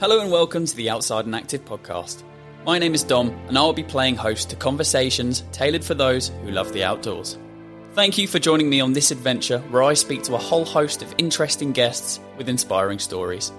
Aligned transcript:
Hello 0.00 0.22
and 0.22 0.32
welcome 0.32 0.64
to 0.64 0.74
the 0.76 0.88
Outside 0.88 1.26
and 1.26 1.36
Active 1.36 1.62
podcast. 1.66 2.22
My 2.64 2.78
name 2.78 2.94
is 2.94 3.02
Dom, 3.02 3.28
and 3.48 3.58
I'll 3.58 3.74
be 3.74 3.82
playing 3.82 4.16
host 4.16 4.48
to 4.48 4.56
conversations 4.56 5.44
tailored 5.52 5.84
for 5.84 5.92
those 5.92 6.28
who 6.42 6.52
love 6.52 6.72
the 6.72 6.84
outdoors. 6.84 7.36
Thank 7.92 8.16
you 8.16 8.26
for 8.26 8.38
joining 8.38 8.70
me 8.70 8.80
on 8.80 8.94
this 8.94 9.10
adventure 9.10 9.58
where 9.68 9.82
I 9.82 9.92
speak 9.92 10.22
to 10.22 10.36
a 10.36 10.38
whole 10.38 10.64
host 10.64 11.02
of 11.02 11.14
interesting 11.18 11.72
guests 11.72 12.18
with 12.38 12.48
inspiring 12.48 12.98
stories. 12.98 13.52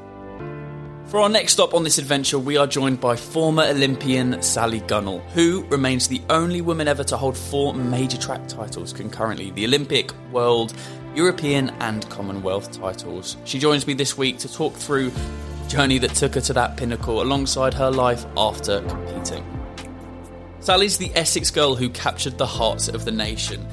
For 1.05 1.19
our 1.19 1.29
next 1.29 1.53
stop 1.53 1.75
on 1.75 1.83
this 1.83 1.99
adventure, 1.99 2.39
we 2.39 2.57
are 2.57 2.65
joined 2.65 2.99
by 2.99 3.17
former 3.17 3.65
Olympian 3.65 4.41
Sally 4.41 4.81
Gunnell, 4.81 5.21
who 5.33 5.63
remains 5.65 6.07
the 6.07 6.23
only 6.31 6.61
woman 6.61 6.87
ever 6.87 7.03
to 7.03 7.17
hold 7.17 7.37
four 7.37 7.75
major 7.75 8.17
track 8.17 8.47
titles 8.47 8.93
concurrently 8.93 9.51
the 9.51 9.65
Olympic, 9.65 10.11
World, 10.31 10.73
European, 11.13 11.69
and 11.81 12.09
Commonwealth 12.09 12.71
titles. 12.71 13.37
She 13.45 13.59
joins 13.59 13.85
me 13.85 13.93
this 13.93 14.17
week 14.17 14.39
to 14.39 14.51
talk 14.51 14.73
through 14.73 15.11
journey 15.71 15.97
that 15.99 16.13
took 16.13 16.35
her 16.35 16.41
to 16.41 16.53
that 16.53 16.75
pinnacle 16.75 17.21
alongside 17.21 17.73
her 17.73 17.89
life 17.89 18.25
after 18.35 18.81
competing. 18.81 19.45
Sally's 20.59 20.97
the 20.97 21.11
Essex 21.15 21.49
girl 21.49 21.75
who 21.75 21.89
captured 21.89 22.37
the 22.37 22.45
hearts 22.45 22.89
of 22.89 23.05
the 23.05 23.11
nation. 23.11 23.65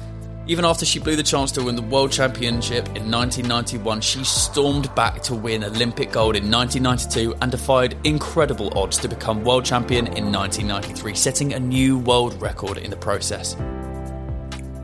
Even 0.47 0.65
after 0.65 0.85
she 0.85 0.97
blew 0.97 1.15
the 1.15 1.21
chance 1.21 1.51
to 1.51 1.63
win 1.63 1.75
the 1.75 1.81
World 1.81 2.11
Championship 2.11 2.85
in 2.95 3.11
1991, 3.11 4.01
she 4.01 4.23
stormed 4.23 4.93
back 4.95 5.21
to 5.23 5.35
win 5.35 5.63
Olympic 5.63 6.11
gold 6.11 6.35
in 6.35 6.49
1992 6.49 7.35
and 7.41 7.51
defied 7.51 7.97
incredible 8.05 8.75
odds 8.75 8.97
to 8.97 9.07
become 9.07 9.43
world 9.43 9.65
champion 9.65 10.07
in 10.07 10.31
1993, 10.31 11.13
setting 11.13 11.53
a 11.53 11.59
new 11.59 11.99
world 11.99 12.41
record 12.41 12.77
in 12.77 12.89
the 12.89 12.97
process. 12.97 13.53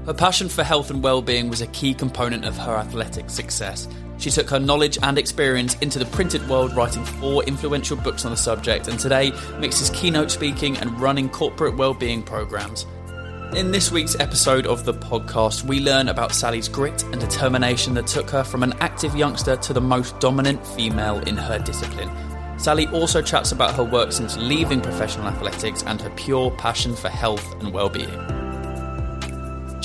Her 0.06 0.14
passion 0.14 0.50
for 0.50 0.64
health 0.64 0.92
and 0.92 1.02
well-being 1.02 1.50
was 1.50 1.62
a 1.62 1.68
key 1.68 1.96
component 1.96 2.46
of 2.46 2.56
her 2.58 2.76
athletic 2.76 3.32
success, 3.32 3.88
she 4.18 4.30
took 4.30 4.50
her 4.50 4.60
knowledge 4.60 4.98
and 5.02 5.18
experience 5.18 5.76
into 5.76 6.00
the 6.00 6.06
printed 6.06 6.48
world, 6.50 6.76
writing 6.76 7.04
four 7.06 7.44
influential 7.44 7.98
books 7.98 8.26
on 8.26 8.32
the 8.32 8.38
subject, 8.38 8.88
and 8.88 9.00
today 9.00 9.32
mixes 9.60 9.90
keynote 9.92 10.32
speaking 10.32 10.78
and 10.78 11.00
running 11.00 11.30
corporate 11.30 11.76
well-being 11.76 12.24
programs. 12.24 12.86
In 13.54 13.72
this 13.72 13.92
week's 13.92 14.20
episode 14.20 14.68
of 14.68 14.84
the 14.84 14.94
podcast, 14.94 15.64
we 15.64 15.80
learn 15.80 16.10
about 16.10 16.34
Sally's 16.34 16.68
grit 16.68 17.04
and 17.04 17.22
determination 17.22 17.94
that 17.94 18.08
took 18.08 18.30
her 18.32 18.44
from 18.44 18.64
an 18.64 18.74
active 18.82 19.16
youngster 19.16 19.56
to 19.58 19.72
the 19.72 19.80
most 19.80 20.20
dominant 20.20 20.66
female 20.68 21.20
in 21.20 21.38
her 21.38 21.60
discipline. 21.60 22.10
Sally 22.58 22.88
also 22.88 23.22
chats 23.22 23.52
about 23.52 23.76
her 23.76 23.84
work 23.84 24.12
since 24.12 24.38
leaving 24.38 24.82
professional 24.82 25.28
athletics 25.28 25.84
and 25.84 26.02
her 26.02 26.10
pure 26.12 26.52
passion 26.52 26.96
for 26.96 27.10
health 27.10 27.54
and 27.62 27.72
well-being. 27.72 28.35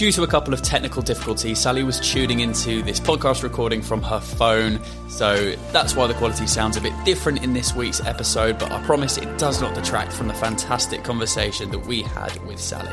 Due 0.01 0.11
to 0.11 0.23
a 0.23 0.27
couple 0.27 0.55
of 0.55 0.63
technical 0.63 1.03
difficulties, 1.03 1.59
Sally 1.59 1.83
was 1.83 2.01
tuning 2.01 2.41
into 2.41 2.83
this 2.83 2.99
podcast 2.99 3.43
recording 3.43 3.83
from 3.83 4.03
her 4.03 4.19
phone, 4.19 4.81
so 5.11 5.55
that's 5.73 5.95
why 5.95 6.07
the 6.07 6.15
quality 6.15 6.47
sounds 6.47 6.79
a 6.79 6.81
bit 6.81 6.95
different 7.05 7.45
in 7.45 7.53
this 7.53 7.75
week's 7.75 8.01
episode, 8.07 8.59
but 8.59 8.73
I 8.73 8.83
promise 8.85 9.19
it 9.19 9.37
does 9.37 9.61
not 9.61 9.75
detract 9.75 10.15
from 10.15 10.29
the 10.29 10.33
fantastic 10.33 11.05
conversation 11.05 11.71
that 11.73 11.81
we 11.81 12.01
had 12.01 12.35
with 12.47 12.59
Sally. 12.59 12.89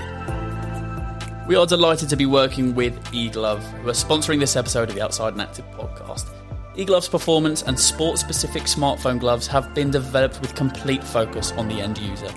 We 1.48 1.56
are 1.56 1.66
delighted 1.66 2.10
to 2.10 2.18
be 2.18 2.26
working 2.26 2.76
with 2.76 3.02
eGlove, 3.14 3.62
who 3.80 3.88
are 3.88 3.94
sponsoring 3.94 4.42
this 4.42 4.58
episode 4.58 4.90
of 4.90 4.96
the 4.96 5.02
Outside 5.02 5.32
and 5.32 5.42
Active 5.42 5.64
podcast. 5.78 6.28
eGlove's 6.76 7.08
performance 7.08 7.62
and 7.62 7.80
sport 7.80 8.18
specific 8.18 8.64
smartphone 8.64 9.18
gloves 9.18 9.48
have 9.48 9.74
been 9.74 9.90
developed 9.90 10.42
with 10.42 10.56
complete 10.56 11.06
focus 11.06 11.54
on 11.54 11.70
the 11.70 11.80
end 11.80 12.00
user. 12.00 12.34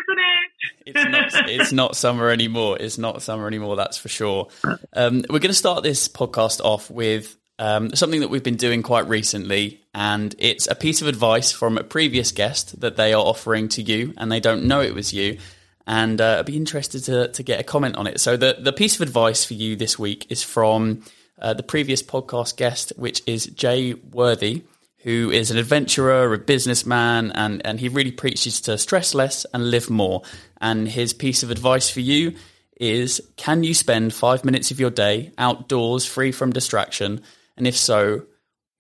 isn't 0.09 0.19
it? 0.19 0.49
it's 0.87 1.05
not. 1.35 1.51
It's 1.51 1.73
not 1.73 1.97
summer 1.97 2.31
anymore. 2.31 2.77
It's 2.81 2.99
not 2.99 3.23
summer 3.23 3.47
anymore. 3.47 3.77
That's 3.77 3.99
for 3.99 4.09
sure. 4.09 4.49
Um, 4.93 5.25
we're 5.29 5.39
going 5.39 5.49
to 5.49 5.55
start 5.55 5.83
this 5.83 6.09
podcast 6.09 6.61
off 6.61 6.91
with 6.91 7.37
um, 7.59 7.95
something 7.95 8.21
that 8.21 8.29
we've 8.29 8.43
been 8.43 8.57
doing 8.57 8.83
quite 8.83 9.09
recently, 9.09 9.81
and 9.95 10.35
it's 10.39 10.67
a 10.69 10.75
piece 10.75 11.03
of 11.03 11.09
advice 11.09 11.53
from 11.53 11.79
a 11.79 11.85
previous 11.85 12.33
guest 12.33 12.81
that 12.81 12.97
they 12.97 13.13
are 13.13 13.23
offering 13.23 13.69
to 13.71 13.83
you, 13.83 14.15
and 14.17 14.31
they 14.31 14.41
don't 14.41 14.65
know 14.65 14.81
it 14.81 14.95
was 14.95 15.13
you. 15.13 15.39
And 15.87 16.21
uh, 16.21 16.39
I'd 16.41 16.47
be 16.47 16.57
interested 16.57 17.05
to, 17.05 17.29
to 17.29 17.43
get 17.43 17.61
a 17.61 17.65
comment 17.65 17.97
on 17.97 18.07
it. 18.07 18.21
So 18.21 18.37
the 18.37 18.57
the 18.59 18.73
piece 18.73 18.95
of 18.97 19.03
advice 19.03 19.45
for 19.45 19.55
you 19.55 19.77
this 19.77 19.99
week 19.99 20.27
is 20.31 20.43
from 20.43 21.03
uh, 21.41 21.55
the 21.55 21.63
previous 21.63 22.03
podcast 22.03 22.57
guest, 22.57 22.93
which 22.97 23.23
is 23.27 23.47
Jay 23.47 23.95
Worthy 23.95 24.65
who 25.03 25.31
is 25.31 25.51
an 25.51 25.59
adventurer, 25.59 26.33
a 26.33 26.39
businessman, 26.39 27.31
and, 27.33 27.65
and 27.65 27.79
he 27.79 27.89
really 27.89 28.11
preaches 28.11 28.61
to 28.63 28.77
stress 28.77 29.15
less 29.15 29.47
and 29.55 29.71
live 29.71 29.89
more. 29.89 30.23
And 30.61 30.89
his 30.89 31.13
piece 31.13 31.43
of 31.43 31.51
advice 31.51 31.89
for 31.89 32.01
you 32.01 32.35
is 32.81 33.21
can 33.37 33.63
you 33.65 33.75
spend 33.75 34.15
five 34.15 34.45
minutes 34.45 34.71
of 34.71 34.81
your 34.81 34.91
day 34.91 35.33
outdoors 35.39 36.05
free 36.05 36.33
from 36.33 36.53
distraction? 36.53 37.23
And 37.57 37.67
if 37.67 37.77
so, 37.77 38.27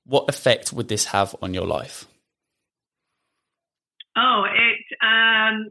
what 0.06 0.28
effect 0.28 0.72
would 0.72 0.88
this 0.88 1.06
have 1.06 1.36
on 1.42 1.54
your 1.54 1.66
life? 1.66 2.06
Oh, 4.16 4.44
it 4.44 5.06
um, 5.06 5.70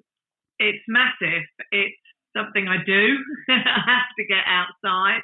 it's 0.59 0.83
massive. 0.87 1.43
It's 1.71 1.97
something 2.35 2.67
I 2.67 2.77
do. 2.85 3.17
I 3.49 3.81
have 3.85 4.09
to 4.17 4.25
get 4.25 4.43
outside. 4.45 5.21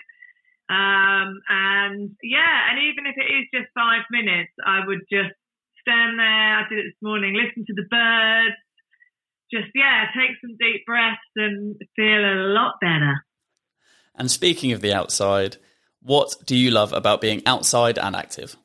Um, 0.69 1.41
and 1.49 2.15
yeah, 2.23 2.71
and 2.71 2.79
even 2.79 3.05
if 3.05 3.15
it 3.17 3.29
is 3.29 3.45
just 3.53 3.73
five 3.75 4.03
minutes, 4.09 4.51
I 4.65 4.85
would 4.85 5.01
just 5.11 5.35
stand 5.81 6.17
there. 6.17 6.57
I 6.59 6.63
did 6.69 6.79
it 6.79 6.85
this 6.87 7.01
morning, 7.01 7.35
listen 7.35 7.65
to 7.67 7.73
the 7.73 7.87
birds, 7.89 8.55
just, 9.51 9.71
yeah, 9.75 10.05
take 10.15 10.31
some 10.41 10.55
deep 10.59 10.85
breaths 10.85 11.19
and 11.35 11.75
feel 11.95 12.23
a 12.23 12.47
lot 12.55 12.75
better. 12.81 13.25
And 14.15 14.31
speaking 14.31 14.71
of 14.71 14.81
the 14.81 14.93
outside, 14.93 15.57
what 16.01 16.35
do 16.45 16.55
you 16.55 16.71
love 16.71 16.93
about 16.93 17.21
being 17.21 17.41
outside 17.45 17.97
and 17.97 18.15
active? 18.15 18.55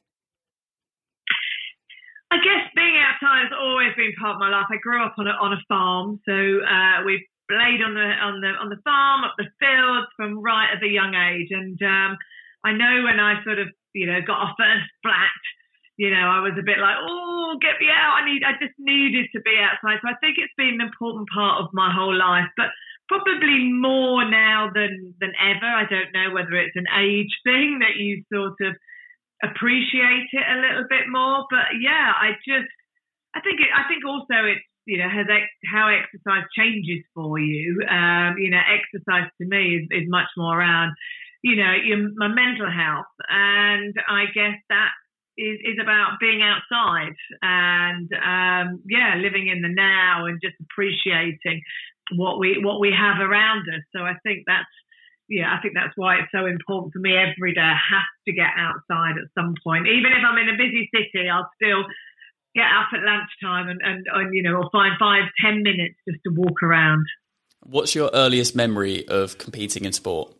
I 2.31 2.37
guess 2.37 2.71
being 2.77 2.97
outside 2.99 3.45
has 3.45 3.53
always 3.59 3.95
been 3.97 4.13
part 4.21 4.35
of 4.35 4.41
my 4.41 4.51
life. 4.51 4.67
I 4.71 4.77
grew 4.83 5.03
up 5.03 5.15
on 5.19 5.27
a, 5.27 5.31
on 5.31 5.53
a 5.55 5.61
farm, 5.67 6.21
so 6.29 6.33
uh, 6.33 7.05
we've 7.05 7.25
played 7.49 7.83
on 7.83 7.95
the 7.95 8.09
on 8.21 8.41
the 8.41 8.53
on 8.61 8.69
the 8.69 8.81
farm, 8.85 9.25
up 9.25 9.35
the 9.37 9.49
fields 9.59 10.09
from 10.17 10.41
right 10.41 10.71
at 10.75 10.83
a 10.83 10.89
young 10.89 11.15
age. 11.15 11.49
And 11.51 11.81
um, 11.83 12.19
I 12.65 12.73
know 12.73 13.05
when 13.05 13.21
I 13.21 13.43
sort 13.45 13.59
of 13.59 13.69
you 13.95 14.07
know 14.07 14.21
got 14.21 14.39
our 14.39 14.55
first 14.57 14.89
flat, 15.03 15.43
you 15.99 16.15
know, 16.15 16.31
I 16.31 16.39
was 16.39 16.55
a 16.55 16.63
bit 16.63 16.79
like, 16.79 16.95
oh, 17.03 17.59
get 17.59 17.83
me 17.83 17.91
out. 17.91 18.23
I 18.23 18.25
need, 18.25 18.47
I 18.47 18.55
just 18.63 18.79
needed 18.79 19.27
to 19.35 19.43
be 19.43 19.59
outside. 19.59 19.99
So 19.99 20.07
I 20.07 20.15
think 20.23 20.39
it's 20.39 20.55
been 20.55 20.79
an 20.79 20.87
important 20.87 21.27
part 21.35 21.59
of 21.59 21.75
my 21.75 21.91
whole 21.91 22.15
life, 22.15 22.47
but 22.55 22.71
probably 23.11 23.75
more 23.75 24.23
now 24.23 24.71
than 24.71 25.15
than 25.19 25.35
ever. 25.43 25.67
I 25.67 25.91
don't 25.91 26.15
know 26.15 26.31
whether 26.31 26.55
it's 26.55 26.79
an 26.79 26.87
age 26.95 27.35
thing 27.43 27.83
that 27.83 27.99
you 27.99 28.23
sort 28.31 28.55
of 28.63 28.79
appreciate 29.43 30.31
it 30.31 30.47
a 30.47 30.63
little 30.63 30.87
bit 30.87 31.11
more, 31.11 31.47
but 31.51 31.83
yeah, 31.83 32.15
I 32.15 32.39
just, 32.47 32.71
I 33.35 33.43
think 33.43 33.59
it, 33.59 33.71
I 33.75 33.87
think 33.91 34.07
also 34.07 34.47
it's 34.47 34.68
you 34.89 34.97
know, 34.97 35.09
has 35.09 35.27
ex- 35.29 35.69
how 35.71 35.93
exercise 35.93 36.49
changes 36.57 37.05
for 37.15 37.39
you. 37.39 37.85
Um, 37.85 38.41
you 38.41 38.49
know, 38.49 38.65
exercise 38.65 39.29
to 39.37 39.45
me 39.47 39.77
is, 39.77 39.85
is 39.93 40.09
much 40.09 40.33
more 40.35 40.59
around, 40.59 40.97
you 41.43 41.57
know, 41.57 41.75
your, 41.77 42.09
my 42.17 42.29
mental 42.29 42.73
health. 42.73 43.13
And 43.29 43.95
I 44.09 44.25
guess 44.33 44.57
that 44.71 44.93
is, 45.37 45.61
is 45.61 45.79
about 45.79 46.17
being 46.19 46.41
outside 46.41 47.13
and, 47.43 48.09
um, 48.17 48.81
yeah, 48.89 49.21
living 49.21 49.49
in 49.53 49.61
the 49.61 49.69
now 49.69 50.25
and 50.25 50.41
just 50.43 50.57
appreciating 50.65 51.61
what 52.17 52.39
we, 52.41 52.57
what 52.65 52.81
we 52.81 52.91
have 52.91 53.21
around 53.21 53.69
us. 53.69 53.85
So 53.95 54.01
I 54.09 54.15
think 54.25 54.45
that's, 54.47 54.73
yeah, 55.29 55.53
I 55.53 55.61
think 55.61 55.75
that's 55.75 55.93
why 55.97 56.17
it's 56.17 56.33
so 56.33 56.47
important 56.47 56.95
for 56.95 57.01
me 57.01 57.13
every 57.13 57.53
day. 57.53 57.61
I 57.61 57.77
have 57.77 58.09
to 58.25 58.33
get 58.33 58.57
outside 58.57 59.21
at 59.21 59.29
some 59.37 59.53
point. 59.63 59.87
Even 59.87 60.17
if 60.17 60.25
I'm 60.25 60.41
in 60.41 60.49
a 60.49 60.57
busy 60.57 60.89
city, 60.89 61.29
I'll 61.29 61.51
still 61.61 61.85
get 62.59 62.67
up 62.67 62.91
at 62.93 63.07
lunchtime 63.07 63.69
and, 63.69 63.81
and, 63.83 64.07
and 64.13 64.35
you 64.35 64.43
know, 64.43 64.57
or 64.57 64.69
find 64.71 64.95
five, 64.99 65.23
ten 65.41 65.63
minutes 65.63 65.95
just 66.09 66.21
to 66.25 66.31
walk 66.35 66.63
around. 66.63 67.07
What's 67.63 67.95
your 67.95 68.11
earliest 68.13 68.57
memory 68.57 69.07
of 69.09 69.39
competing 69.39 69.85
in 69.85 69.93
sport? 69.93 70.35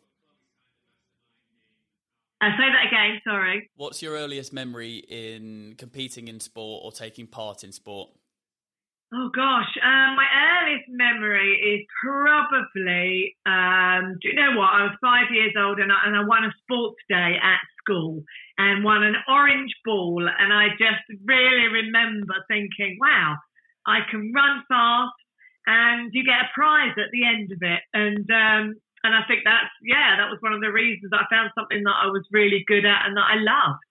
I 2.41 2.51
say 2.51 2.69
that 2.71 2.87
again, 2.87 3.21
sorry. 3.27 3.71
What's 3.77 4.01
your 4.01 4.15
earliest 4.15 4.53
memory 4.53 4.99
in 4.99 5.75
competing 5.77 6.29
in 6.29 6.39
sport 6.39 6.83
or 6.85 6.93
taking 6.93 7.27
part 7.27 7.65
in 7.65 7.73
sport? 7.73 8.11
Oh 9.13 9.31
gosh, 9.35 9.73
um, 9.83 10.17
my 10.17 10.27
earliest 10.29 10.89
memory 10.89 11.55
is 11.57 11.87
probably, 12.05 13.35
um, 13.47 14.19
do 14.21 14.29
you 14.29 14.35
know 14.35 14.59
what? 14.59 14.69
I 14.69 14.83
was 14.85 14.97
five 15.01 15.33
years 15.33 15.55
old 15.59 15.79
and 15.81 15.91
I, 15.91 15.97
and 16.07 16.15
I 16.15 16.25
won 16.25 16.45
a 16.45 16.53
sports 16.63 17.01
day 17.09 17.39
at 17.43 17.59
school 17.89 18.23
and 18.59 18.85
won 18.85 19.03
an 19.03 19.17
orange 19.29 19.73
ball. 19.85 20.29
And 20.29 20.53
I 20.53 20.69
just 20.71 21.21
really 21.25 21.69
remember 21.73 22.35
thinking, 22.49 22.99
wow, 23.01 23.37
I 23.87 24.01
can 24.11 24.33
run 24.35 24.63
fast 24.69 25.15
and 25.67 26.11
you 26.13 26.25
get 26.25 26.49
a 26.49 26.55
prize 26.55 26.95
at 26.97 27.11
the 27.13 27.25
end 27.25 27.53
of 27.53 27.59
it. 27.63 27.81
And 27.95 28.31
um, 28.31 28.75
and 29.05 29.15
I 29.15 29.23
think 29.27 29.43
that's 29.45 29.73
yeah, 29.83 30.17
that 30.19 30.31
was 30.31 30.39
one 30.41 30.53
of 30.53 30.61
the 30.61 30.73
reasons 30.73 31.13
I 31.13 31.25
found 31.31 31.51
something 31.55 31.83
that 31.85 31.97
I 32.03 32.07
was 32.07 32.27
really 32.33 32.65
good 32.67 32.85
at 32.85 33.07
and 33.07 33.17
that 33.17 33.27
I 33.29 33.37
loved. 33.37 33.83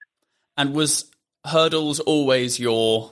And 0.58 0.74
was 0.74 1.12
hurdles 1.46 2.00
always 2.00 2.60
your 2.60 3.12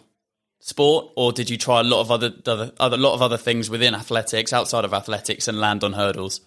sport, 0.59 1.11
or 1.15 1.31
did 1.31 1.49
you 1.49 1.57
try 1.57 1.81
a 1.81 1.83
lot 1.83 2.01
of 2.01 2.11
other, 2.11 2.33
other, 2.47 2.71
other 2.79 2.97
lot 2.97 3.13
of 3.13 3.21
other 3.21 3.37
things 3.37 3.69
within 3.69 3.93
athletics, 3.93 4.51
outside 4.51 4.83
of 4.83 4.93
athletics, 4.93 5.47
and 5.47 5.59
land 5.59 5.83
on 5.83 5.93
hurdles? 5.93 6.41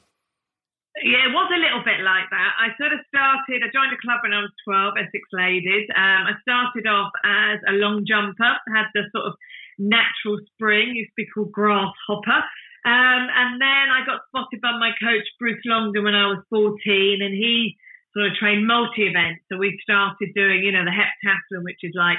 Yeah, 1.04 1.30
it 1.30 1.32
was 1.34 1.50
a 1.52 1.62
little 1.62 1.84
bit 1.84 2.02
like 2.02 2.26
that. 2.30 2.52
I 2.58 2.74
sort 2.74 2.92
of 2.92 3.00
started. 3.06 3.62
I 3.62 3.70
joined 3.70 3.94
a 3.94 4.00
club 4.02 4.22
when 4.22 4.34
I 4.34 4.42
was 4.42 4.54
twelve, 4.64 4.98
Essex 4.98 5.22
Ladies. 5.30 5.86
Um, 5.94 6.30
I 6.30 6.34
started 6.42 6.86
off 6.86 7.12
as 7.22 7.58
a 7.68 7.78
long 7.78 8.02
jumper, 8.06 8.58
had 8.74 8.90
the 8.94 9.06
sort 9.14 9.26
of 9.30 9.34
natural 9.78 10.42
spring, 10.54 10.96
used 10.98 11.14
to 11.14 11.22
be 11.22 11.30
called 11.30 11.52
grasshopper. 11.52 12.40
Um, 12.86 13.22
and 13.30 13.60
then 13.60 13.86
I 13.90 14.06
got 14.06 14.26
spotted 14.30 14.60
by 14.62 14.74
my 14.78 14.90
coach, 14.98 15.26
Bruce 15.38 15.62
Longden, 15.66 16.02
when 16.02 16.14
I 16.14 16.30
was 16.30 16.42
14, 16.50 17.22
and 17.22 17.34
he 17.34 17.76
sort 18.14 18.30
of 18.30 18.38
trained 18.38 18.66
multi 18.66 19.06
events. 19.06 19.44
So 19.50 19.58
we 19.58 19.78
started 19.82 20.34
doing, 20.34 20.62
you 20.62 20.72
know, 20.72 20.84
the 20.84 20.94
heptathlon, 20.94 21.62
which 21.62 21.82
is 21.82 21.94
like 21.94 22.18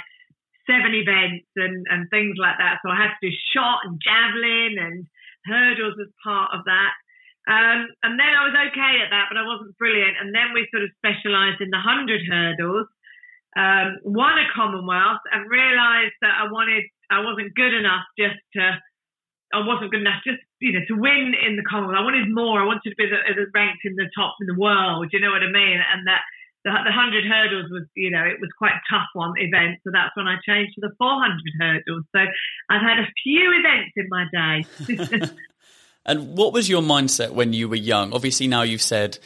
seven 0.69 0.93
events 0.93 1.47
and, 1.55 1.85
and 1.89 2.09
things 2.09 2.37
like 2.37 2.57
that. 2.59 2.79
So 2.83 2.91
I 2.91 3.01
had 3.01 3.15
to 3.17 3.29
do 3.29 3.35
shot 3.51 3.83
and 3.83 3.99
javelin 3.99 4.77
and 4.77 5.07
hurdles 5.45 5.97
as 5.99 6.11
part 6.23 6.51
of 6.53 6.65
that. 6.65 6.93
Um, 7.49 7.89
and 8.05 8.13
then 8.13 8.29
I 8.29 8.45
was 8.45 8.53
okay 8.53 9.01
at 9.01 9.09
that, 9.09 9.25
but 9.33 9.41
I 9.41 9.45
wasn't 9.49 9.73
brilliant. 9.81 10.21
And 10.21 10.29
then 10.29 10.53
we 10.53 10.69
sort 10.69 10.85
of 10.85 10.93
specialised 11.01 11.57
in 11.57 11.73
the 11.73 11.81
100 11.81 12.21
hurdles, 12.29 12.85
um, 13.57 13.97
won 14.05 14.37
a 14.37 14.45
Commonwealth, 14.53 15.25
and 15.33 15.49
realised 15.49 16.13
that 16.21 16.37
I 16.37 16.45
wanted, 16.45 16.85
I 17.09 17.25
wasn't 17.25 17.57
good 17.57 17.73
enough 17.73 18.05
just 18.13 18.37
to, 18.53 18.77
I 19.49 19.65
wasn't 19.65 19.89
good 19.89 20.05
enough 20.05 20.21
just, 20.21 20.45
you 20.61 20.77
know, 20.77 20.85
to 20.93 20.95
win 21.01 21.33
in 21.33 21.57
the 21.57 21.65
Commonwealth. 21.65 21.97
I 21.97 22.05
wanted 22.05 22.29
more. 22.29 22.61
I 22.61 22.69
wanted 22.69 22.93
to 22.93 22.99
be 23.01 23.09
the, 23.09 23.17
ranked 23.49 23.81
in 23.81 23.97
the 23.97 24.13
top 24.13 24.37
in 24.37 24.45
the 24.45 24.53
world. 24.53 25.09
You 25.09 25.17
know 25.17 25.33
what 25.33 25.41
I 25.41 25.49
mean? 25.49 25.81
And 25.81 26.05
that 26.05 26.21
the, 26.61 26.69
the 26.69 26.93
100 26.93 27.25
hurdles 27.25 27.73
was, 27.73 27.89
you 27.97 28.13
know, 28.13 28.29
it 28.29 28.37
was 28.37 28.53
quite 28.61 28.77
a 28.77 28.85
tough 28.93 29.09
one 29.17 29.33
event. 29.41 29.81
So 29.81 29.89
that's 29.89 30.13
when 30.13 30.29
I 30.29 30.37
changed 30.45 30.77
to 30.77 30.85
the 30.85 30.93
400 31.01 31.33
hurdles. 31.57 32.05
So 32.13 32.21
I've 32.69 32.85
had 32.85 33.01
a 33.01 33.09
few 33.25 33.57
events 33.57 33.97
in 33.97 34.05
my 34.05 34.29
day. 34.29 35.33
and 36.09 36.35
what 36.35 36.53
was 36.53 36.67
your 36.67 36.81
mindset 36.81 37.31
when 37.31 37.53
you 37.53 37.69
were 37.69 37.75
young? 37.75 38.13
Obviously, 38.13 38.47
now 38.47 38.63
you've 38.63 38.81
said 38.81 39.19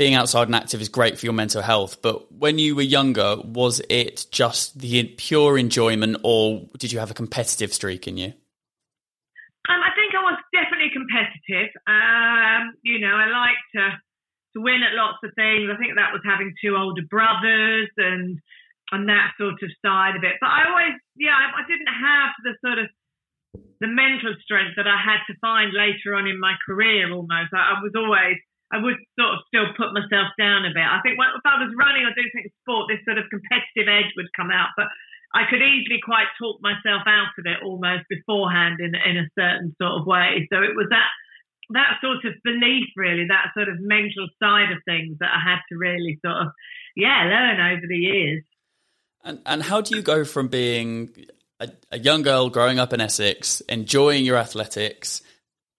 being 0.00 0.14
outside 0.14 0.48
and 0.48 0.56
active 0.56 0.80
is 0.80 0.88
great 0.88 1.18
for 1.18 1.26
your 1.26 1.34
mental 1.34 1.60
health. 1.60 2.00
But 2.00 2.32
when 2.32 2.58
you 2.58 2.74
were 2.74 2.80
younger, 2.80 3.36
was 3.44 3.82
it 3.90 4.26
just 4.32 4.80
the 4.80 5.04
pure 5.04 5.58
enjoyment 5.58 6.16
or 6.24 6.64
did 6.78 6.90
you 6.90 6.98
have 7.00 7.10
a 7.10 7.14
competitive 7.14 7.74
streak 7.74 8.08
in 8.08 8.16
you? 8.16 8.32
Um, 9.68 9.80
I 9.84 9.92
think 9.92 10.16
I 10.16 10.24
was 10.24 10.40
definitely 10.56 10.88
competitive. 10.88 11.68
Um, 11.86 12.72
you 12.80 12.98
know, 12.98 13.12
I 13.12 13.28
like 13.28 13.60
to 13.76 14.00
to 14.56 14.64
win 14.64 14.80
at 14.82 14.96
lots 14.96 15.18
of 15.22 15.30
things. 15.36 15.68
I 15.68 15.76
think 15.76 15.94
that 15.94 16.16
was 16.16 16.24
having 16.24 16.54
two 16.64 16.74
older 16.80 17.04
brothers 17.04 17.92
and 17.98 18.40
and 18.92 19.06
that 19.08 19.36
sort 19.36 19.60
of 19.60 19.70
side 19.84 20.16
of 20.16 20.24
it. 20.24 20.40
But 20.40 20.48
I 20.48 20.64
always, 20.66 20.96
yeah, 21.14 21.36
I, 21.36 21.60
I 21.60 21.64
didn't 21.68 21.92
have 21.92 22.30
the 22.42 22.56
sort 22.64 22.78
of 22.80 22.88
the 23.54 23.90
mental 23.90 24.34
strength 24.44 24.76
that 24.76 24.86
I 24.86 24.98
had 25.00 25.24
to 25.28 25.38
find 25.40 25.72
later 25.72 26.14
on 26.14 26.26
in 26.26 26.38
my 26.38 26.54
career. 26.64 27.10
Almost, 27.12 27.54
I, 27.54 27.74
I 27.74 27.82
was 27.82 27.92
always, 27.96 28.36
I 28.70 28.78
would 28.78 28.98
sort 29.18 29.34
of 29.34 29.46
still 29.48 29.68
put 29.76 29.96
myself 29.96 30.30
down 30.38 30.68
a 30.68 30.72
bit. 30.74 30.84
I 30.84 31.00
think 31.02 31.18
when, 31.18 31.32
if 31.34 31.44
I 31.44 31.58
was 31.58 31.72
running 31.74 32.04
or 32.06 32.14
doing 32.14 32.30
sport, 32.62 32.92
this 32.92 33.02
sort 33.04 33.18
of 33.18 33.30
competitive 33.30 33.88
edge 33.88 34.12
would 34.16 34.30
come 34.36 34.50
out, 34.50 34.70
but. 34.76 34.86
I 35.32 35.46
could 35.48 35.62
easily 35.62 36.00
quite 36.04 36.26
talk 36.42 36.58
myself 36.60 37.06
out 37.06 37.30
of 37.38 37.46
it 37.46 37.62
almost 37.62 38.02
beforehand 38.10 38.80
in 38.80 38.96
in 38.96 39.16
a 39.16 39.30
certain 39.38 39.76
sort 39.80 40.00
of 40.00 40.04
way. 40.04 40.48
So 40.52 40.58
it 40.58 40.74
was 40.74 40.88
that 40.90 41.06
that 41.70 41.98
sort 42.00 42.24
of 42.24 42.34
belief, 42.42 42.88
really, 42.96 43.26
that 43.28 43.54
sort 43.54 43.68
of 43.68 43.76
mental 43.80 44.26
side 44.42 44.72
of 44.72 44.78
things 44.84 45.18
that 45.20 45.30
I 45.30 45.38
had 45.38 45.60
to 45.70 45.78
really 45.78 46.18
sort 46.24 46.36
of, 46.36 46.48
yeah, 46.96 47.24
learn 47.24 47.60
over 47.60 47.86
the 47.86 47.96
years. 47.96 48.42
And 49.22 49.40
and 49.46 49.62
how 49.62 49.80
do 49.80 49.94
you 49.94 50.02
go 50.02 50.24
from 50.24 50.48
being 50.48 51.14
a, 51.60 51.68
a 51.92 51.98
young 51.98 52.22
girl 52.22 52.50
growing 52.50 52.78
up 52.78 52.92
in 52.92 53.00
Essex, 53.00 53.60
enjoying 53.62 54.24
your 54.24 54.36
athletics, 54.36 55.22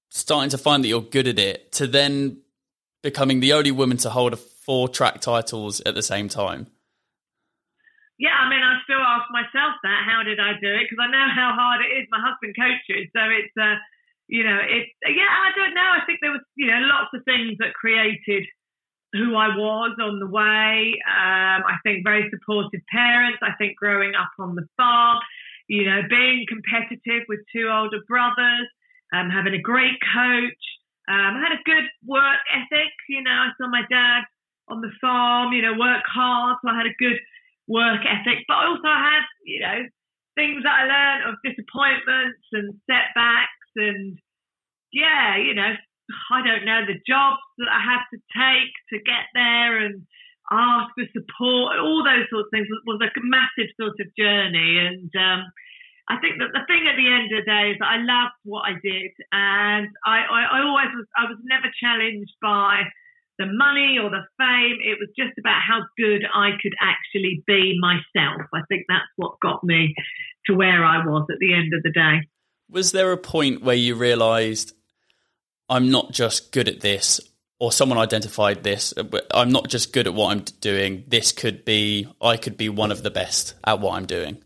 starting 0.10 0.50
to 0.51 0.57
find 0.57 0.83
that 0.83 0.88
you're 0.88 1.01
good 1.01 1.28
at 1.28 1.39
it, 1.39 1.72
to 1.74 1.88
then 1.88 2.38
becoming 3.01 3.39
the 3.39 3.54
only 3.54 3.72
woman 3.72 3.98
to 3.98 4.10
hold 4.10 4.38
four 4.39 4.88
track 4.88 5.22
titles 5.22 5.81
at 5.81 5.95
the 5.95 6.04
same 6.04 6.30
time? 6.30 6.68
Yeah, 8.19 8.38
I 8.38 8.48
mean, 8.50 8.62
I 8.62 8.78
still 8.86 9.01
ask 9.01 9.25
myself 9.31 9.74
that. 9.81 10.06
How 10.06 10.22
did 10.22 10.39
I 10.39 10.54
do 10.62 10.69
it? 10.69 10.86
Because 10.86 11.01
I 11.01 11.10
know 11.10 11.25
how 11.33 11.57
hard 11.57 11.81
it 11.81 11.89
is. 11.98 12.07
My 12.12 12.22
husband 12.22 12.56
coaches, 12.56 13.10
so 13.16 13.22
it's. 13.30 13.54
Uh, 13.60 13.75
you 14.31 14.45
know, 14.45 14.60
it, 14.63 14.88
yeah, 15.04 15.28
I 15.28 15.51
don't 15.60 15.75
know. 15.75 15.92
I 15.92 16.06
think 16.06 16.19
there 16.22 16.31
was, 16.31 16.39
you 16.56 16.68
know, 16.68 16.80
lots 16.88 17.12
of 17.13 17.19
things 17.25 17.57
that 17.60 17.74
created 17.74 18.48
who 19.12 19.36
I 19.36 19.51
was 19.51 19.98
on 20.00 20.19
the 20.19 20.28
way. 20.28 20.95
Um, 21.04 21.68
I 21.68 21.75
think 21.83 22.06
very 22.06 22.31
supportive 22.31 22.80
parents. 22.89 23.39
I 23.42 23.51
think 23.60 23.75
growing 23.75 24.16
up 24.16 24.31
on 24.39 24.56
the 24.56 24.66
farm, 24.78 25.19
you 25.71 25.88
know, 25.88 26.03
being 26.09 26.44
competitive 26.51 27.23
with 27.31 27.39
two 27.47 27.71
older 27.71 28.03
brothers, 28.03 28.68
um, 29.15 29.31
having 29.31 29.56
a 29.56 29.63
great 29.63 29.95
coach. 30.03 30.63
Um, 31.07 31.39
I 31.39 31.47
had 31.47 31.56
a 31.56 31.63
good 31.63 31.88
work 32.03 32.44
ethic. 32.51 32.91
You 33.07 33.23
know, 33.23 33.31
I 33.31 33.56
saw 33.56 33.71
my 33.71 33.88
dad 33.89 34.27
on 34.68 34.81
the 34.81 34.91
farm, 35.00 35.53
you 35.53 35.62
know, 35.63 35.79
work 35.79 36.03
hard. 36.12 36.59
So 36.59 36.68
I 36.68 36.75
had 36.75 36.91
a 36.91 37.00
good 37.00 37.15
work 37.71 38.03
ethic, 38.03 38.44
but 38.51 38.59
I 38.59 38.68
also 38.68 38.91
had, 38.91 39.23
you 39.47 39.62
know, 39.63 39.79
things 40.35 40.59
that 40.68 40.75
I 40.75 40.83
learned 40.91 41.31
of 41.31 41.39
disappointments 41.39 42.44
and 42.51 42.75
setbacks 42.83 43.71
and 43.77 44.19
yeah, 44.92 45.40
you 45.40 45.56
know, 45.56 45.71
I 46.35 46.44
don't 46.44 46.68
know 46.68 46.83
the 46.83 46.99
jobs 47.07 47.40
that 47.59 47.71
I 47.71 47.80
had 47.80 48.04
to 48.11 48.19
take 48.35 48.75
to 48.92 48.99
get 49.07 49.31
there 49.33 49.80
and 49.87 50.04
ask 50.52 50.92
for 50.94 51.08
support, 51.16 51.80
all 51.80 52.04
those 52.04 52.28
sorts 52.30 52.48
of 52.48 52.52
things 52.52 52.68
was, 52.86 53.00
a 53.00 53.10
massive 53.24 53.72
sort 53.80 53.96
of 54.00 54.08
journey. 54.20 54.78
And 54.78 55.10
um, 55.16 55.48
I 56.12 56.20
think 56.20 56.38
that 56.40 56.52
the 56.52 56.68
thing 56.68 56.92
at 56.92 57.00
the 57.00 57.08
end 57.08 57.31
of 57.31 57.40
the 57.40 57.48
day 57.48 57.72
is 57.72 57.78
that 57.80 57.88
I 57.88 57.98
loved 58.04 58.36
what 58.44 58.68
I 58.68 58.76
did, 58.84 59.12
and 59.31 59.88
I, 60.06 60.28
I, 60.28 60.42
I 60.52 60.68
always 60.68 60.92
was 60.92 61.08
I 61.16 61.26
was 61.31 61.40
never 61.44 61.72
challenged 61.80 62.36
by 62.42 62.84
the 63.40 63.46
money 63.48 63.98
or 63.98 64.10
the 64.10 64.28
fame. 64.38 64.78
It 64.84 65.00
was 65.00 65.10
just 65.18 65.38
about 65.40 65.62
how 65.66 65.88
good 65.98 66.28
I 66.34 66.52
could 66.62 66.76
actually 66.81 67.44
be 67.48 67.80
myself. 67.80 68.42
I 68.54 68.62
think 68.68 68.86
that's 68.88 69.08
what 69.16 69.40
got 69.42 69.64
me 69.64 69.96
to 70.48 70.54
where 70.54 70.84
I 70.84 71.06
was 71.06 71.28
at 71.31 71.40
the 71.40 71.54
end 71.54 71.74
of 71.74 71.81
the 71.84 71.92
day. 71.92 72.28
Was 72.70 72.92
there 72.92 73.12
a 73.12 73.18
point 73.18 73.64
where 73.64 73.76
you 73.76 73.96
realised 73.96 74.74
I'm 75.70 75.90
not 75.90 76.12
just 76.12 76.52
good 76.52 76.68
at 76.68 76.81
this, 76.81 77.22
or 77.61 77.71
someone 77.71 78.01
identified 78.01 78.65
this. 78.65 78.91
Uh, 78.97 79.06
I'm 79.30 79.53
not 79.53 79.69
just 79.69 79.94
good 79.94 80.09
at 80.09 80.18
what 80.18 80.33
I'm 80.33 80.41
doing. 80.65 81.06
This 81.06 81.31
could 81.31 81.63
be, 81.63 82.09
I 82.19 82.35
could 82.35 82.57
be 82.57 82.69
one 82.73 82.89
of 82.91 83.06
the 83.06 83.13
best 83.13 83.53
at 83.63 83.80
what 83.80 83.94
I'm 83.94 84.09
doing. 84.09 84.41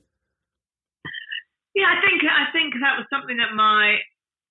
Yeah, 1.72 1.88
I 1.88 2.04
think 2.04 2.24
I 2.28 2.52
think 2.52 2.76
that 2.84 3.00
was 3.00 3.08
something 3.08 3.40
that 3.40 3.56
my 3.56 4.04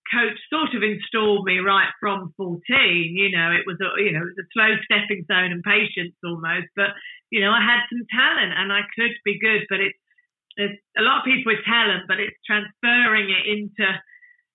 coach 0.08 0.40
sort 0.48 0.72
of 0.72 0.80
installed 0.80 1.44
me 1.44 1.60
right 1.60 1.92
from 2.00 2.32
14. 2.36 2.60
You 3.12 3.36
know, 3.36 3.52
it 3.52 3.68
was 3.68 3.76
a 3.84 4.00
you 4.00 4.12
know 4.12 4.24
it 4.24 4.32
was 4.32 4.40
a 4.40 4.48
slow 4.56 4.76
stepping 4.88 5.24
stone 5.24 5.52
and 5.52 5.62
patience 5.64 6.16
almost, 6.24 6.68
but 6.76 6.96
you 7.28 7.44
know 7.44 7.52
I 7.52 7.60
had 7.60 7.84
some 7.92 8.04
talent 8.08 8.52
and 8.56 8.72
I 8.72 8.80
could 8.96 9.12
be 9.24 9.40
good, 9.40 9.68
but 9.68 9.80
it's, 9.80 10.00
it's 10.56 10.80
a 10.96 11.04
lot 11.04 11.20
of 11.20 11.28
people 11.28 11.52
with 11.52 11.64
talent, 11.68 12.08
but 12.08 12.20
it's 12.20 12.36
transferring 12.44 13.28
it 13.28 13.44
into 13.44 13.88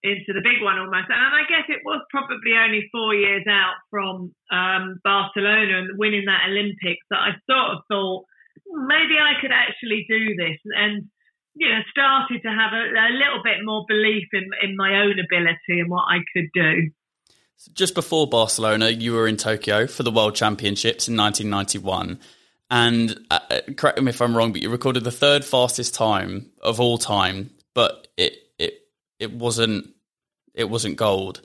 into 0.03 0.31
the 0.31 0.43
big 0.43 0.63
one 0.63 0.79
almost. 0.79 1.11
And 1.11 1.35
I 1.35 1.43
guess 1.47 1.67
it 1.67 1.83
was 1.83 2.01
probably 2.09 2.55
only 2.55 2.87
four 2.91 3.13
years 3.13 3.43
out 3.49 3.75
from 3.89 4.33
um, 4.51 4.99
Barcelona 5.03 5.83
and 5.83 5.99
winning 5.99 6.25
that 6.25 6.47
Olympics 6.47 7.03
that 7.09 7.19
I 7.19 7.31
sort 7.49 7.77
of 7.77 7.83
thought 7.87 8.23
hmm, 8.63 8.87
maybe 8.87 9.19
I 9.19 9.39
could 9.41 9.51
actually 9.51 10.05
do 10.07 10.35
this 10.35 10.59
and 10.65 11.09
you 11.55 11.67
know 11.67 11.81
started 11.91 12.41
to 12.43 12.49
have 12.49 12.71
a, 12.71 12.83
a 12.87 13.11
little 13.11 13.43
bit 13.43 13.59
more 13.63 13.83
belief 13.87 14.27
in 14.31 14.47
in 14.63 14.75
my 14.77 15.01
own 15.01 15.19
ability 15.19 15.81
and 15.81 15.89
what 15.89 16.05
I 16.07 16.19
could 16.33 16.49
do. 16.53 16.91
Just 17.73 17.93
before 17.93 18.25
Barcelona, 18.25 18.89
you 18.89 19.13
were 19.13 19.27
in 19.27 19.35
Tokyo 19.35 19.85
for 19.85 20.03
the 20.03 20.11
World 20.11 20.33
Championships 20.33 21.09
in 21.09 21.17
1991. 21.17 22.19
And 22.71 23.19
uh, 23.29 23.39
correct 23.75 24.01
me 24.01 24.11
if 24.11 24.21
I'm 24.21 24.37
wrong, 24.37 24.53
but 24.53 24.61
you 24.61 24.69
recorded 24.69 25.03
the 25.03 25.11
third 25.11 25.43
fastest 25.43 25.93
time 25.93 26.51
of 26.61 26.79
all 26.79 26.97
time, 26.97 27.49
but 27.73 28.07
it 28.15 28.48
it 29.19 29.31
wasn't 29.31 29.93
it 30.53 30.69
wasn't 30.69 30.97
gold. 30.97 31.41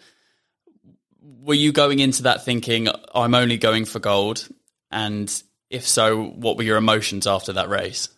were 1.21 1.55
you 1.55 1.73
going 1.73 1.99
into 1.99 2.23
that 2.25 2.45
thinking 2.45 2.89
I'm 3.15 3.35
only 3.35 3.59
going 3.59 3.85
for 3.85 3.99
gold? 3.99 4.49
And 4.91 5.29
if 5.71 5.87
so, 5.87 6.25
what 6.39 6.57
were 6.57 6.63
your 6.63 6.77
emotions 6.79 7.27
after 7.27 7.53
that 7.53 7.69
race? 7.69 8.09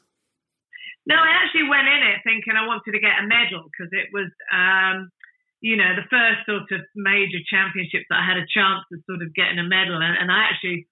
No, 1.06 1.14
I 1.14 1.30
actually 1.42 1.70
went 1.70 1.86
in 1.86 2.02
it 2.02 2.20
thinking 2.24 2.58
I 2.58 2.66
wanted 2.66 2.92
to 2.92 3.00
get 3.00 3.22
a 3.22 3.26
medal 3.26 3.62
because 3.70 3.90
it 3.94 4.10
was, 4.12 4.30
um, 4.50 5.10
you 5.62 5.78
know, 5.78 5.94
the 5.94 6.10
first 6.10 6.42
sort 6.46 6.66
of 6.74 6.82
major 6.94 7.38
championships 7.46 8.10
that 8.10 8.20
I 8.20 8.26
had 8.26 8.42
a 8.42 8.50
chance 8.50 8.82
of 8.90 9.06
sort 9.06 9.22
of 9.22 9.34
getting 9.34 9.62
a 9.62 9.66
medal. 9.66 10.02
And, 10.02 10.18
and 10.18 10.30
I 10.30 10.50
actually, 10.50 10.90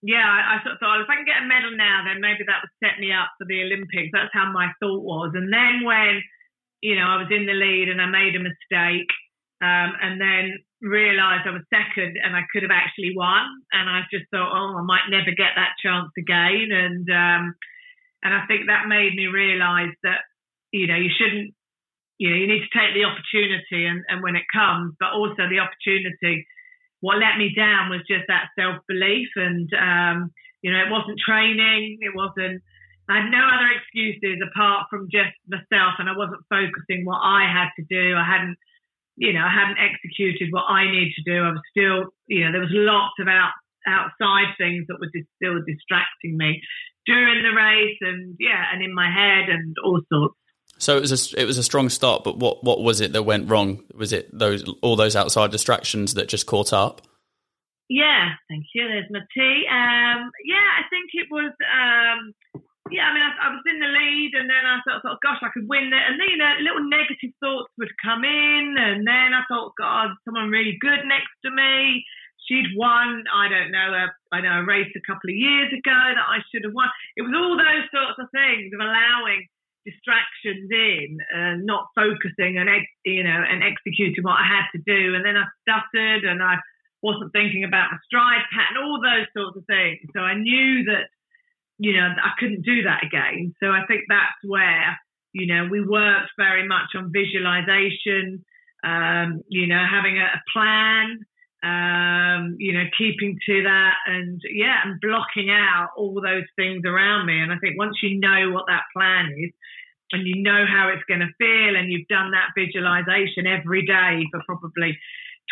yeah, 0.00 0.24
I, 0.24 0.56
I 0.56 0.64
sort 0.64 0.74
of 0.74 0.80
thought 0.80 1.04
if 1.04 1.12
I 1.12 1.20
can 1.20 1.28
get 1.28 1.44
a 1.44 1.46
medal 1.46 1.76
now, 1.76 2.08
then 2.08 2.24
maybe 2.24 2.48
that 2.48 2.64
would 2.64 2.76
set 2.80 2.96
me 2.96 3.12
up 3.12 3.36
for 3.36 3.44
the 3.44 3.60
Olympics. 3.60 4.16
That's 4.16 4.32
how 4.32 4.48
my 4.48 4.72
thought 4.80 5.04
was. 5.04 5.36
And 5.36 5.52
then 5.52 5.84
when, 5.84 6.24
you 6.80 6.96
know, 6.96 7.04
I 7.04 7.16
was 7.16 7.28
in 7.30 7.46
the 7.46 7.52
lead 7.52 7.88
and 7.88 8.00
I 8.00 8.06
made 8.06 8.36
a 8.36 8.42
mistake, 8.42 9.10
um, 9.60 9.92
and 10.00 10.20
then 10.20 10.56
realised 10.80 11.44
I 11.44 11.52
was 11.52 11.68
second 11.68 12.16
and 12.16 12.34
I 12.34 12.48
could 12.52 12.62
have 12.62 12.72
actually 12.72 13.12
won. 13.14 13.44
And 13.72 13.88
I 13.88 14.02
just 14.08 14.24
thought, 14.32 14.52
oh, 14.52 14.80
I 14.80 14.82
might 14.82 15.12
never 15.12 15.30
get 15.36 15.52
that 15.56 15.76
chance 15.82 16.08
again. 16.16 16.72
And 16.72 17.04
um, 17.10 17.54
and 18.24 18.32
I 18.34 18.44
think 18.46 18.66
that 18.66 18.88
made 18.88 19.14
me 19.14 19.26
realise 19.26 19.96
that 20.02 20.24
you 20.72 20.86
know 20.86 20.96
you 20.96 21.10
shouldn't, 21.12 21.52
you 22.18 22.30
know, 22.30 22.36
you 22.36 22.48
need 22.48 22.64
to 22.64 22.76
take 22.76 22.92
the 22.96 23.08
opportunity 23.08 23.86
and, 23.86 24.04
and 24.08 24.22
when 24.22 24.36
it 24.36 24.48
comes, 24.52 24.94
but 25.00 25.12
also 25.12 25.48
the 25.48 25.60
opportunity. 25.60 26.46
What 27.00 27.16
let 27.16 27.40
me 27.40 27.52
down 27.56 27.88
was 27.88 28.04
just 28.04 28.28
that 28.28 28.52
self 28.58 28.76
belief, 28.88 29.28
and 29.36 29.68
um, 29.76 30.32
you 30.60 30.72
know, 30.72 30.80
it 30.84 30.92
wasn't 30.92 31.20
training, 31.20 31.98
it 32.00 32.12
wasn't. 32.14 32.62
I 33.10 33.26
had 33.26 33.30
no 33.30 33.42
other 33.42 33.68
excuses 33.74 34.38
apart 34.38 34.86
from 34.88 35.10
just 35.10 35.34
myself, 35.50 35.98
and 35.98 36.08
I 36.08 36.16
wasn't 36.16 36.46
focusing 36.48 37.04
what 37.04 37.18
I 37.18 37.50
had 37.50 37.74
to 37.76 37.84
do. 37.90 38.14
I 38.14 38.24
hadn't 38.24 38.56
you 39.20 39.34
know, 39.34 39.44
I 39.44 39.52
hadn't 39.52 39.76
executed 39.76 40.48
what 40.50 40.64
I 40.64 40.90
need 40.90 41.12
to 41.14 41.22
do. 41.22 41.44
I 41.44 41.50
was 41.50 41.60
still, 41.70 42.08
you 42.26 42.40
know, 42.40 42.52
there 42.52 42.60
was 42.62 42.72
lots 42.72 43.12
of 43.20 43.28
out, 43.28 43.52
outside 43.86 44.54
things 44.56 44.86
that 44.88 44.96
were 44.98 45.12
just 45.14 45.28
still 45.36 45.60
distracting 45.66 46.38
me 46.38 46.62
during 47.04 47.42
the 47.42 47.54
race, 47.54 47.98
and 48.00 48.36
yeah, 48.40 48.64
and 48.72 48.82
in 48.82 48.94
my 48.94 49.10
head 49.10 49.50
and 49.50 49.76
all 49.84 50.00
sorts. 50.10 50.34
So 50.78 50.96
it 50.96 51.00
was 51.00 51.12
a 51.12 51.40
it 51.40 51.44
was 51.44 51.58
a 51.58 51.62
strong 51.62 51.90
start, 51.90 52.24
but 52.24 52.38
what 52.38 52.64
what 52.64 52.80
was 52.80 53.02
it 53.02 53.12
that 53.12 53.24
went 53.24 53.50
wrong? 53.50 53.84
Was 53.94 54.14
it 54.14 54.30
those 54.32 54.64
all 54.80 54.96
those 54.96 55.16
outside 55.16 55.50
distractions 55.50 56.14
that 56.14 56.28
just 56.28 56.46
caught 56.46 56.72
up? 56.72 57.02
Yeah, 57.90 58.30
thank 58.48 58.64
you. 58.74 58.88
There's 58.88 59.10
my 59.10 59.20
tea. 59.36 59.66
Um, 59.68 60.30
yeah, 60.46 60.70
I 60.78 60.88
think 60.88 61.10
it 61.12 61.26
was 61.30 61.52
um, 61.60 62.62
yeah, 62.90 63.08
I 63.08 63.14
mean, 63.14 63.24
I, 63.24 63.32
I, 63.38 63.48
was 63.54 63.64
in 63.66 63.78
the 63.78 63.90
lead, 63.90 64.32
and 64.34 64.50
then 64.50 64.64
I 64.66 64.82
thought, 64.82 65.02
thought, 65.02 65.22
gosh, 65.22 65.40
I 65.42 65.54
could 65.54 65.66
win 65.70 65.90
it. 65.90 66.04
And 66.06 66.18
then, 66.18 66.28
you 66.30 66.38
know, 66.38 66.52
little 66.60 66.86
negative 66.86 67.32
thoughts 67.38 67.72
would 67.78 67.90
come 68.02 68.26
in, 68.26 68.76
and 68.78 69.06
then 69.06 69.30
I 69.34 69.46
thought, 69.46 69.78
God, 69.78 70.14
someone 70.24 70.50
really 70.50 70.76
good 70.80 71.06
next 71.06 71.32
to 71.46 71.50
me. 71.50 72.04
She'd 72.48 72.74
won, 72.74 73.24
I 73.30 73.46
don't 73.46 73.70
know, 73.70 73.94
a, 73.94 74.06
I 74.34 74.40
know 74.40 74.60
a 74.60 74.66
race 74.66 74.90
a 74.96 75.06
couple 75.06 75.30
of 75.30 75.38
years 75.38 75.70
ago 75.70 75.94
that 75.94 76.26
I 76.26 76.42
should 76.50 76.66
have 76.66 76.74
won. 76.74 76.90
It 77.14 77.22
was 77.22 77.36
all 77.36 77.54
those 77.54 77.86
sorts 77.94 78.18
of 78.18 78.26
things 78.34 78.74
of 78.74 78.80
allowing 78.82 79.46
distractions 79.86 80.68
in 80.68 81.18
and 81.32 81.64
not 81.64 81.88
focusing 81.96 82.60
and 82.60 82.68
you 83.04 83.24
know 83.24 83.40
and 83.40 83.64
executing 83.64 84.20
what 84.20 84.36
I 84.36 84.44
had 84.44 84.68
to 84.76 84.80
do. 84.84 85.14
And 85.14 85.24
then 85.24 85.36
I 85.36 85.46
stuttered, 85.62 86.24
and 86.24 86.42
I 86.42 86.58
wasn't 87.02 87.32
thinking 87.32 87.64
about 87.64 87.92
my 87.92 87.98
stride 88.04 88.44
pattern, 88.52 88.82
all 88.82 89.00
those 89.00 89.28
sorts 89.36 89.56
of 89.56 89.64
things. 89.64 90.00
So 90.12 90.20
I 90.20 90.34
knew 90.34 90.84
that 90.90 91.08
you 91.80 91.96
know, 91.96 92.12
I 92.12 92.36
couldn't 92.38 92.60
do 92.60 92.82
that 92.84 93.00
again. 93.02 93.54
So 93.58 93.70
I 93.72 93.86
think 93.88 94.02
that's 94.06 94.36
where, 94.44 95.00
you 95.32 95.46
know, 95.48 95.66
we 95.70 95.80
worked 95.80 96.28
very 96.36 96.68
much 96.68 96.92
on 96.94 97.10
visualization, 97.10 98.44
um, 98.84 99.40
you 99.48 99.66
know, 99.66 99.80
having 99.80 100.20
a, 100.20 100.28
a 100.28 100.42
plan, 100.52 101.24
um, 101.64 102.56
you 102.58 102.74
know, 102.76 102.84
keeping 102.98 103.38
to 103.46 103.62
that 103.64 103.94
and 104.06 104.42
yeah, 104.52 104.76
and 104.84 105.00
blocking 105.00 105.48
out 105.48 105.96
all 105.96 106.20
those 106.20 106.44
things 106.54 106.82
around 106.84 107.24
me. 107.24 107.40
And 107.40 107.50
I 107.50 107.56
think 107.56 107.78
once 107.78 107.96
you 108.02 108.20
know 108.20 108.50
what 108.52 108.68
that 108.68 108.84
plan 108.94 109.32
is 109.40 109.50
and 110.12 110.26
you 110.26 110.42
know 110.42 110.66
how 110.68 110.92
it's 110.92 111.08
going 111.08 111.24
to 111.24 111.32
feel 111.40 111.80
and 111.80 111.90
you've 111.90 112.08
done 112.08 112.32
that 112.32 112.52
visualization 112.52 113.48
every 113.48 113.86
day 113.86 114.28
for 114.30 114.44
probably 114.44 114.98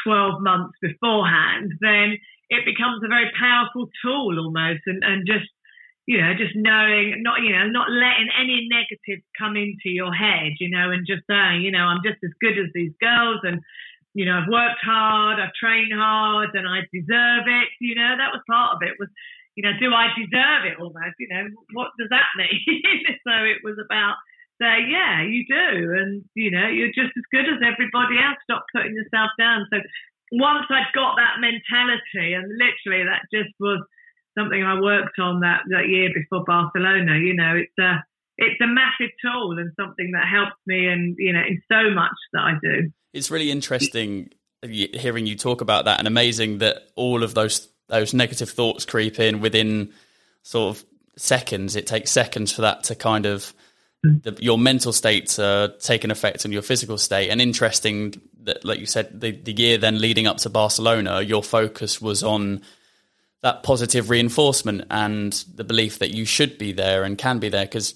12 0.05 0.43
months 0.43 0.77
beforehand, 0.83 1.73
then 1.81 2.19
it 2.51 2.69
becomes 2.69 3.01
a 3.03 3.09
very 3.09 3.33
powerful 3.33 3.89
tool 4.05 4.37
almost 4.37 4.85
and, 4.85 5.03
and 5.03 5.27
just 5.27 5.49
you 6.09 6.17
know, 6.17 6.33
just 6.33 6.57
knowing, 6.57 7.21
not, 7.21 7.45
you 7.45 7.53
know, 7.53 7.69
not 7.69 7.93
letting 7.93 8.33
any 8.33 8.65
negative 8.65 9.21
come 9.37 9.61
into 9.61 9.93
your 9.93 10.09
head, 10.09 10.57
you 10.57 10.73
know, 10.73 10.89
and 10.89 11.05
just 11.05 11.21
saying, 11.29 11.61
you 11.61 11.69
know, 11.69 11.85
I'm 11.85 12.01
just 12.01 12.17
as 12.25 12.33
good 12.41 12.57
as 12.57 12.73
these 12.73 12.97
girls 12.97 13.45
and, 13.45 13.61
you 14.17 14.25
know, 14.25 14.41
I've 14.41 14.49
worked 14.49 14.81
hard, 14.81 15.37
I've 15.37 15.53
trained 15.53 15.93
hard 15.93 16.57
and 16.57 16.65
I 16.65 16.89
deserve 16.97 17.45
it. 17.45 17.69
You 17.85 17.93
know, 17.93 18.17
that 18.17 18.33
was 18.33 18.41
part 18.49 18.73
of 18.73 18.81
it 18.89 18.97
was, 18.97 19.13
you 19.53 19.61
know, 19.61 19.77
do 19.77 19.93
I 19.93 20.09
deserve 20.17 20.65
it 20.65 20.81
almost? 20.81 21.21
You 21.21 21.29
know, 21.29 21.45
what 21.77 21.93
does 22.01 22.09
that 22.09 22.33
mean? 22.41 23.05
so 23.29 23.45
it 23.45 23.61
was 23.61 23.77
about 23.77 24.17
saying, 24.65 24.89
yeah, 24.89 25.21
you 25.29 25.45
do. 25.45 25.93
And, 25.93 26.25
you 26.33 26.49
know, 26.49 26.73
you're 26.73 26.97
just 26.97 27.13
as 27.21 27.29
good 27.29 27.53
as 27.53 27.61
everybody 27.61 28.17
else. 28.17 28.41
Stop 28.49 28.65
putting 28.73 28.97
yourself 28.97 29.29
down. 29.37 29.69
So 29.69 29.77
once 30.33 30.73
I'd 30.73 30.89
got 30.97 31.21
that 31.21 31.37
mentality 31.37 32.33
and 32.33 32.49
literally 32.57 33.05
that 33.05 33.29
just 33.29 33.53
was, 33.61 33.85
something 34.39 34.63
I 34.63 34.81
worked 34.81 35.19
on 35.19 35.41
that, 35.41 35.63
that 35.71 35.89
year 35.89 36.11
before 36.15 36.45
Barcelona. 36.45 37.19
You 37.19 37.35
know, 37.35 37.57
it's 37.57 37.79
a 37.79 38.05
it's 38.37 38.61
a 38.61 38.67
massive 38.67 39.13
tool 39.21 39.59
and 39.59 39.73
something 39.79 40.13
that 40.13 40.29
helps 40.31 40.57
me 40.67 40.87
and 40.87 41.17
you 41.19 41.33
know 41.33 41.41
in 41.41 41.61
so 41.71 41.91
much 41.91 42.17
that 42.33 42.41
I 42.41 42.53
do. 42.63 42.93
It's 43.13 43.31
really 43.31 43.51
interesting 43.51 44.31
hearing 44.63 45.27
you 45.27 45.37
talk 45.37 45.61
about 45.61 45.85
that 45.85 45.99
and 45.99 46.09
amazing 46.09 46.59
that 46.59 46.89
all 46.97 47.23
of 47.23 47.35
those 47.35 47.69
those 47.89 48.13
negative 48.13 48.51
thoughts 48.51 48.85
creep 48.85 49.19
in 49.19 49.41
within 49.41 49.93
sort 50.43 50.77
of 50.77 50.85
seconds. 51.17 51.77
It 51.77 51.87
takes 51.87 52.11
seconds 52.11 52.53
for 52.53 52.63
that 52.63 52.85
to 52.85 52.95
kind 52.95 53.27
of 53.27 53.53
the, 54.03 54.37
your 54.41 54.59
mental 54.59 54.93
state 54.93 55.27
to 55.31 55.75
take 55.81 56.05
an 56.05 56.11
effect 56.11 56.45
on 56.45 56.53
your 56.53 56.63
physical 56.63 56.99
state. 56.99 57.31
And 57.31 57.41
interesting 57.41 58.21
that, 58.43 58.65
like 58.65 58.79
you 58.79 58.87
said, 58.87 59.21
the, 59.21 59.33
the 59.33 59.53
year 59.53 59.79
then 59.79 60.01
leading 60.01 60.27
up 60.27 60.39
to 60.39 60.51
Barcelona, 60.51 61.21
your 61.23 61.43
focus 61.43 62.01
was 62.01 62.23
on 62.23 62.63
that 63.43 63.63
positive 63.63 64.11
reinforcement 64.11 64.85
and 64.91 65.45
the 65.55 65.65
belief 65.65 65.99
that 66.01 66.11
you 66.11 66.25
should 66.25 66.59
be 66.59 66.73
there 66.73 67.05
and 67.05 67.17
can 67.17 67.39
be 67.39 67.49
there 67.49 67.65
because 67.65 67.95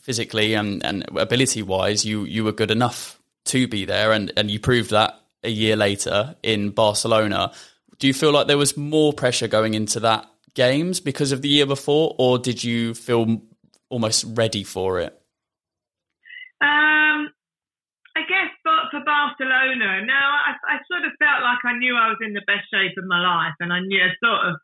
physically 0.00 0.54
and, 0.54 0.84
and 0.84 1.04
ability 1.16 1.62
wise 1.62 2.04
you 2.04 2.24
you 2.24 2.42
were 2.42 2.52
good 2.52 2.70
enough 2.70 3.20
to 3.44 3.68
be 3.68 3.84
there 3.84 4.12
and, 4.12 4.32
and 4.36 4.50
you 4.50 4.58
proved 4.58 4.90
that 4.90 5.20
a 5.42 5.48
year 5.48 5.76
later 5.76 6.34
in 6.42 6.70
Barcelona. 6.70 7.52
Do 7.98 8.06
you 8.06 8.14
feel 8.14 8.32
like 8.32 8.46
there 8.46 8.58
was 8.58 8.76
more 8.76 9.12
pressure 9.12 9.48
going 9.48 9.74
into 9.74 10.00
that 10.00 10.26
games 10.54 11.00
because 11.00 11.32
of 11.32 11.42
the 11.42 11.48
year 11.48 11.66
before 11.66 12.14
or 12.18 12.38
did 12.38 12.64
you 12.64 12.94
feel 12.94 13.40
almost 13.88 14.24
ready 14.28 14.64
for 14.64 14.98
it? 14.98 15.12
Um 16.60 17.30
I 18.16 18.26
guess 18.28 18.50
but 18.64 18.90
for 18.90 19.04
Barcelona, 19.04 20.04
no, 20.04 20.14
I, 20.14 20.52
I 20.66 20.76
sort 20.90 21.06
of 21.06 21.12
felt 21.18 21.42
like 21.42 21.64
I 21.64 21.78
knew 21.78 21.94
I 21.94 22.08
was 22.08 22.18
in 22.20 22.34
the 22.34 22.42
best 22.46 22.66
shape 22.72 22.98
of 22.98 23.04
my 23.06 23.22
life 23.22 23.54
and 23.60 23.72
I 23.72 23.80
knew 23.80 24.02
I 24.02 24.10
sort 24.18 24.46
of 24.48 24.56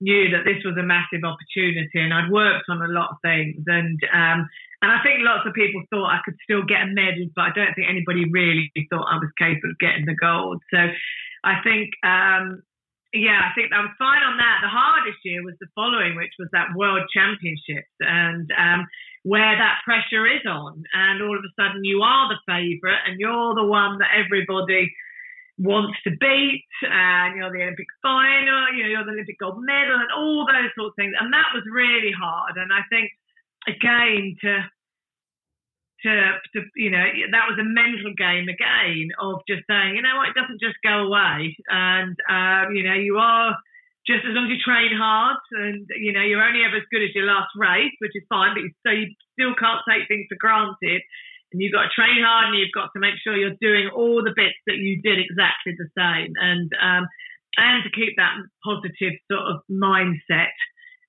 knew 0.00 0.30
that 0.30 0.44
this 0.44 0.60
was 0.64 0.76
a 0.76 0.84
massive 0.84 1.24
opportunity 1.24 1.96
and 1.96 2.12
I'd 2.12 2.30
worked 2.30 2.68
on 2.68 2.82
a 2.82 2.92
lot 2.92 3.16
of 3.16 3.22
things 3.22 3.64
and 3.66 3.98
um, 4.12 4.48
and 4.82 4.92
I 4.92 5.00
think 5.02 5.24
lots 5.24 5.48
of 5.48 5.54
people 5.56 5.82
thought 5.88 6.12
I 6.12 6.20
could 6.24 6.36
still 6.44 6.62
get 6.62 6.84
a 6.84 6.92
medal 6.92 7.32
but 7.34 7.48
I 7.48 7.52
don't 7.54 7.72
think 7.74 7.88
anybody 7.88 8.28
really 8.28 8.70
thought 8.90 9.08
I 9.08 9.16
was 9.16 9.32
capable 9.38 9.72
of 9.72 9.80
getting 9.80 10.04
the 10.04 10.18
gold. 10.18 10.60
So 10.68 10.80
I 11.44 11.64
think 11.64 11.96
um, 12.04 12.60
yeah 13.16 13.40
I 13.48 13.56
think 13.56 13.72
I 13.72 13.80
was 13.80 13.96
fine 13.96 14.20
on 14.20 14.36
that. 14.36 14.60
The 14.60 14.68
hardest 14.68 15.24
year 15.24 15.40
was 15.40 15.56
the 15.60 15.72
following 15.74 16.16
which 16.16 16.36
was 16.38 16.52
that 16.52 16.76
world 16.76 17.08
championships 17.08 17.96
and 18.00 18.52
um, 18.52 18.84
where 19.24 19.56
that 19.56 19.80
pressure 19.84 20.28
is 20.28 20.44
on 20.44 20.84
and 20.92 21.24
all 21.24 21.34
of 21.34 21.42
a 21.42 21.52
sudden 21.56 21.88
you 21.88 22.04
are 22.04 22.28
the 22.28 22.38
favorite 22.44 23.00
and 23.08 23.18
you're 23.18 23.56
the 23.56 23.64
one 23.64 23.98
that 23.98 24.12
everybody 24.12 24.92
wants 25.58 25.98
to 26.04 26.10
beat, 26.10 26.68
and 26.82 27.36
you're 27.36 27.52
the 27.52 27.62
Olympic 27.62 27.88
final, 28.02 28.72
you 28.76 28.84
know, 28.84 28.90
you're 28.92 29.04
the 29.04 29.16
Olympic 29.16 29.38
gold 29.38 29.62
medal, 29.64 29.96
and 29.96 30.12
all 30.12 30.46
those 30.46 30.70
sorts 30.76 30.92
of 30.92 30.96
things. 30.96 31.14
And 31.18 31.32
that 31.32 31.48
was 31.54 31.64
really 31.70 32.12
hard. 32.12 32.56
And 32.56 32.72
I 32.72 32.84
think, 32.90 33.10
again, 33.66 34.36
to 34.42 34.64
to, 36.04 36.12
to 36.52 36.58
you 36.76 36.90
know, 36.90 37.02
that 37.32 37.48
was 37.48 37.58
a 37.58 37.64
mental 37.64 38.12
game 38.14 38.52
again 38.52 39.08
of 39.18 39.40
just 39.48 39.64
saying, 39.66 39.96
you 39.96 40.02
know 40.02 40.20
what, 40.20 40.28
it 40.28 40.36
doesn't 40.36 40.60
just 40.60 40.76
go 40.84 41.08
away, 41.08 41.56
and 41.68 42.16
um, 42.28 42.76
you 42.76 42.84
know, 42.84 42.94
you 42.94 43.16
are 43.16 43.56
just 44.06 44.22
as 44.22 44.36
long 44.36 44.46
as 44.46 44.54
you 44.54 44.60
train 44.60 44.92
hard, 44.92 45.40
and 45.52 45.88
you 45.96 46.12
know, 46.12 46.22
you're 46.22 46.44
only 46.44 46.62
ever 46.68 46.76
as 46.76 46.90
good 46.92 47.02
as 47.02 47.14
your 47.16 47.26
last 47.26 47.50
race, 47.56 47.96
which 47.98 48.14
is 48.14 48.22
fine, 48.28 48.52
but 48.52 48.62
you, 48.62 48.70
so 48.84 48.92
you 48.92 49.08
still 49.32 49.54
can't 49.56 49.80
take 49.88 50.06
things 50.06 50.28
for 50.28 50.36
granted 50.36 51.00
and 51.52 51.62
you've 51.62 51.72
got 51.72 51.88
to 51.88 51.94
train 51.94 52.22
hard 52.24 52.48
and 52.50 52.58
you've 52.58 52.74
got 52.74 52.90
to 52.94 53.00
make 53.00 53.14
sure 53.22 53.36
you're 53.36 53.58
doing 53.60 53.88
all 53.94 54.22
the 54.22 54.34
bits 54.34 54.58
that 54.66 54.76
you 54.76 55.00
did 55.02 55.18
exactly 55.18 55.74
the 55.78 55.88
same. 55.96 56.32
And 56.36 56.70
um, 56.80 57.06
and 57.56 57.84
to 57.84 57.90
keep 57.90 58.16
that 58.16 58.36
positive 58.64 59.16
sort 59.30 59.48
of 59.48 59.64
mindset 59.70 60.52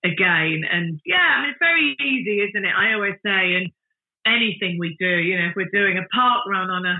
again. 0.06 0.63
And 0.63 1.00
yeah 1.06 1.38
I 1.38 1.41
mean 1.41 1.50
it's 1.51 1.60
very 1.60 1.96
easy 2.00 2.41
isn't 2.41 2.65
it? 2.65 2.74
I 2.75 2.94
always 2.94 3.17
say 3.25 3.56
and 3.56 3.72
anything 4.25 4.75
we 4.77 4.96
do 5.00 5.08
you 5.08 5.39
know 5.39 5.48
if 5.48 5.56
we're 5.56 5.72
doing 5.72 5.98
a 5.98 6.08
park 6.13 6.46
run 6.48 6.70
on 6.70 6.86
a 6.86 7.00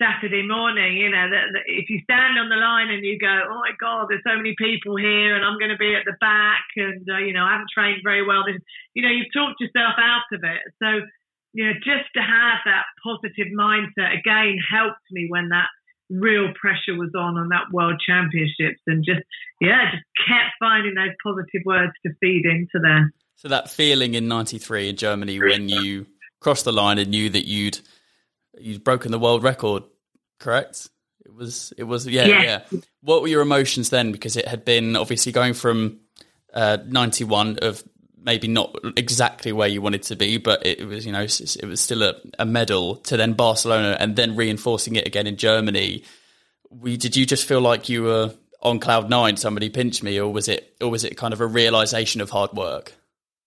Saturday 0.00 0.40
morning, 0.40 0.96
you 0.96 1.12
know, 1.12 1.28
that, 1.28 1.52
that, 1.52 1.64
if 1.68 1.92
you 1.92 2.00
stand 2.08 2.40
on 2.40 2.48
the 2.48 2.56
line 2.56 2.88
and 2.88 3.04
you 3.04 3.20
go, 3.20 3.28
oh 3.28 3.60
my 3.60 3.76
God, 3.76 4.08
there's 4.08 4.24
so 4.24 4.36
many 4.36 4.56
people 4.56 4.96
here 4.96 5.36
and 5.36 5.44
I'm 5.44 5.60
going 5.60 5.72
to 5.72 5.80
be 5.80 5.92
at 5.92 6.08
the 6.08 6.16
back 6.24 6.64
and, 6.76 7.04
uh, 7.04 7.20
you 7.20 7.36
know, 7.36 7.44
I 7.44 7.52
haven't 7.52 7.68
trained 7.68 8.00
very 8.00 8.24
well, 8.24 8.48
then, 8.48 8.64
you 8.96 9.04
know, 9.04 9.12
you've 9.12 9.32
talked 9.36 9.60
yourself 9.60 10.00
out 10.00 10.24
of 10.32 10.40
it. 10.40 10.62
So, 10.80 11.04
you 11.54 11.64
know, 11.64 11.72
just 11.74 12.10
to 12.14 12.20
have 12.20 12.58
that 12.66 12.84
positive 13.02 13.46
mindset 13.56 14.18
again 14.18 14.58
helped 14.70 15.06
me 15.12 15.26
when 15.30 15.50
that 15.50 15.68
real 16.10 16.52
pressure 16.60 16.98
was 16.98 17.10
on 17.16 17.38
on 17.38 17.48
that 17.48 17.72
world 17.72 18.02
championships 18.04 18.82
and 18.86 19.04
just, 19.04 19.22
yeah, 19.60 19.92
just 19.92 20.04
kept 20.26 20.50
finding 20.58 20.94
those 20.94 21.14
positive 21.22 21.62
words 21.64 21.92
to 22.04 22.12
feed 22.20 22.44
into 22.44 22.78
there. 22.82 23.12
So 23.36 23.48
that 23.48 23.70
feeling 23.70 24.14
in 24.14 24.28
93 24.28 24.90
in 24.90 24.96
Germany 24.96 25.38
when 25.38 25.68
you 25.68 26.06
crossed 26.40 26.64
the 26.64 26.72
line 26.72 26.98
and 26.98 27.10
knew 27.10 27.30
that 27.30 27.46
you'd 27.46 27.80
you'd 28.58 28.84
broken 28.84 29.12
the 29.12 29.18
world 29.18 29.42
record, 29.42 29.84
correct? 30.38 30.88
It 31.24 31.34
was 31.34 31.72
it 31.78 31.84
was 31.84 32.06
yeah, 32.06 32.26
yeah, 32.26 32.42
yeah. 32.42 32.80
What 33.00 33.22
were 33.22 33.28
your 33.28 33.42
emotions 33.42 33.90
then? 33.90 34.12
Because 34.12 34.36
it 34.36 34.46
had 34.46 34.64
been 34.64 34.96
obviously 34.96 35.32
going 35.32 35.54
from 35.54 36.00
uh, 36.52 36.78
91 36.86 37.58
of 37.62 37.82
maybe 38.24 38.48
not 38.48 38.74
exactly 38.96 39.52
where 39.52 39.68
you 39.68 39.82
wanted 39.82 40.02
to 40.04 40.16
be, 40.16 40.38
but 40.38 40.64
it 40.66 40.86
was 40.86 41.06
you 41.06 41.12
know 41.12 41.22
it 41.22 41.64
was 41.66 41.80
still 41.80 42.02
a, 42.02 42.14
a 42.38 42.44
medal 42.44 42.96
to 42.96 43.16
then 43.16 43.34
Barcelona 43.34 43.96
and 44.00 44.16
then 44.16 44.36
reinforcing 44.36 44.96
it 44.96 45.06
again 45.06 45.26
in 45.26 45.36
Germany. 45.36 46.04
We 46.70 46.96
did 46.96 47.16
you 47.16 47.26
just 47.26 47.46
feel 47.46 47.60
like 47.60 47.88
you 47.88 48.02
were 48.04 48.34
on 48.62 48.80
cloud 48.80 49.08
nine? 49.10 49.36
Somebody 49.36 49.70
pinched 49.70 50.02
me, 50.02 50.18
or 50.18 50.32
was 50.32 50.48
it 50.48 50.76
or 50.80 50.90
was 50.90 51.04
it 51.04 51.16
kind 51.16 51.32
of 51.32 51.40
a 51.40 51.46
realization 51.46 52.20
of 52.20 52.30
hard 52.30 52.52
work? 52.52 52.94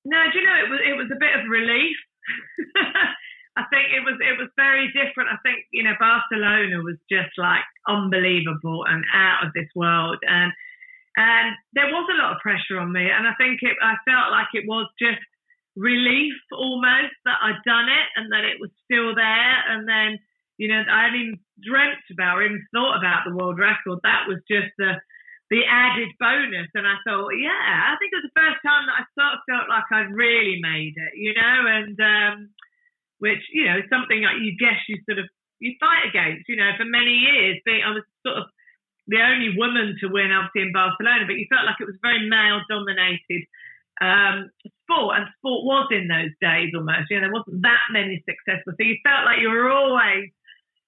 No, 0.05 0.17
do 0.31 0.39
you 0.39 0.45
know 0.45 0.55
it 0.65 0.69
was 0.69 0.79
it 0.85 0.97
was 0.97 1.07
a 1.11 1.19
bit 1.19 1.35
of 1.37 1.49
relief 1.49 1.97
I 3.57 3.63
think 3.73 3.89
it 3.89 4.03
was 4.05 4.17
it 4.21 4.37
was 4.37 4.49
very 4.55 4.87
different. 4.93 5.29
I 5.33 5.41
think 5.41 5.65
you 5.71 5.83
know 5.83 5.97
Barcelona 5.99 6.83
was 6.83 6.97
just 7.09 7.33
like 7.37 7.65
unbelievable 7.87 8.85
and 8.85 9.03
out 9.13 9.45
of 9.45 9.53
this 9.53 9.69
world, 9.75 10.17
and 10.27 10.51
and 11.17 11.57
there 11.73 11.89
was 11.89 12.05
a 12.13 12.21
lot 12.21 12.37
of 12.37 12.45
pressure 12.45 12.77
on 12.77 12.93
me, 12.93 13.09
and 13.09 13.25
I 13.25 13.33
think 13.41 13.59
it 13.65 13.75
I 13.81 13.97
felt 14.05 14.29
like 14.29 14.53
it 14.53 14.69
was 14.69 14.85
just 15.01 15.19
relief 15.75 16.37
almost 16.53 17.17
that 17.25 17.41
I'd 17.41 17.61
done 17.65 17.89
it 17.89 18.07
and 18.15 18.31
that 18.31 18.45
it 18.45 18.61
was 18.61 18.69
still 18.85 19.17
there, 19.17 19.55
and 19.73 19.89
then 19.89 20.21
you 20.61 20.69
know 20.69 20.85
I 20.85 21.09
hadn't 21.09 21.19
even 21.19 21.39
dreamt 21.57 22.05
about 22.13 22.37
or 22.37 22.45
even 22.45 22.61
thought 22.69 23.01
about 23.01 23.25
the 23.25 23.35
world 23.35 23.57
record. 23.57 23.99
That 24.05 24.29
was 24.29 24.39
just 24.45 24.69
the 24.77 25.01
the 25.49 25.63
added 25.63 26.11
bonus. 26.19 26.67
And 26.75 26.85
I 26.87 26.99
thought, 27.07 27.31
yeah, 27.39 27.91
I 27.91 27.95
think 27.97 28.11
it 28.11 28.19
was 28.19 28.29
the 28.29 28.39
first 28.39 28.59
time 28.63 28.83
that 28.87 28.99
I 28.99 29.03
sort 29.15 29.35
of 29.39 29.47
felt 29.47 29.71
like 29.71 29.87
I'd 29.91 30.11
really 30.11 30.59
made 30.59 30.95
it, 30.95 31.13
you 31.15 31.33
know, 31.33 31.57
and 31.65 31.95
um, 31.97 32.37
which 33.19 33.41
you 33.53 33.65
know 33.65 33.81
something 33.89 34.21
that 34.21 34.43
you 34.43 34.53
guess 34.59 34.77
you 34.87 34.99
sort 35.07 35.19
of 35.19 35.27
you 35.59 35.73
fight 35.79 36.05
against. 36.07 36.45
You 36.47 36.57
know, 36.61 36.71
for 36.77 36.85
many 36.85 37.25
years, 37.25 37.63
being 37.65 37.81
I 37.81 37.95
was 37.95 38.05
sort 38.21 38.37
of 38.43 38.45
the 39.07 39.21
only 39.23 39.55
woman 39.55 39.95
to 39.99 40.07
win, 40.07 40.31
obviously 40.31 40.67
in 40.67 40.73
Barcelona, 40.75 41.25
but 41.25 41.39
you 41.39 41.47
felt 41.49 41.65
like 41.65 41.79
it 41.79 41.87
was 41.87 41.99
very 42.01 42.27
male 42.27 42.61
dominated 42.69 43.47
um, 43.99 44.51
sport, 44.83 45.17
and 45.17 45.31
sport 45.39 45.65
was 45.65 45.87
in 45.91 46.07
those 46.07 46.35
days 46.39 46.75
almost. 46.75 47.09
You 47.09 47.17
know, 47.17 47.27
there 47.27 47.37
wasn't 47.39 47.63
that 47.63 47.87
many 47.91 48.23
successful, 48.27 48.75
so 48.75 48.83
you 48.83 48.99
felt 49.01 49.25
like 49.25 49.39
you 49.39 49.49
were 49.49 49.71
always 49.71 50.29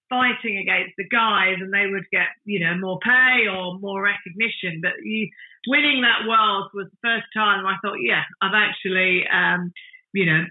fighting 0.10 0.58
against 0.58 0.98
the 0.98 1.08
guys, 1.08 1.58
and 1.62 1.74
they 1.74 1.88
would 1.88 2.06
get 2.12 2.34
you 2.46 2.60
know 2.60 2.76
more 2.76 3.00
pay 3.00 3.48
or 3.48 3.80
more 3.80 4.04
recognition. 4.04 4.84
But 4.84 5.00
you 5.02 5.30
winning 5.68 6.04
that 6.04 6.28
world 6.28 6.70
was 6.74 6.88
the 6.92 7.04
first 7.04 7.28
time 7.34 7.66
I 7.66 7.80
thought, 7.82 8.04
yeah, 8.04 8.24
I've 8.42 8.56
actually. 8.56 9.26
Um, 9.28 9.72
you 10.14 10.26
know, 10.26 10.46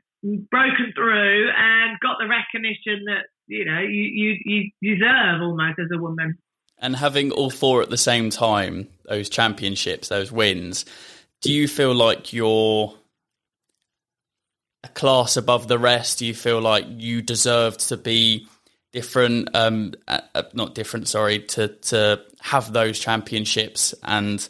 broken 0.51 0.93
through 0.95 1.51
and 1.51 1.99
got 2.01 2.17
the 2.19 2.29
recognition 2.29 3.05
that 3.07 3.27
you 3.47 3.65
know 3.65 3.81
you 3.81 4.37
you, 4.45 4.71
you 4.81 4.97
deserve 4.97 5.43
almost 5.43 5.79
as 5.79 5.89
a 5.93 5.99
woman. 5.99 6.39
And 6.81 6.95
having 6.95 7.33
all 7.33 7.51
four 7.51 7.83
at 7.83 7.91
the 7.91 7.97
same 7.97 8.31
time, 8.31 8.89
those 9.09 9.29
championships, 9.29 10.09
those 10.09 10.31
wins, 10.31 10.85
do 11.41 11.53
you 11.53 11.67
feel 11.67 11.95
like 11.95 12.33
you're 12.33 12.95
a 14.85 14.89
class 14.89 15.37
above 15.37 15.69
the 15.69 15.79
rest? 15.79 16.19
Do 16.19 16.27
you 16.27 16.35
feel 16.35 16.61
like 16.61 16.85
you 16.89 17.23
deserved 17.23 17.81
to 17.89 17.97
be 17.97 18.47
different? 18.93 19.49
Um, 19.55 19.95
uh, 20.07 20.21
not 20.53 20.75
different, 20.75 21.09
sorry, 21.09 21.41
to 21.41 21.69
to 21.69 22.23
have 22.41 22.73
those 22.73 22.99
championships. 22.99 23.95
And 24.03 24.47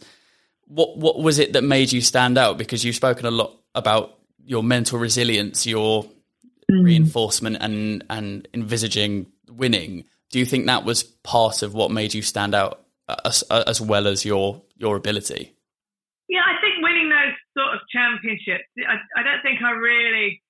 what 0.66 0.98
what 0.98 1.18
was 1.18 1.38
it 1.38 1.54
that 1.54 1.64
made 1.64 1.92
you 1.92 2.00
stand 2.00 2.38
out? 2.38 2.58
Because 2.58 2.84
you've 2.84 2.96
spoken 2.96 3.26
a 3.26 3.30
lot 3.30 3.58
about 3.74 4.18
your 4.44 4.62
mental 4.62 4.98
resilience, 4.98 5.66
your 5.66 6.04
mm. 6.70 6.84
reinforcement, 6.84 7.58
and 7.60 8.04
and 8.10 8.48
envisaging 8.54 9.26
winning. 9.50 10.04
Do 10.30 10.38
you 10.38 10.44
think 10.44 10.66
that 10.66 10.84
was 10.84 11.02
part 11.02 11.62
of 11.62 11.74
what 11.74 11.90
made 11.90 12.14
you 12.14 12.22
stand 12.22 12.54
out 12.54 12.84
as, 13.24 13.42
as 13.42 13.80
well 13.80 14.06
as 14.06 14.24
your 14.24 14.62
your 14.76 14.96
ability? 14.96 15.54
Yeah, 16.28 16.44
I 16.44 16.60
think 16.60 16.82
winning 16.82 17.08
those 17.08 17.34
sort 17.56 17.74
of 17.74 17.80
championships. 17.90 18.68
I, 18.86 18.96
I 19.18 19.22
don't 19.22 19.42
think 19.42 19.62
I 19.62 19.70
really 19.70 20.42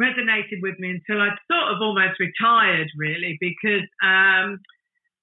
resonated 0.00 0.62
with 0.62 0.78
me 0.78 0.90
until 0.90 1.22
I'd 1.22 1.38
sort 1.50 1.74
of 1.74 1.80
almost 1.80 2.18
retired, 2.18 2.88
really, 2.96 3.38
because 3.40 3.86
um, 4.02 4.58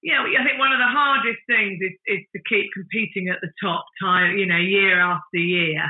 yeah, 0.03 0.21
I 0.21 0.43
think 0.43 0.59
one 0.59 0.71
of 0.71 0.79
the 0.79 0.85
hardest 0.85 1.39
things 1.47 1.79
is, 1.81 1.95
is 2.05 2.23
to 2.35 2.41
keep 2.47 2.71
competing 2.73 3.29
at 3.29 3.41
the 3.41 3.51
top 3.61 3.85
time, 4.01 4.38
you 4.38 4.45
know, 4.45 4.57
year 4.57 4.99
after 4.99 5.38
year. 5.38 5.81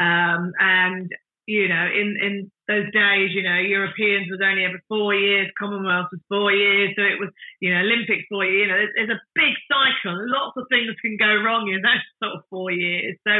Um, 0.00 0.52
and 0.60 1.10
you 1.46 1.68
know, 1.68 1.86
in, 1.86 2.16
in 2.22 2.50
those 2.68 2.92
days, 2.92 3.32
you 3.32 3.42
know, 3.42 3.56
Europeans 3.56 4.28
was 4.30 4.44
only 4.44 4.64
ever 4.64 4.78
four 4.88 5.14
years, 5.14 5.48
Commonwealth 5.58 6.12
was 6.12 6.20
four 6.28 6.52
years, 6.52 6.92
so 6.94 7.02
it 7.02 7.18
was, 7.18 7.32
you 7.60 7.72
know, 7.72 7.80
Olympics 7.80 8.28
four 8.28 8.44
years. 8.44 8.60
You 8.60 8.68
know, 8.68 8.76
there's, 8.76 8.94
there's 8.94 9.16
a 9.16 9.26
big 9.34 9.56
cycle. 9.72 10.20
Lots 10.28 10.56
of 10.60 10.68
things 10.68 10.92
can 11.00 11.16
go 11.16 11.40
wrong 11.40 11.72
in 11.72 11.80
those 11.80 12.04
sort 12.22 12.36
of 12.36 12.44
four 12.52 12.70
years. 12.70 13.16
So 13.26 13.32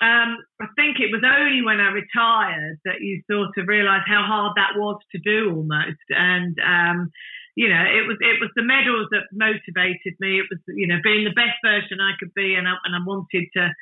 um, 0.00 0.40
I 0.60 0.68
think 0.76 1.00
it 1.00 1.12
was 1.12 1.24
only 1.24 1.62
when 1.64 1.80
I 1.80 1.88
retired 1.88 2.80
that 2.84 3.00
you 3.00 3.22
sort 3.30 3.56
of 3.56 3.68
realised 3.68 4.08
how 4.08 4.24
hard 4.24 4.52
that 4.56 4.76
was 4.76 5.00
to 5.12 5.18
do 5.20 5.52
almost. 5.56 6.04
And 6.10 6.56
um, 6.60 7.12
you 7.56 7.68
know, 7.68 7.80
it 7.80 8.04
was 8.04 8.20
it 8.20 8.36
was 8.40 8.52
the 8.56 8.64
medals 8.64 9.08
that 9.12 9.32
motivated 9.32 10.16
me. 10.20 10.40
It 10.40 10.48
was 10.52 10.60
you 10.68 10.86
know 10.86 11.00
being 11.02 11.24
the 11.24 11.32
best 11.32 11.56
version 11.64 12.00
I 12.00 12.12
could 12.20 12.32
be, 12.34 12.54
and 12.54 12.68
I, 12.68 12.76
and 12.84 12.92
I 12.92 13.00
wanted 13.04 13.48
to 13.56 13.72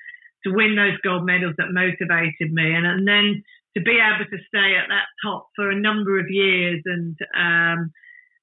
to 0.47 0.55
win 0.55 0.77
those 0.77 0.99
gold 1.03 1.27
medals 1.27 1.55
that 1.59 1.75
motivated 1.75 2.53
me, 2.53 2.75
and, 2.75 2.87
and 2.87 3.09
then 3.09 3.43
to 3.77 3.83
be 3.83 3.99
able 3.99 4.25
to 4.31 4.39
stay 4.49 4.77
at 4.77 4.89
that 4.89 5.07
top 5.25 5.49
for 5.57 5.71
a 5.71 5.79
number 5.79 6.19
of 6.19 6.27
years 6.31 6.83
and 6.87 7.17
um, 7.37 7.91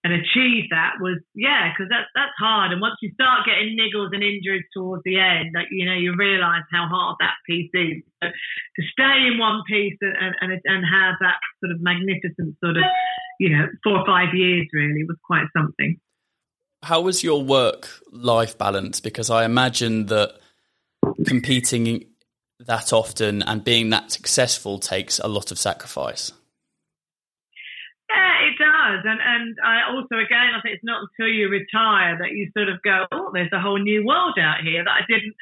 and 0.04 0.14
achieve 0.14 0.66
that 0.72 0.94
was 1.00 1.20
yeah, 1.36 1.72
because 1.72 1.90
that's 1.90 2.10
that's 2.16 2.34
hard. 2.40 2.72
And 2.72 2.82
once 2.82 2.96
you 3.02 3.12
start 3.14 3.46
getting 3.46 3.78
niggles 3.78 4.10
and 4.14 4.24
injuries 4.24 4.66
towards 4.74 5.04
the 5.06 5.20
end, 5.20 5.54
that 5.54 5.70
you 5.70 5.86
know 5.86 5.94
you 5.94 6.16
realise 6.18 6.66
how 6.72 6.88
hard 6.88 7.18
that 7.20 7.38
piece 7.48 7.70
is. 7.74 8.02
So 8.24 8.30
to 8.30 8.82
stay 8.92 9.28
in 9.30 9.38
one 9.38 9.62
piece 9.70 9.98
and, 10.02 10.36
and 10.42 10.60
and 10.66 10.84
have 10.86 11.16
that 11.22 11.38
sort 11.64 11.72
of 11.72 11.82
magnificent 11.82 12.58
sort 12.64 12.78
of 12.78 12.84
you 13.40 13.50
know 13.50 13.68
four 13.84 14.00
or 14.00 14.06
five 14.06 14.34
years 14.34 14.68
really 14.74 15.04
was 15.08 15.18
quite 15.24 15.46
something. 15.56 16.00
How 16.84 17.02
was 17.02 17.24
your 17.24 17.44
work 17.44 17.88
life 18.12 18.58
balance? 18.58 19.00
Because 19.00 19.30
I 19.30 19.46
imagine 19.46 20.08
that 20.08 20.40
competing 21.28 22.11
that 22.72 22.94
often 22.94 23.44
and 23.44 23.66
being 23.66 23.90
that 23.90 24.10
successful 24.10 24.80
takes 24.80 25.20
a 25.20 25.28
lot 25.28 25.52
of 25.52 25.60
sacrifice. 25.60 26.32
Yeah, 28.08 28.48
it 28.48 28.56
does. 28.56 29.04
And 29.04 29.20
and 29.20 29.58
I 29.60 29.92
also 29.92 30.16
again 30.16 30.56
I 30.56 30.64
think 30.64 30.76
it's 30.76 30.88
not 30.88 31.04
until 31.04 31.28
you 31.28 31.50
retire 31.50 32.16
that 32.20 32.32
you 32.32 32.48
sort 32.56 32.70
of 32.70 32.82
go, 32.82 33.06
Oh, 33.12 33.32
there's 33.34 33.52
a 33.52 33.60
whole 33.60 33.78
new 33.78 34.06
world 34.08 34.40
out 34.40 34.64
here 34.64 34.86
that 34.86 34.90
I 34.90 35.04
didn't 35.04 35.36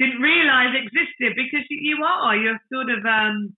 didn't 0.00 0.24
realise 0.24 0.72
existed 0.72 1.36
because 1.36 1.68
you 1.68 2.00
are. 2.02 2.34
You're 2.34 2.60
sort 2.72 2.88
of 2.88 3.04
um 3.04 3.54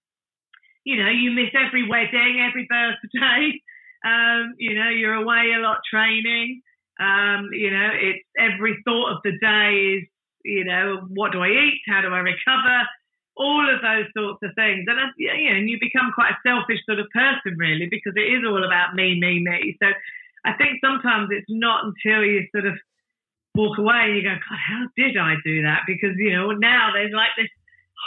you 0.83 0.99
know, 0.99 1.11
you 1.11 1.31
miss 1.31 1.55
every 1.55 1.87
wedding, 1.89 2.43
every 2.43 2.67
birthday. 2.69 3.63
Um, 4.05 4.55
you 4.59 4.79
know, 4.79 4.89
you're 4.89 5.15
away 5.15 5.51
a 5.57 5.59
lot 5.59 5.79
training. 5.91 6.61
Um, 7.01 7.49
you 7.51 7.73
know, 7.73 7.91
it's 7.93 8.23
every 8.39 8.77
thought 8.85 9.17
of 9.17 9.19
the 9.25 9.33
day 9.41 9.99
is 9.99 10.09
you 10.47 10.65
know, 10.65 11.03
what 11.09 11.33
do 11.33 11.43
I 11.43 11.49
eat? 11.49 11.83
How 11.87 12.01
do 12.01 12.09
I 12.09 12.21
recover? 12.21 12.87
All 13.37 13.69
of 13.69 13.83
those 13.83 14.07
sorts 14.17 14.41
of 14.43 14.55
things. 14.55 14.87
And, 14.89 14.99
you 15.17 15.29
know, 15.29 15.57
and 15.57 15.69
you 15.69 15.79
become 15.81 16.13
quite 16.15 16.33
a 16.33 16.43
selfish 16.43 16.81
sort 16.87 16.99
of 16.99 17.07
person, 17.13 17.59
really, 17.59 17.87
because 17.91 18.15
it 18.17 18.29
is 18.33 18.45
all 18.47 18.65
about 18.65 18.95
me, 18.95 19.21
me, 19.21 19.41
me. 19.41 19.77
So 19.83 19.89
I 20.45 20.55
think 20.55 20.81
sometimes 20.81 21.29
it's 21.31 21.49
not 21.49 21.85
until 21.85 22.25
you 22.25 22.47
sort 22.53 22.67
of 22.67 22.75
walk 23.55 23.79
away 23.79 24.13
and 24.13 24.17
you 24.17 24.23
go, 24.23 24.37
God, 24.37 24.61
how 24.61 24.87
did 24.97 25.17
I 25.17 25.35
do 25.45 25.63
that? 25.63 25.83
Because, 25.87 26.17
you 26.17 26.33
know, 26.33 26.53
now 26.53 26.93
there's 26.93 27.13
like 27.13 27.35
this 27.37 27.51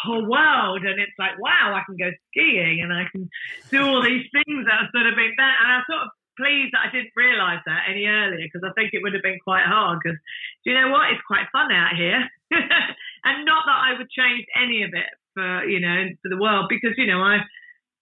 whole 0.04 0.26
world 0.26 0.86
and 0.86 1.00
it's 1.02 1.18
like, 1.18 1.38
wow, 1.38 1.76
I 1.76 1.84
can 1.86 1.98
go 1.98 2.10
skiing 2.30 2.82
and 2.82 2.94
I 2.94 3.06
can 3.12 3.30
do 3.70 3.84
all 3.84 4.02
these 4.02 4.26
things 4.32 4.66
that 4.66 4.88
have 4.88 4.94
sort 4.94 5.08
of 5.08 5.16
been 5.16 5.34
that. 5.38 5.56
And 5.62 5.70
I 5.74 5.82
sort 5.90 6.08
of 6.08 6.10
pleased 6.40 6.72
that 6.72 6.88
I 6.88 6.92
didn't 6.96 7.12
realise 7.16 7.60
that 7.66 7.92
any 7.92 8.08
earlier 8.08 8.48
because 8.48 8.64
I 8.64 8.72
think 8.74 8.94
it 8.94 9.04
would 9.04 9.14
have 9.14 9.26
been 9.26 9.44
quite 9.44 9.68
hard. 9.68 10.00
Because 10.00 10.18
do 10.64 10.72
you 10.72 10.80
know 10.80 10.90
what? 10.96 11.12
It's 11.12 11.28
quite 11.28 11.52
fun 11.52 11.72
out 11.76 12.00
here, 12.00 12.24
and 13.28 13.44
not 13.44 13.68
that 13.68 13.80
I 13.84 14.00
would 14.00 14.10
change 14.10 14.48
any 14.56 14.84
of 14.88 14.96
it 14.96 15.12
for 15.40 15.64
you 15.64 15.80
know 15.80 16.12
for 16.22 16.28
the 16.28 16.38
world 16.38 16.68
because 16.68 16.92
you 16.98 17.08
know 17.08 17.22
I 17.22 17.40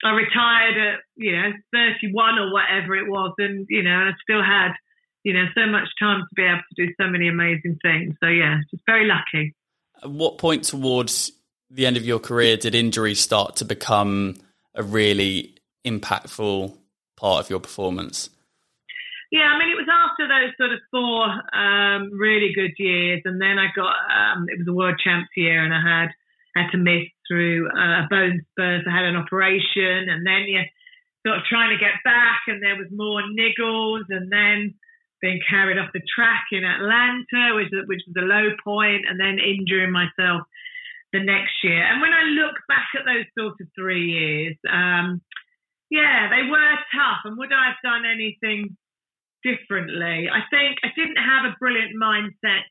I 0.04 0.10
retired 0.10 0.78
at 0.78 1.00
you 1.16 1.32
know 1.32 1.54
31 1.72 2.40
or 2.40 2.52
whatever 2.52 2.96
it 2.96 3.08
was, 3.08 3.34
and 3.38 3.68
you 3.70 3.84
know 3.84 4.10
I 4.10 4.12
still 4.26 4.42
had 4.42 4.74
you 5.28 5.34
know, 5.34 5.44
so 5.56 5.68
much 5.70 5.90
time 6.00 6.22
to 6.22 6.36
be 6.38 6.44
able 6.44 6.62
to 6.74 6.86
do 6.86 6.94
so 7.00 7.06
many 7.10 7.28
amazing 7.28 7.78
things. 7.82 8.16
So 8.24 8.30
yeah, 8.30 8.60
just 8.72 8.84
very 8.86 9.06
lucky. 9.06 9.54
At 10.02 10.10
what 10.10 10.38
point 10.38 10.64
towards 10.64 11.34
the 11.70 11.86
end 11.86 11.98
of 11.98 12.06
your 12.06 12.20
career 12.20 12.56
did 12.56 12.74
injuries 12.74 13.20
start 13.20 13.58
to 13.58 13.66
become 13.66 14.36
a 14.74 14.84
really 14.84 15.58
impactful 15.86 16.78
part 17.18 17.44
of 17.44 17.50
your 17.50 17.60
performance? 17.60 18.30
Yeah, 19.30 19.42
I 19.42 19.60
mean, 19.60 19.68
it 19.68 19.76
was 19.76 19.90
after 19.92 20.30
those 20.30 20.56
sort 20.56 20.72
of 20.72 20.80
four 20.90 21.26
um, 21.54 22.12
really 22.18 22.54
good 22.56 22.72
years, 22.78 23.22
and 23.26 23.42
then 23.42 23.60
I 23.60 23.68
got 23.76 23.96
um, 24.08 24.48
it 24.48 24.58
was 24.60 24.68
a 24.70 24.74
world 24.74 25.02
champs 25.04 25.28
year, 25.36 25.62
and 25.62 25.74
I 25.74 25.82
had 25.82 26.10
had 26.64 26.72
to 26.72 26.78
miss 26.78 27.08
through 27.28 27.70
uh, 27.70 28.08
bone 28.10 28.42
spurs. 28.52 28.86
I 28.88 28.96
had 28.96 29.06
an 29.06 29.16
operation, 29.16 30.10
and 30.10 30.26
then 30.26 30.46
you 30.48 30.62
sort 31.26 31.38
of 31.38 31.44
trying 31.46 31.76
to 31.76 31.84
get 31.84 32.00
back, 32.04 32.42
and 32.48 32.62
there 32.62 32.76
was 32.76 32.88
more 32.92 33.22
niggles, 33.24 34.06
and 34.10 34.32
then 34.32 34.76
being 35.22 35.42
carried 35.50 35.78
off 35.78 35.94
the 35.94 36.02
track 36.14 36.46
in 36.52 36.64
Atlanta, 36.64 37.56
which 37.56 37.72
which 37.88 38.04
was 38.08 38.18
a 38.18 38.26
low 38.26 38.56
point, 38.64 39.06
and 39.10 39.20
then 39.20 39.40
injuring 39.40 39.92
myself 39.92 40.44
the 41.14 41.24
next 41.24 41.64
year. 41.64 41.84
And 41.84 42.02
when 42.02 42.14
I 42.14 42.24
look 42.24 42.56
back 42.68 42.88
at 42.98 43.06
those 43.06 43.26
sort 43.38 43.56
of 43.60 43.68
three 43.76 44.12
years, 44.12 44.58
um, 44.70 45.22
yeah, 45.90 46.30
they 46.30 46.50
were 46.50 46.76
tough. 46.94 47.24
And 47.24 47.38
would 47.38 47.54
I 47.54 47.72
have 47.72 47.82
done 47.84 48.04
anything 48.06 48.76
differently. 49.44 50.28
I 50.30 50.42
think 50.50 50.80
I 50.84 50.90
didn't 50.96 51.22
have 51.22 51.46
a 51.46 51.56
brilliant 51.60 51.96
mindset 51.96 52.68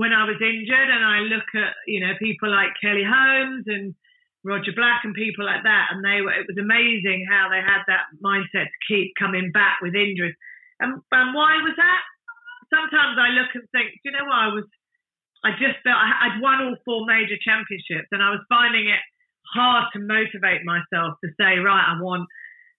when 0.00 0.16
I 0.16 0.24
was 0.24 0.40
injured, 0.40 0.88
and 0.88 1.04
I 1.04 1.28
look 1.28 1.44
at 1.52 1.76
you 1.84 2.00
know 2.00 2.16
people 2.16 2.48
like 2.48 2.72
Kelly 2.80 3.04
Holmes 3.04 3.68
and 3.68 3.92
Roger 4.40 4.72
Black 4.72 5.04
and 5.04 5.12
people 5.12 5.44
like 5.44 5.60
that, 5.68 5.92
and 5.92 6.00
they 6.00 6.24
were. 6.24 6.32
It 6.32 6.48
was 6.48 6.56
amazing 6.56 7.28
how 7.28 7.52
they 7.52 7.60
had 7.60 7.84
that 7.84 8.08
mindset 8.24 8.72
to 8.72 8.86
keep 8.88 9.12
coming 9.20 9.52
back 9.52 9.84
with 9.84 9.92
injuries. 9.92 10.32
And, 10.80 10.96
and 11.12 11.28
why 11.36 11.60
was 11.60 11.76
that? 11.76 12.02
Sometimes 12.72 13.20
I 13.20 13.36
look 13.36 13.52
and 13.52 13.68
think, 13.76 13.92
do 14.00 14.08
you 14.08 14.16
know 14.16 14.24
what? 14.24 14.40
I 14.40 14.48
was, 14.48 14.64
I 15.44 15.50
just 15.60 15.76
felt 15.84 16.00
I'd 16.00 16.40
won 16.40 16.64
all 16.64 16.80
four 16.88 17.04
major 17.04 17.36
championships, 17.36 18.08
and 18.08 18.24
I 18.24 18.32
was 18.32 18.40
finding 18.48 18.88
it 18.88 19.04
hard 19.52 19.92
to 19.92 20.00
motivate 20.00 20.64
myself 20.64 21.20
to 21.20 21.28
say, 21.36 21.60
right, 21.60 21.84
I 21.92 22.00
want 22.00 22.24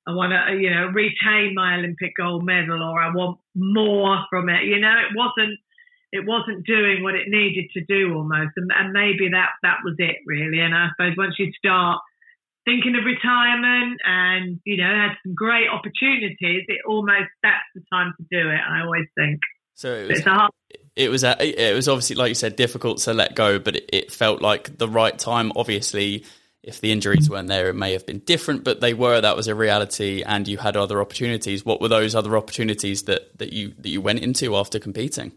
I 0.10 0.18
want 0.18 0.34
to, 0.34 0.58
you 0.58 0.74
know, 0.74 0.90
retain 0.90 1.54
my 1.54 1.78
Olympic 1.78 2.18
gold 2.18 2.42
medal, 2.42 2.82
or 2.82 2.98
I 2.98 3.14
want 3.14 3.38
more 3.54 4.26
from 4.34 4.50
it. 4.50 4.66
You 4.66 4.82
know, 4.82 4.98
it 4.98 5.14
wasn't, 5.14 5.62
it 6.12 6.26
wasn't 6.26 6.66
doing 6.66 7.04
what 7.04 7.16
it 7.16 7.28
needed 7.28 7.70
to 7.74 7.86
do 7.86 8.14
almost, 8.16 8.52
and, 8.58 8.72
and 8.76 8.94
maybe 8.94 9.30
that 9.32 9.50
that 9.64 9.78
was 9.84 9.96
it 9.98 10.18
really. 10.26 10.60
And 10.60 10.76
I 10.76 10.90
suppose 10.90 11.16
once 11.18 11.36
you 11.40 11.52
start 11.58 12.00
thinking 12.66 12.96
of 12.96 13.06
retirement 13.06 14.00
and 14.04 14.60
you 14.66 14.78
know 14.78 14.90
had 14.90 15.16
some 15.26 15.34
great 15.36 15.68
opportunities, 15.70 16.66
it 16.68 16.80
almost 16.88 17.32
that's 17.44 17.70
the 17.76 17.82
time 17.92 18.14
to 18.18 18.24
do 18.30 18.50
it. 18.50 18.60
I 18.60 18.82
always 18.82 19.08
think. 19.18 19.40
So 19.76 19.94
it 19.94 20.10
was, 20.10 20.24
hard- 20.24 20.52
it 20.96 21.10
was 21.10 21.24
a, 21.24 21.72
it 21.72 21.74
was 21.74 21.88
obviously 21.88 22.16
like 22.16 22.30
you 22.30 22.36
said 22.36 22.56
difficult 22.56 23.00
to 23.00 23.14
let 23.14 23.36
go, 23.36 23.58
but 23.58 23.78
it, 23.78 23.90
it 23.92 24.12
felt 24.12 24.42
like 24.42 24.78
the 24.78 24.88
right 24.88 25.18
time. 25.18 25.52
Obviously 25.56 26.26
if 26.64 26.80
the 26.80 26.92
injuries 26.92 27.30
weren't 27.30 27.48
there, 27.48 27.70
it 27.70 27.74
may 27.76 27.94
have 27.94 28.06
been 28.06 28.20
different, 28.20 28.64
but 28.64 28.82
they 28.82 28.94
were. 28.94 29.20
That 29.20 29.36
was 29.36 29.48
a 29.48 29.56
reality, 29.56 30.22
and 30.24 30.48
you 30.48 30.58
had 30.58 30.78
other 30.78 31.02
opportunities. 31.02 31.66
What 31.66 31.82
were 31.82 31.88
those 31.88 32.14
other 32.14 32.38
opportunities 32.38 33.04
that, 33.04 33.38
that 33.40 33.52
you 33.52 33.74
that 33.80 33.90
you 33.90 34.02
went 34.02 34.20
into 34.20 34.56
after 34.56 34.78
competing? 34.78 35.32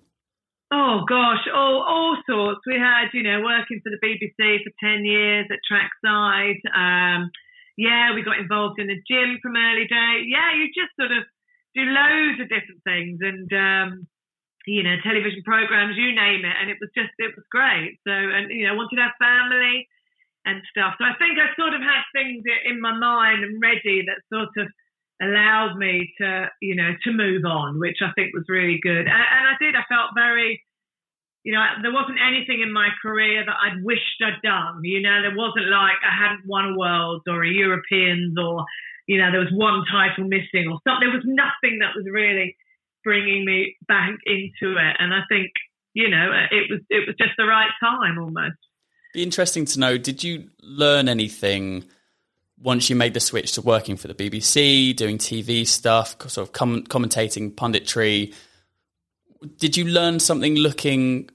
Oh 0.73 1.05
gosh, 1.09 1.45
all 1.53 1.85
all 1.87 2.17
sorts. 2.29 2.61
We 2.67 2.75
had, 2.77 3.13
you 3.13 3.23
know, 3.23 3.41
working 3.43 3.81
for 3.85 3.91
the 3.91 4.01
BBC 4.01 4.65
for 4.65 4.73
ten 4.81 5.05
years 5.05 5.47
at 5.51 5.61
trackside. 5.67 6.61
Um, 6.75 7.31
yeah, 7.77 8.15
we 8.15 8.23
got 8.23 8.39
involved 8.39 8.81
in 8.81 8.89
the 8.89 9.01
gym 9.07 9.39
from 9.43 9.57
early 9.57 9.87
day. 9.87 10.25
Yeah, 10.27 10.55
you 10.57 10.71
just 10.75 10.95
sort 10.99 11.13
of 11.13 11.25
do 11.75 11.83
loads 11.85 12.41
of 12.41 12.49
different 12.49 12.83
things, 12.85 13.19
and 13.21 13.51
um, 13.53 14.07
you 14.67 14.83
know, 14.83 14.97
television 15.05 15.43
programs, 15.45 15.97
you 15.97 16.15
name 16.15 16.45
it, 16.45 16.57
and 16.61 16.71
it 16.71 16.79
was 16.81 16.91
just 16.97 17.13
it 17.19 17.37
was 17.37 17.45
great. 17.51 18.01
So, 18.07 18.13
and 18.13 18.51
you 18.51 18.67
know, 18.67 18.75
wanted 18.75 18.99
have 18.99 19.15
family 19.21 19.87
and 20.45 20.61
stuff. 20.71 20.97
So 20.99 21.05
I 21.05 21.17
think 21.21 21.39
I 21.39 21.53
sort 21.57 21.75
of 21.75 21.81
had 21.81 22.05
things 22.13 22.45
in 22.65 22.81
my 22.81 22.93
mind 22.97 23.45
and 23.45 23.61
ready 23.61 24.05
that 24.05 24.21
sort 24.33 24.53
of 24.57 24.69
allowed 25.25 25.77
me 25.77 26.13
to, 26.19 26.51
you 26.61 26.77
know, 26.77 26.93
to 27.05 27.13
move 27.13 27.45
on, 27.45 27.81
which 27.81 27.99
I 28.03 28.13
think 28.13 28.35
was 28.35 28.45
really 28.49 28.79
good. 28.83 29.07
And, 29.07 29.09
and 29.09 29.45
I 29.49 29.55
did. 29.61 29.75
I 29.75 29.85
felt 29.89 30.11
very, 30.15 30.63
you 31.43 31.53
know, 31.53 31.65
there 31.83 31.93
wasn't 31.93 32.19
anything 32.21 32.61
in 32.63 32.73
my 32.73 32.89
career 33.03 33.45
that 33.45 33.57
I'd 33.57 33.85
wished 33.85 34.23
I'd 34.23 34.43
done. 34.43 34.81
You 34.83 35.01
know, 35.03 35.23
there 35.23 35.37
wasn't 35.37 35.69
like 35.69 35.99
I 36.05 36.13
hadn't 36.13 36.47
won 36.47 36.75
a 36.75 36.79
Worlds 36.79 37.25
or 37.27 37.45
a 37.45 37.49
Europeans 37.49 38.37
or, 38.39 38.65
you 39.07 39.19
know, 39.19 39.31
there 39.31 39.41
was 39.41 39.53
one 39.53 39.85
title 39.91 40.25
missing 40.25 40.69
or 40.69 40.79
something. 40.85 41.09
There 41.09 41.17
was 41.17 41.27
nothing 41.27 41.81
that 41.81 41.97
was 41.97 42.07
really 42.11 42.57
bringing 43.05 43.45
me 43.45 43.77
back 43.87 44.17
into 44.25 44.77
it. 44.77 44.97
And 44.99 45.13
I 45.13 45.21
think, 45.29 45.51
you 45.93 46.09
know, 46.09 46.31
it 46.51 46.71
was 46.71 46.81
it 46.91 47.07
was 47.07 47.15
just 47.17 47.33
the 47.37 47.45
right 47.45 47.71
time 47.81 48.19
almost. 48.19 48.57
Be 49.13 49.23
interesting 49.23 49.65
to 49.67 49.79
know. 49.79 49.97
Did 49.97 50.25
you 50.25 50.51
learn 50.63 51.09
anything 51.09 51.85
once 52.61 52.89
you 52.89 52.97
made 52.97 53.15
the 53.15 53.21
switch 53.21 53.53
to 53.53 53.63
working 53.63 53.97
for 53.97 54.09
the 54.09 54.15
BBC, 54.15 54.95
doing 54.95 55.19
TV 55.19 55.67
stuff, 55.67 56.17
sort 56.31 56.49
of 56.49 56.53
com- 56.53 56.85
commentating 56.85 57.55
punditry? 57.55 58.35
Did 59.59 59.77
you 59.77 59.85
learn 59.85 60.21
something 60.21 60.55
looking 60.55 61.31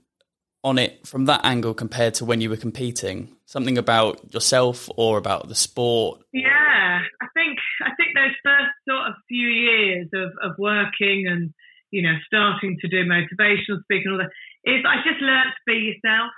on 0.63 0.77
it 0.77 1.05
from 1.07 1.25
that 1.25 1.41
angle 1.43 1.73
compared 1.73 2.13
to 2.15 2.25
when 2.25 2.41
you 2.41 2.49
were 2.49 2.57
competing? 2.57 3.35
Something 3.45 3.77
about 3.77 4.33
yourself 4.33 4.89
or 4.95 5.17
about 5.17 5.47
the 5.47 5.55
sport? 5.55 6.21
Yeah, 6.33 7.01
I 7.21 7.27
think 7.33 7.57
I 7.81 7.91
think 7.95 8.15
those 8.15 8.35
first 8.43 8.71
sort 8.87 9.07
of 9.07 9.15
few 9.27 9.47
years 9.47 10.07
of, 10.13 10.31
of 10.41 10.57
working 10.57 11.25
and 11.27 11.53
you 11.91 12.01
know 12.01 12.15
starting 12.25 12.77
to 12.81 12.87
do 12.87 13.05
motivational 13.05 13.81
speaking, 13.83 14.11
all 14.11 14.17
that 14.17 14.31
is 14.65 14.83
I 14.87 14.97
just 15.07 15.21
learned 15.21 15.51
to 15.51 15.63
be 15.65 15.93
yourself. 15.93 16.31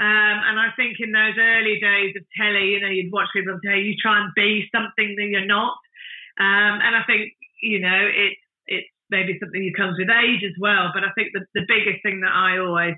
Um, 0.00 0.36
and 0.46 0.60
I 0.60 0.70
think 0.76 0.96
in 1.00 1.10
those 1.10 1.34
early 1.38 1.80
days 1.80 2.14
of 2.16 2.22
telly, 2.38 2.70
you 2.70 2.80
know, 2.80 2.88
you'd 2.88 3.12
watch 3.12 3.28
people 3.34 3.58
telly, 3.64 3.82
you 3.82 3.94
try 4.00 4.22
and 4.22 4.32
be 4.34 4.68
something 4.74 5.16
that 5.18 5.26
you're 5.26 5.46
not. 5.46 5.74
Um, 6.38 6.78
and 6.78 6.94
I 6.94 7.02
think, 7.06 7.32
you 7.62 7.80
know, 7.80 8.06
it's 8.06 8.40
it's 8.66 8.86
maybe 9.10 9.38
something 9.40 9.64
that 9.64 9.76
comes 9.76 9.98
with 9.98 10.08
age 10.10 10.44
as 10.44 10.54
well. 10.60 10.90
But 10.94 11.02
I 11.02 11.10
think 11.16 11.30
the, 11.32 11.42
the 11.54 11.66
biggest 11.66 12.02
thing 12.04 12.20
that 12.20 12.30
I 12.30 12.58
always 12.58 12.94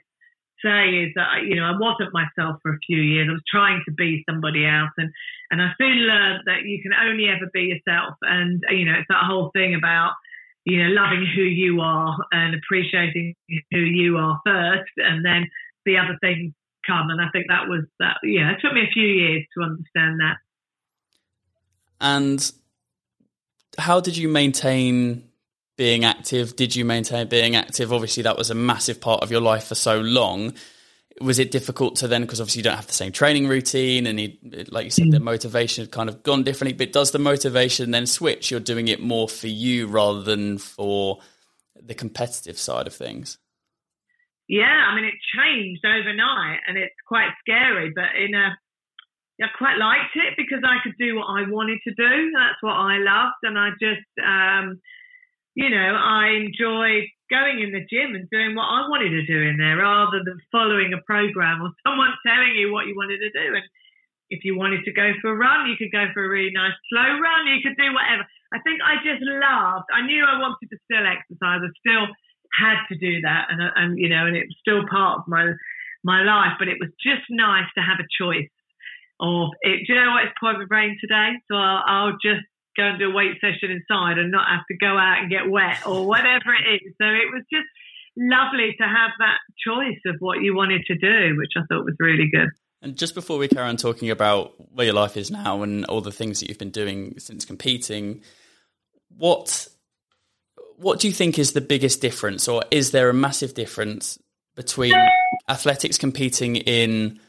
say 0.60 1.08
is 1.08 1.12
that, 1.16 1.44
you 1.48 1.56
know, 1.56 1.64
I 1.64 1.78
wasn't 1.78 2.12
myself 2.12 2.60
for 2.60 2.74
a 2.74 2.84
few 2.86 2.98
years. 2.98 3.28
I 3.30 3.32
was 3.32 3.42
trying 3.48 3.80
to 3.86 3.92
be 3.92 4.24
somebody 4.28 4.66
else. 4.66 4.90
And, 4.98 5.10
and 5.50 5.62
I 5.62 5.72
soon 5.78 6.04
learned 6.04 6.42
that 6.46 6.64
you 6.64 6.82
can 6.82 6.92
only 6.92 7.28
ever 7.28 7.48
be 7.54 7.72
yourself. 7.72 8.14
And, 8.22 8.62
you 8.68 8.84
know, 8.84 8.98
it's 8.98 9.08
that 9.08 9.24
whole 9.24 9.50
thing 9.54 9.74
about, 9.74 10.12
you 10.66 10.82
know, 10.82 10.90
loving 10.90 11.24
who 11.34 11.42
you 11.42 11.80
are 11.80 12.14
and 12.32 12.54
appreciating 12.54 13.34
who 13.70 13.78
you 13.78 14.18
are 14.18 14.40
first. 14.44 14.92
And 14.98 15.24
then 15.24 15.48
the 15.86 15.96
other 15.96 16.18
things 16.20 16.52
come. 16.86 17.10
And 17.10 17.20
I 17.20 17.28
think 17.30 17.46
that 17.48 17.68
was 17.68 17.84
that. 17.98 18.18
Yeah, 18.22 18.50
it 18.52 18.58
took 18.60 18.72
me 18.72 18.82
a 18.82 18.92
few 18.92 19.06
years 19.06 19.44
to 19.56 19.64
understand 19.64 20.20
that. 20.20 20.36
And 22.00 22.52
how 23.78 24.00
did 24.00 24.16
you 24.16 24.28
maintain 24.28 25.28
being 25.76 26.04
active? 26.04 26.56
Did 26.56 26.74
you 26.74 26.84
maintain 26.84 27.28
being 27.28 27.56
active? 27.56 27.92
Obviously, 27.92 28.22
that 28.24 28.36
was 28.36 28.50
a 28.50 28.54
massive 28.54 29.00
part 29.00 29.22
of 29.22 29.30
your 29.30 29.40
life 29.40 29.64
for 29.64 29.74
so 29.74 30.00
long. 30.00 30.54
Was 31.20 31.38
it 31.38 31.50
difficult 31.50 31.96
to 31.96 32.08
then, 32.08 32.22
because 32.22 32.40
obviously 32.40 32.60
you 32.60 32.64
don't 32.64 32.76
have 32.76 32.86
the 32.86 32.94
same 32.94 33.12
training 33.12 33.46
routine, 33.46 34.06
and 34.06 34.18
you, 34.18 34.32
like 34.70 34.84
you 34.84 34.90
said, 34.90 35.08
mm. 35.08 35.10
the 35.10 35.20
motivation 35.20 35.84
had 35.84 35.90
kind 35.90 36.08
of 36.08 36.22
gone 36.22 36.44
differently. 36.44 36.76
But 36.76 36.92
does 36.92 37.10
the 37.10 37.18
motivation 37.18 37.90
then 37.90 38.06
switch? 38.06 38.50
You're 38.50 38.60
doing 38.60 38.88
it 38.88 39.02
more 39.02 39.28
for 39.28 39.48
you 39.48 39.86
rather 39.86 40.22
than 40.22 40.56
for 40.56 41.18
the 41.82 41.94
competitive 41.94 42.58
side 42.58 42.86
of 42.86 42.94
things 42.94 43.38
yeah, 44.50 44.90
I 44.90 44.98
mean, 44.98 45.06
it 45.06 45.14
changed 45.30 45.86
overnight 45.86 46.58
and 46.66 46.74
it's 46.74 46.98
quite 47.06 47.30
scary, 47.38 47.94
but 47.94 48.18
in 48.18 48.34
a, 48.34 48.58
I 49.38 49.46
quite 49.54 49.78
liked 49.78 50.18
it 50.18 50.34
because 50.34 50.66
I 50.66 50.82
could 50.82 50.98
do 50.98 51.14
what 51.22 51.30
I 51.30 51.46
wanted 51.46 51.78
to 51.86 51.94
do. 51.94 52.34
That's 52.34 52.58
what 52.58 52.74
I 52.74 52.98
loved. 52.98 53.38
And 53.46 53.54
I 53.54 53.70
just, 53.78 54.10
um, 54.18 54.82
you 55.54 55.70
know, 55.70 55.94
I 55.94 56.34
enjoyed 56.34 57.06
going 57.30 57.62
in 57.62 57.70
the 57.70 57.86
gym 57.86 58.18
and 58.18 58.26
doing 58.26 58.58
what 58.58 58.66
I 58.66 58.90
wanted 58.90 59.14
to 59.14 59.22
do 59.22 59.38
in 59.38 59.54
there 59.54 59.78
rather 59.78 60.18
than 60.26 60.42
following 60.50 60.98
a 60.98 61.00
program 61.06 61.62
or 61.62 61.70
someone 61.86 62.10
telling 62.26 62.58
you 62.58 62.74
what 62.74 62.90
you 62.90 62.98
wanted 62.98 63.22
to 63.22 63.30
do. 63.30 63.54
And 63.54 63.62
if 64.34 64.42
you 64.42 64.58
wanted 64.58 64.82
to 64.82 64.90
go 64.90 65.14
for 65.22 65.30
a 65.30 65.38
run, 65.38 65.70
you 65.70 65.78
could 65.78 65.94
go 65.94 66.10
for 66.10 66.26
a 66.26 66.28
really 66.28 66.50
nice 66.50 66.74
slow 66.90 67.06
run. 67.22 67.46
You 67.46 67.62
could 67.62 67.78
do 67.78 67.94
whatever. 67.94 68.26
I 68.50 68.58
think 68.66 68.82
I 68.82 68.98
just 69.06 69.22
loved. 69.22 69.86
I 69.94 70.02
knew 70.02 70.26
I 70.26 70.42
wanted 70.42 70.74
to 70.74 70.78
still 70.90 71.06
exercise. 71.06 71.62
I 71.62 71.70
still 71.78 72.10
had 72.52 72.82
to 72.88 72.96
do 72.98 73.20
that, 73.22 73.46
and 73.50 73.62
uh, 73.62 73.70
and 73.76 73.98
you 73.98 74.08
know, 74.08 74.26
and 74.26 74.36
it 74.36 74.46
was 74.46 74.56
still 74.60 74.82
part 74.90 75.20
of 75.20 75.28
my 75.28 75.52
my 76.04 76.22
life. 76.22 76.56
But 76.58 76.68
it 76.68 76.78
was 76.80 76.90
just 77.02 77.22
nice 77.30 77.68
to 77.76 77.82
have 77.82 77.98
a 78.00 78.08
choice 78.10 78.50
of 79.20 79.50
it. 79.62 79.86
Do 79.86 79.92
you 79.92 80.00
know 80.00 80.12
what? 80.12 80.24
It's 80.24 80.38
pouring 80.40 80.66
rain 80.70 80.96
today, 81.00 81.38
so 81.50 81.56
I'll, 81.56 81.82
I'll 81.86 82.16
just 82.22 82.44
go 82.76 82.84
and 82.84 82.98
do 82.98 83.10
a 83.10 83.14
weight 83.14 83.36
session 83.40 83.70
inside 83.70 84.18
and 84.18 84.30
not 84.30 84.48
have 84.48 84.64
to 84.70 84.76
go 84.76 84.96
out 84.96 85.20
and 85.20 85.30
get 85.30 85.50
wet 85.50 85.86
or 85.86 86.06
whatever 86.06 86.54
it 86.54 86.80
is. 86.80 86.94
So 87.00 87.06
it 87.06 87.28
was 87.32 87.42
just 87.52 87.66
lovely 88.16 88.74
to 88.80 88.86
have 88.86 89.10
that 89.18 89.38
choice 89.66 90.00
of 90.06 90.16
what 90.20 90.40
you 90.40 90.54
wanted 90.54 90.82
to 90.86 90.94
do, 90.94 91.36
which 91.36 91.52
I 91.56 91.62
thought 91.68 91.84
was 91.84 91.96
really 91.98 92.30
good. 92.32 92.48
And 92.82 92.96
just 92.96 93.14
before 93.14 93.38
we 93.38 93.48
carry 93.48 93.68
on 93.68 93.76
talking 93.76 94.10
about 94.10 94.54
where 94.74 94.86
your 94.86 94.94
life 94.94 95.16
is 95.16 95.30
now 95.30 95.62
and 95.62 95.84
all 95.86 96.00
the 96.00 96.12
things 96.12 96.40
that 96.40 96.48
you've 96.48 96.58
been 96.58 96.70
doing 96.70 97.18
since 97.18 97.44
competing, 97.44 98.22
what 99.18 99.68
what 100.80 100.98
do 100.98 101.08
you 101.08 101.12
think 101.12 101.38
is 101.38 101.52
the 101.52 101.60
biggest 101.60 102.00
difference, 102.00 102.48
or 102.48 102.62
is 102.70 102.90
there 102.90 103.10
a 103.10 103.14
massive 103.14 103.52
difference 103.52 104.18
between 104.56 104.94
athletics 105.48 105.98
competing 105.98 106.56
in 106.56 107.20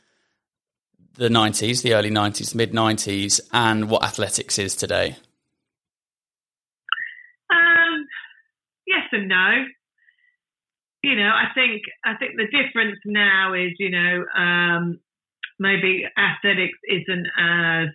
the 1.16 1.28
90s, 1.28 1.82
the 1.82 1.94
early 1.94 2.10
90s, 2.10 2.56
mid 2.56 2.72
90s, 2.72 3.42
and 3.52 3.90
what 3.90 4.04
athletics 4.04 4.58
is 4.58 4.74
today? 4.74 5.18
Um, 7.52 8.06
yes 8.88 9.04
and 9.12 9.28
no. 9.28 9.66
You 11.04 11.16
know, 11.16 11.30
I 11.30 11.48
think 11.54 11.82
I 12.06 12.16
think 12.16 12.38
the 12.38 12.46
difference 12.46 13.00
now 13.06 13.54
is, 13.54 13.72
you 13.80 13.90
know, 13.90 14.24
um, 14.38 15.00
maybe 15.60 16.06
athletics 16.18 16.78
isn't 16.88 17.28
as 17.38 17.90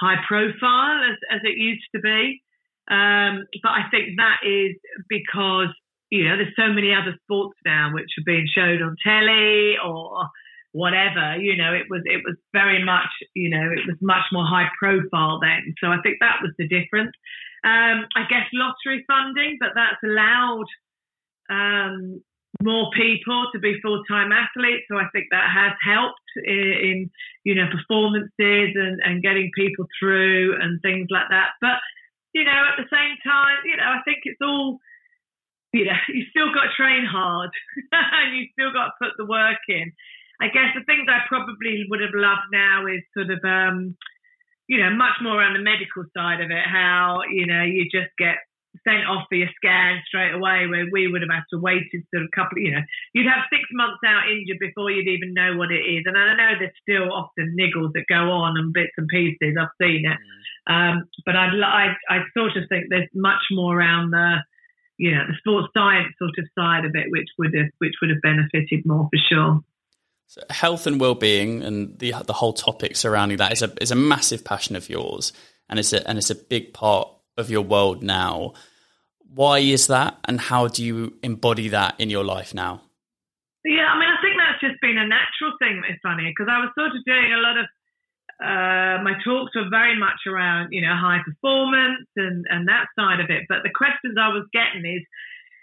high 0.00 0.16
profile 0.26 1.00
as, 1.04 1.18
as 1.30 1.40
it 1.44 1.56
used 1.58 1.84
to 1.94 2.00
be. 2.00 2.42
Um, 2.88 3.46
but 3.62 3.70
I 3.70 3.88
think 3.90 4.16
that 4.16 4.38
is 4.46 4.76
because 5.08 5.68
you 6.10 6.24
know 6.24 6.36
there's 6.36 6.54
so 6.56 6.72
many 6.72 6.94
other 6.94 7.16
sports 7.24 7.58
now 7.64 7.90
which 7.92 8.10
are 8.18 8.24
being 8.24 8.46
shown 8.52 8.82
on 8.82 8.96
telly 9.02 9.76
or 9.84 10.28
whatever. 10.72 11.36
You 11.40 11.56
know, 11.56 11.72
it 11.72 11.86
was 11.90 12.02
it 12.04 12.22
was 12.24 12.36
very 12.52 12.84
much 12.84 13.10
you 13.34 13.50
know 13.50 13.72
it 13.72 13.86
was 13.86 13.96
much 14.00 14.24
more 14.32 14.46
high 14.46 14.68
profile 14.78 15.40
then. 15.40 15.74
So 15.82 15.88
I 15.88 15.98
think 16.02 16.18
that 16.20 16.42
was 16.42 16.52
the 16.58 16.68
difference. 16.68 17.12
Um, 17.64 18.06
I 18.14 18.22
guess 18.28 18.46
lottery 18.52 19.04
funding, 19.08 19.56
but 19.58 19.70
that's 19.74 19.98
allowed 20.04 20.68
um, 21.50 22.22
more 22.62 22.90
people 22.94 23.46
to 23.52 23.58
be 23.58 23.80
full 23.82 24.04
time 24.04 24.32
athletes. 24.32 24.84
So 24.90 24.96
I 24.96 25.08
think 25.12 25.26
that 25.30 25.50
has 25.50 25.72
helped 25.84 26.28
in, 26.44 26.72
in 26.82 27.10
you 27.44 27.54
know 27.54 27.66
performances 27.70 28.30
and, 28.76 29.00
and 29.02 29.22
getting 29.22 29.50
people 29.56 29.86
through 29.98 30.54
and 30.60 30.80
things 30.82 31.08
like 31.10 31.28
that. 31.30 31.50
But 31.60 31.80
you 32.36 32.44
know, 32.44 32.60
at 32.68 32.76
the 32.76 32.92
same 32.92 33.16
time, 33.24 33.64
you 33.64 33.80
know, 33.80 33.88
I 33.96 34.04
think 34.04 34.28
it's 34.28 34.44
all, 34.44 34.76
you 35.72 35.88
know, 35.88 35.96
you 36.12 36.28
still 36.28 36.52
got 36.52 36.68
to 36.68 36.76
train 36.76 37.08
hard 37.08 37.48
and 38.20 38.36
you 38.36 38.52
still 38.52 38.76
got 38.76 38.92
to 38.92 39.00
put 39.00 39.16
the 39.16 39.24
work 39.24 39.64
in. 39.72 39.88
I 40.36 40.52
guess 40.52 40.76
the 40.76 40.84
things 40.84 41.08
I 41.08 41.24
probably 41.32 41.88
would 41.88 42.04
have 42.04 42.12
loved 42.12 42.52
now 42.52 42.84
is 42.92 43.00
sort 43.16 43.32
of, 43.32 43.40
um, 43.40 43.96
you 44.68 44.76
know, 44.76 44.92
much 44.92 45.16
more 45.24 45.40
around 45.40 45.56
the 45.56 45.64
medical 45.64 46.04
side 46.12 46.44
of 46.44 46.52
it, 46.52 46.66
how, 46.68 47.24
you 47.32 47.48
know, 47.48 47.64
you 47.64 47.88
just 47.88 48.12
get 48.20 48.36
sent 48.84 49.08
off 49.08 49.24
for 49.32 49.40
your 49.40 49.48
scan 49.56 50.04
straight 50.04 50.36
away, 50.36 50.68
where 50.68 50.84
we 50.92 51.08
would 51.08 51.24
have 51.24 51.32
had 51.32 51.48
to 51.48 51.56
wait 51.56 51.88
sort 52.12 52.28
of 52.28 52.30
couple, 52.36 52.60
you 52.60 52.76
know, 52.76 52.84
you'd 53.16 53.24
have 53.24 53.48
six 53.48 53.64
months 53.72 54.04
out 54.04 54.28
injured 54.28 54.60
before 54.60 54.92
you'd 54.92 55.08
even 55.08 55.32
know 55.32 55.56
what 55.56 55.72
it 55.72 55.80
is. 55.80 56.04
And 56.04 56.18
I 56.18 56.36
know 56.36 56.52
there's 56.60 56.76
still 56.84 57.08
often 57.08 57.56
niggles 57.56 57.96
that 57.96 58.04
go 58.12 58.28
on 58.28 58.60
and 58.60 58.76
bits 58.76 58.92
and 59.00 59.08
pieces. 59.08 59.56
I've 59.56 59.72
seen 59.80 60.04
it. 60.04 60.20
Mm. 60.20 60.44
Um, 60.66 61.08
but 61.24 61.36
I'd, 61.36 61.50
I, 61.64 61.94
I 62.08 62.18
sort 62.36 62.56
of 62.56 62.68
think 62.68 62.86
there's 62.88 63.08
much 63.14 63.42
more 63.50 63.78
around 63.78 64.10
the, 64.10 64.36
you 64.96 65.14
know, 65.14 65.22
the 65.28 65.34
sports 65.38 65.68
science 65.74 66.14
sort 66.18 66.32
of 66.38 66.44
side 66.58 66.84
of 66.84 66.92
it, 66.94 67.06
which 67.10 67.28
would 67.38 67.54
have, 67.54 67.70
which 67.78 67.94
would 68.00 68.10
have 68.10 68.22
benefited 68.22 68.84
more 68.84 69.08
for 69.10 69.20
sure. 69.28 69.60
So 70.28 70.42
health 70.50 70.88
and 70.88 71.00
well-being 71.00 71.62
and 71.62 71.96
the 72.00 72.12
the 72.26 72.32
whole 72.32 72.52
topic 72.52 72.96
surrounding 72.96 73.38
that 73.38 73.52
is 73.52 73.62
a 73.62 73.72
is 73.80 73.92
a 73.92 73.94
massive 73.94 74.44
passion 74.44 74.74
of 74.74 74.88
yours, 74.88 75.32
and 75.68 75.78
it's 75.78 75.92
a 75.92 76.06
and 76.08 76.18
it's 76.18 76.30
a 76.30 76.34
big 76.34 76.74
part 76.74 77.08
of 77.38 77.48
your 77.48 77.62
world 77.62 78.02
now. 78.02 78.54
Why 79.32 79.58
is 79.58 79.86
that, 79.86 80.18
and 80.24 80.40
how 80.40 80.66
do 80.66 80.84
you 80.84 81.14
embody 81.22 81.68
that 81.68 81.94
in 82.00 82.10
your 82.10 82.24
life 82.24 82.54
now? 82.54 82.82
Yeah, 83.64 83.86
I 83.86 83.98
mean, 83.98 84.08
I 84.08 84.18
think 84.20 84.34
that's 84.38 84.60
just 84.60 84.80
been 84.80 84.98
a 84.98 85.06
natural 85.06 85.54
thing. 85.60 85.82
It's 85.88 86.02
funny 86.02 86.34
because 86.34 86.50
I 86.50 86.58
was 86.58 86.70
sort 86.74 86.90
of 86.90 87.04
doing 87.04 87.32
a 87.32 87.38
lot 87.38 87.56
of 87.56 87.66
uh, 88.42 89.00
my 89.00 89.16
talks 89.24 89.56
were 89.56 89.70
very 89.70 89.98
much 89.98 90.28
around, 90.28 90.72
you 90.72 90.82
know, 90.82 90.92
high 90.92 91.20
performance 91.24 92.04
and, 92.16 92.44
and 92.50 92.68
that 92.68 92.86
side 92.98 93.20
of 93.20 93.30
it. 93.30 93.48
But 93.48 93.64
the 93.64 93.72
questions 93.72 94.20
I 94.20 94.28
was 94.28 94.44
getting 94.52 94.84
is, 94.84 95.02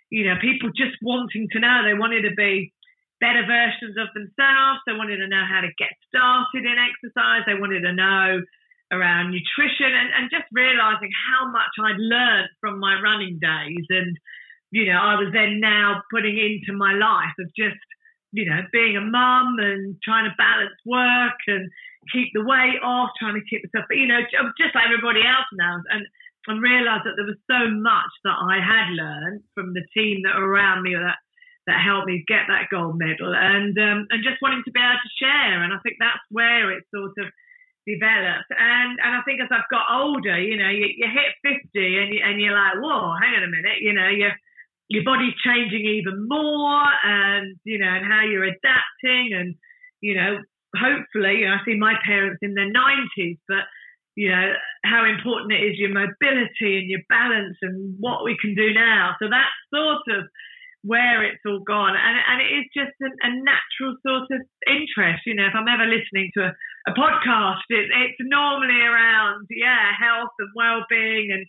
you 0.10 0.26
know, 0.26 0.36
people 0.42 0.70
just 0.74 0.98
wanting 1.02 1.50
to 1.54 1.60
know. 1.60 1.86
They 1.86 1.94
wanted 1.94 2.26
to 2.26 2.34
be 2.34 2.74
better 3.22 3.46
versions 3.46 3.94
of 3.98 4.10
themselves. 4.18 4.82
They 4.86 4.98
wanted 4.98 5.22
to 5.22 5.30
know 5.30 5.46
how 5.46 5.62
to 5.62 5.70
get 5.78 5.94
started 6.10 6.66
in 6.66 6.82
exercise. 6.82 7.46
They 7.46 7.60
wanted 7.60 7.86
to 7.86 7.94
know 7.94 8.42
around 8.92 9.30
nutrition 9.30 9.94
and, 9.94 10.10
and 10.18 10.34
just 10.34 10.50
realizing 10.52 11.10
how 11.30 11.50
much 11.50 11.74
I'd 11.78 12.02
learned 12.02 12.50
from 12.60 12.80
my 12.80 12.98
running 13.02 13.38
days. 13.38 13.86
And, 13.90 14.18
you 14.72 14.90
know, 14.90 14.98
I 14.98 15.16
was 15.22 15.30
then 15.34 15.62
now 15.62 16.02
putting 16.10 16.38
into 16.38 16.78
my 16.78 16.94
life 16.94 17.38
of 17.38 17.54
just, 17.54 17.78
you 18.34 18.50
know, 18.50 18.66
being 18.72 18.98
a 18.98 19.02
mum 19.02 19.58
and 19.62 19.98
trying 20.04 20.26
to 20.26 20.36
balance 20.38 20.78
work 20.86 21.38
and 21.48 21.70
keep 22.12 22.32
the 22.34 22.44
weight 22.44 22.82
off, 22.84 23.16
trying 23.20 23.36
to 23.36 23.46
keep 23.50 23.64
myself, 23.64 23.86
but 23.88 23.98
you 23.98 24.08
know, 24.08 24.20
just 24.58 24.76
like 24.76 24.88
everybody 24.88 25.22
else 25.22 25.48
now. 25.54 25.82
And 25.90 26.06
and 26.48 26.60
realised 26.62 27.08
that 27.08 27.16
there 27.16 27.30
was 27.30 27.40
so 27.48 27.72
much 27.72 28.12
that 28.28 28.36
I 28.36 28.60
had 28.60 28.92
learned 28.92 29.48
from 29.56 29.72
the 29.72 29.86
team 29.96 30.24
that 30.24 30.36
were 30.36 30.50
around 30.50 30.84
me 30.84 30.92
that 30.96 31.16
that 31.68 31.80
helped 31.80 32.08
me 32.08 32.28
get 32.28 32.52
that 32.52 32.68
gold 32.68 33.00
medal, 33.00 33.32
and 33.32 33.72
um, 33.80 34.08
and 34.12 34.24
just 34.24 34.44
wanting 34.44 34.64
to 34.68 34.72
be 34.76 34.80
able 34.84 35.00
to 35.00 35.18
share. 35.20 35.64
And 35.64 35.72
I 35.72 35.80
think 35.80 35.96
that's 36.00 36.24
where 36.28 36.76
it 36.76 36.84
sort 36.92 37.16
of 37.16 37.32
developed. 37.88 38.52
And 38.52 39.00
and 39.00 39.16
I 39.16 39.24
think 39.24 39.40
as 39.40 39.48
I've 39.48 39.72
got 39.72 39.88
older, 39.88 40.36
you 40.36 40.60
know, 40.60 40.68
you, 40.68 40.92
you 40.92 41.08
hit 41.08 41.40
fifty, 41.40 42.04
and 42.04 42.12
you, 42.12 42.20
and 42.20 42.42
you're 42.42 42.56
like, 42.56 42.84
whoa, 42.84 43.16
hang 43.16 43.40
on 43.40 43.48
a 43.48 43.52
minute, 43.52 43.80
you 43.80 43.94
know, 43.96 44.12
you 44.12 44.28
your 44.90 45.04
body's 45.04 45.34
changing 45.44 45.86
even 45.88 46.28
more 46.28 46.86
and 47.04 47.56
you 47.64 47.80
know 47.80 47.88
and 47.88 48.06
how 48.06 48.22
you're 48.22 48.44
adapting 48.44 49.32
and 49.34 49.56
you 50.02 50.16
know 50.16 50.38
hopefully 50.76 51.42
you 51.42 51.48
know, 51.48 51.56
I 51.56 51.66
see 51.66 51.78
my 51.78 51.94
parents 52.06 52.40
in 52.42 52.54
their 52.54 52.72
90s 52.72 53.40
but 53.48 53.66
you 54.16 54.30
know 54.30 54.54
how 54.86 55.06
important 55.06 55.54
it 55.54 55.64
is 55.64 55.80
your 55.80 55.90
mobility 55.90 56.78
and 56.78 56.90
your 56.90 57.02
balance 57.10 57.58
and 57.62 57.96
what 58.00 58.24
we 58.24 58.38
can 58.40 58.54
do 58.54 58.74
now 58.74 59.16
so 59.20 59.26
that's 59.30 59.58
sort 59.74 60.06
of 60.18 60.30
where 60.84 61.24
it's 61.24 61.42
all 61.48 61.64
gone 61.64 61.96
and, 61.96 62.18
and 62.28 62.38
it 62.44 62.52
is 62.60 62.66
just 62.76 62.94
a, 63.02 63.10
a 63.26 63.32
natural 63.32 63.96
sort 64.06 64.28
of 64.30 64.42
interest 64.68 65.24
you 65.26 65.34
know 65.34 65.48
if 65.48 65.56
i'm 65.56 65.72
ever 65.72 65.90
listening 65.90 66.30
to 66.36 66.44
a, 66.44 66.52
a 66.90 66.94
podcast 66.94 67.66
it, 67.70 67.90
it's 67.90 68.22
normally 68.22 68.82
around 68.84 69.48
yeah 69.50 69.96
health 69.98 70.36
and 70.38 70.52
well-being 70.54 71.32
and 71.32 71.46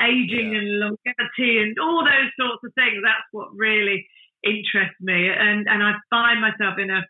aging 0.00 0.54
yeah. 0.54 0.58
and 0.58 0.68
longevity 0.78 1.58
and 1.58 1.76
all 1.78 2.04
those 2.04 2.30
sorts 2.38 2.62
of 2.64 2.72
things. 2.74 3.02
That's 3.02 3.28
what 3.32 3.54
really 3.54 4.06
interests 4.44 4.98
me. 5.00 5.28
And, 5.28 5.66
and 5.66 5.82
I 5.82 5.98
find 6.10 6.40
myself 6.40 6.78
in 6.78 6.90
a 6.90 7.02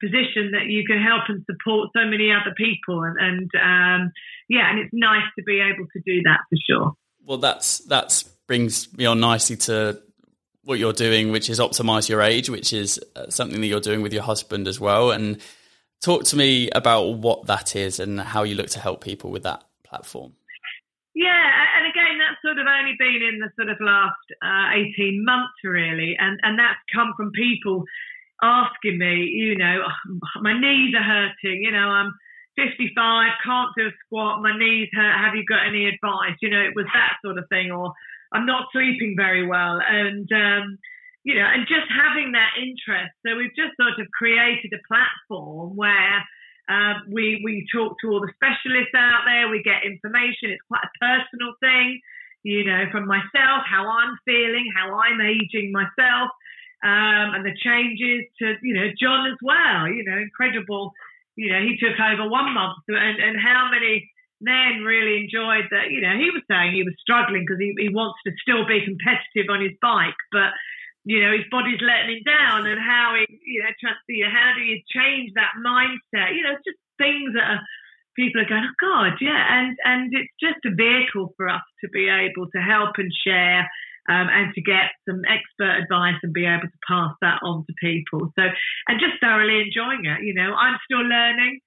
position 0.00 0.52
that 0.52 0.66
you 0.66 0.84
can 0.86 1.00
help 1.00 1.22
and 1.28 1.44
support 1.44 1.90
so 1.94 2.04
many 2.04 2.32
other 2.32 2.54
people. 2.56 3.02
And, 3.02 3.16
and 3.18 3.50
um, 3.54 4.12
yeah, 4.48 4.70
and 4.70 4.78
it's 4.80 4.92
nice 4.92 5.26
to 5.38 5.44
be 5.44 5.60
able 5.60 5.86
to 5.92 6.00
do 6.04 6.22
that 6.22 6.40
for 6.48 6.56
sure. 6.68 6.92
Well, 7.26 7.38
that's 7.38 7.78
that's 7.78 8.22
brings 8.46 8.92
me 8.96 9.06
on 9.06 9.20
nicely 9.20 9.56
to 9.56 10.00
what 10.64 10.78
you're 10.78 10.92
doing, 10.92 11.30
which 11.30 11.48
is 11.48 11.60
optimize 11.60 12.08
your 12.08 12.20
age, 12.20 12.50
which 12.50 12.72
is 12.72 13.00
uh, 13.14 13.28
something 13.30 13.60
that 13.60 13.66
you're 13.66 13.80
doing 13.80 14.02
with 14.02 14.12
your 14.12 14.22
husband 14.22 14.66
as 14.66 14.80
well. 14.80 15.10
And 15.10 15.40
talk 16.00 16.24
to 16.24 16.36
me 16.36 16.70
about 16.70 17.18
what 17.18 17.46
that 17.46 17.76
is 17.76 18.00
and 18.00 18.20
how 18.20 18.42
you 18.42 18.54
look 18.54 18.68
to 18.70 18.80
help 18.80 19.02
people 19.02 19.30
with 19.30 19.44
that 19.44 19.64
platform. 19.84 20.32
Yeah, 21.14 21.46
and 21.76 21.86
again, 21.86 22.18
that's 22.18 22.40
sort 22.42 22.58
of 22.58 22.66
only 22.66 22.94
been 22.98 23.20
in 23.22 23.40
the 23.40 23.50
sort 23.56 23.68
of 23.68 23.78
last 23.80 24.14
uh, 24.42 24.94
18 24.96 25.24
months, 25.24 25.54
really. 25.64 26.16
And, 26.18 26.38
and 26.42 26.58
that's 26.58 26.78
come 26.94 27.12
from 27.16 27.32
people 27.32 27.84
asking 28.42 28.98
me, 28.98 29.24
you 29.24 29.56
know, 29.56 29.82
my 30.40 30.58
knees 30.58 30.94
are 30.94 31.02
hurting, 31.02 31.62
you 31.62 31.70
know, 31.70 31.88
I'm 31.88 32.12
55, 32.56 33.30
can't 33.44 33.70
do 33.76 33.86
a 33.86 33.90
squat, 34.04 34.42
my 34.42 34.56
knees 34.56 34.88
hurt, 34.92 35.24
have 35.24 35.34
you 35.34 35.44
got 35.46 35.66
any 35.66 35.86
advice? 35.86 36.36
You 36.42 36.50
know, 36.50 36.60
it 36.60 36.74
was 36.74 36.86
that 36.92 37.16
sort 37.24 37.38
of 37.38 37.48
thing, 37.48 37.70
or 37.70 37.92
I'm 38.32 38.46
not 38.46 38.68
sleeping 38.72 39.14
very 39.16 39.46
well. 39.46 39.80
And, 39.80 40.28
um, 40.32 40.78
you 41.24 41.34
know, 41.36 41.44
and 41.44 41.68
just 41.68 41.88
having 41.92 42.32
that 42.32 42.56
interest. 42.56 43.12
So 43.24 43.36
we've 43.36 43.54
just 43.54 43.76
sort 43.76 44.00
of 44.00 44.06
created 44.16 44.72
a 44.72 44.80
platform 44.88 45.76
where 45.76 46.24
uh, 46.68 47.02
we 47.10 47.42
we 47.44 47.66
talk 47.72 47.96
to 48.00 48.08
all 48.08 48.20
the 48.20 48.32
specialists 48.38 48.94
out 48.96 49.26
there. 49.26 49.48
We 49.48 49.62
get 49.62 49.84
information. 49.84 50.54
It's 50.54 50.64
quite 50.68 50.86
a 50.86 50.96
personal 50.96 51.52
thing, 51.60 52.00
you 52.42 52.64
know, 52.64 52.86
from 52.90 53.06
myself, 53.06 53.68
how 53.68 53.84
I'm 53.84 54.16
feeling, 54.24 54.64
how 54.76 54.96
I'm 54.96 55.20
aging 55.20 55.72
myself, 55.72 56.30
um, 56.82 57.36
and 57.36 57.44
the 57.44 57.56
changes 57.56 58.26
to 58.40 58.54
you 58.62 58.74
know 58.74 58.88
John 59.00 59.30
as 59.30 59.38
well. 59.42 59.88
You 59.88 60.04
know, 60.04 60.18
incredible. 60.18 60.92
You 61.36 61.52
know, 61.52 61.60
he 61.60 61.78
took 61.78 61.98
over 61.98 62.28
one 62.28 62.52
month, 62.52 62.84
and 62.88 63.18
and 63.20 63.36
how 63.40 63.70
many 63.70 64.10
men 64.40 64.82
really 64.84 65.24
enjoyed 65.24 65.68
that. 65.70 65.90
You 65.90 66.00
know, 66.00 66.16
he 66.16 66.30
was 66.32 66.42
saying 66.50 66.72
he 66.72 66.82
was 66.82 66.96
struggling 67.00 67.44
because 67.44 67.60
he, 67.60 67.74
he 67.76 67.88
wants 67.92 68.18
to 68.26 68.32
still 68.40 68.66
be 68.66 68.84
competitive 68.84 69.52
on 69.52 69.60
his 69.60 69.76
bike, 69.80 70.16
but 70.32 70.52
you 71.04 71.20
know, 71.20 71.32
his 71.32 71.48
body's 71.50 71.80
letting 71.80 72.18
him 72.18 72.22
down 72.24 72.66
and 72.66 72.80
how 72.80 73.16
he, 73.16 73.24
you 73.44 73.62
know, 73.62 73.72
know, 73.88 74.30
how 74.30 74.52
do 74.54 74.60
you 74.60 74.80
change 74.92 75.32
that 75.34 75.56
mindset? 75.56 76.36
You 76.36 76.44
know, 76.44 76.52
it's 76.52 76.64
just 76.64 76.80
things 76.98 77.32
that 77.34 77.56
are, 77.56 77.62
people 78.16 78.42
are 78.42 78.48
going, 78.48 78.68
oh 78.68 78.76
God, 78.80 79.16
yeah. 79.20 79.40
And, 79.48 79.76
and 79.84 80.12
it's 80.12 80.32
just 80.36 80.60
a 80.66 80.74
vehicle 80.74 81.32
for 81.36 81.48
us 81.48 81.64
to 81.80 81.88
be 81.88 82.08
able 82.08 82.50
to 82.52 82.60
help 82.60 82.96
and 82.98 83.12
share 83.24 83.64
um, 84.10 84.26
and 84.28 84.52
to 84.54 84.60
get 84.60 84.90
some 85.08 85.22
expert 85.24 85.82
advice 85.82 86.18
and 86.24 86.32
be 86.32 86.44
able 86.44 86.66
to 86.66 86.80
pass 86.88 87.14
that 87.22 87.38
on 87.44 87.64
to 87.66 87.72
people. 87.80 88.32
So, 88.36 88.42
and 88.88 88.98
just 88.98 89.20
thoroughly 89.22 89.62
enjoying 89.62 90.04
it. 90.04 90.26
You 90.26 90.34
know, 90.34 90.52
I'm 90.52 90.76
still 90.84 91.04
learning. 91.06 91.60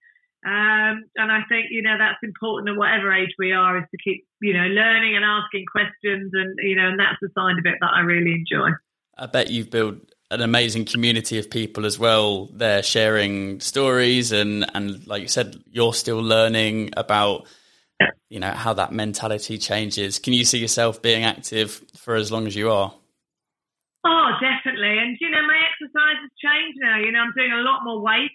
Um, 0.46 1.06
and 1.16 1.32
I 1.32 1.40
think, 1.48 1.68
you 1.72 1.82
know, 1.82 1.96
that's 1.98 2.20
important 2.22 2.68
at 2.68 2.76
whatever 2.76 3.14
age 3.14 3.30
we 3.40 3.54
are 3.54 3.78
is 3.78 3.86
to 3.92 3.98
keep, 4.04 4.26
you 4.42 4.54
know, 4.54 4.68
learning 4.68 5.16
and 5.16 5.24
asking 5.24 5.64
questions. 5.72 6.32
And, 6.34 6.60
you 6.62 6.76
know, 6.76 6.90
and 6.90 7.00
that's 7.00 7.16
the 7.22 7.30
side 7.34 7.58
of 7.58 7.66
it 7.66 7.78
that 7.80 7.92
I 7.94 8.02
really 8.02 8.34
enjoy. 8.34 8.72
I 9.18 9.28
bet 9.28 9.50
you've 9.50 9.72
built 9.72 10.00
an 10.32 10.42
amazing 10.42 10.84
community 10.84 11.40
of 11.40 11.50
people 11.50 11.86
as 11.86 11.98
well. 11.98 12.48
They're 12.48 12.84
sharing 12.84 13.62
stories 13.62 14.34
and, 14.34 14.66
and 14.74 15.08
like 15.08 15.22
you 15.22 15.30
said, 15.30 15.64
you're 15.72 15.94
still 15.94 16.22
learning 16.22 16.90
about, 16.98 17.48
you 18.30 18.40
know, 18.40 18.52
how 18.52 18.74
that 18.74 18.92
mentality 18.92 19.58
changes. 19.58 20.20
Can 20.20 20.34
you 20.34 20.46
see 20.46 20.60
yourself 20.60 21.02
being 21.02 21.24
active 21.24 21.84
for 21.96 22.16
as 22.16 22.32
long 22.32 22.48
as 22.48 22.56
you 22.56 22.72
are? 22.72 22.94
Oh, 24.06 24.30
definitely. 24.42 24.98
And, 25.00 25.18
you 25.22 25.30
know, 25.30 25.42
my 25.48 25.60
exercise 25.72 26.18
has 26.22 26.32
changed 26.38 26.80
now. 26.82 27.00
You 27.00 27.12
know, 27.12 27.20
I'm 27.20 27.34
doing 27.36 27.52
a 27.54 27.62
lot 27.62 27.84
more 27.84 28.02
weight 28.02 28.32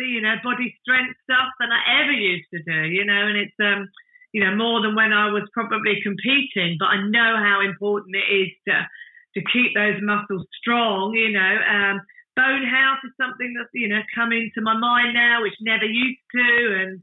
you 0.00 0.20
know 0.20 0.34
body 0.42 0.74
strength 0.80 1.16
stuff 1.24 1.52
than 1.60 1.68
I 1.70 2.02
ever 2.02 2.12
used 2.12 2.48
to 2.54 2.62
do. 2.62 2.88
You 2.88 3.04
know, 3.04 3.28
and 3.28 3.36
it's 3.36 3.58
um 3.60 3.88
you 4.32 4.44
know 4.44 4.54
more 4.56 4.80
than 4.80 4.94
when 4.94 5.12
I 5.12 5.28
was 5.28 5.48
probably 5.52 6.00
competing. 6.02 6.76
But 6.78 6.96
I 6.96 7.08
know 7.08 7.36
how 7.36 7.60
important 7.60 8.16
it 8.16 8.28
is 8.32 8.50
to 8.68 8.88
to 9.36 9.40
keep 9.52 9.74
those 9.74 10.00
muscles 10.00 10.46
strong. 10.56 11.12
You 11.14 11.32
know, 11.32 11.54
um, 11.68 12.00
bone 12.36 12.64
health 12.64 13.04
is 13.04 13.12
something 13.20 13.54
that's 13.56 13.70
you 13.74 13.88
know 13.88 14.00
come 14.14 14.32
into 14.32 14.60
my 14.60 14.76
mind 14.76 15.14
now, 15.14 15.42
which 15.42 15.56
never 15.60 15.84
used 15.84 16.24
to, 16.32 16.80
and 16.80 17.02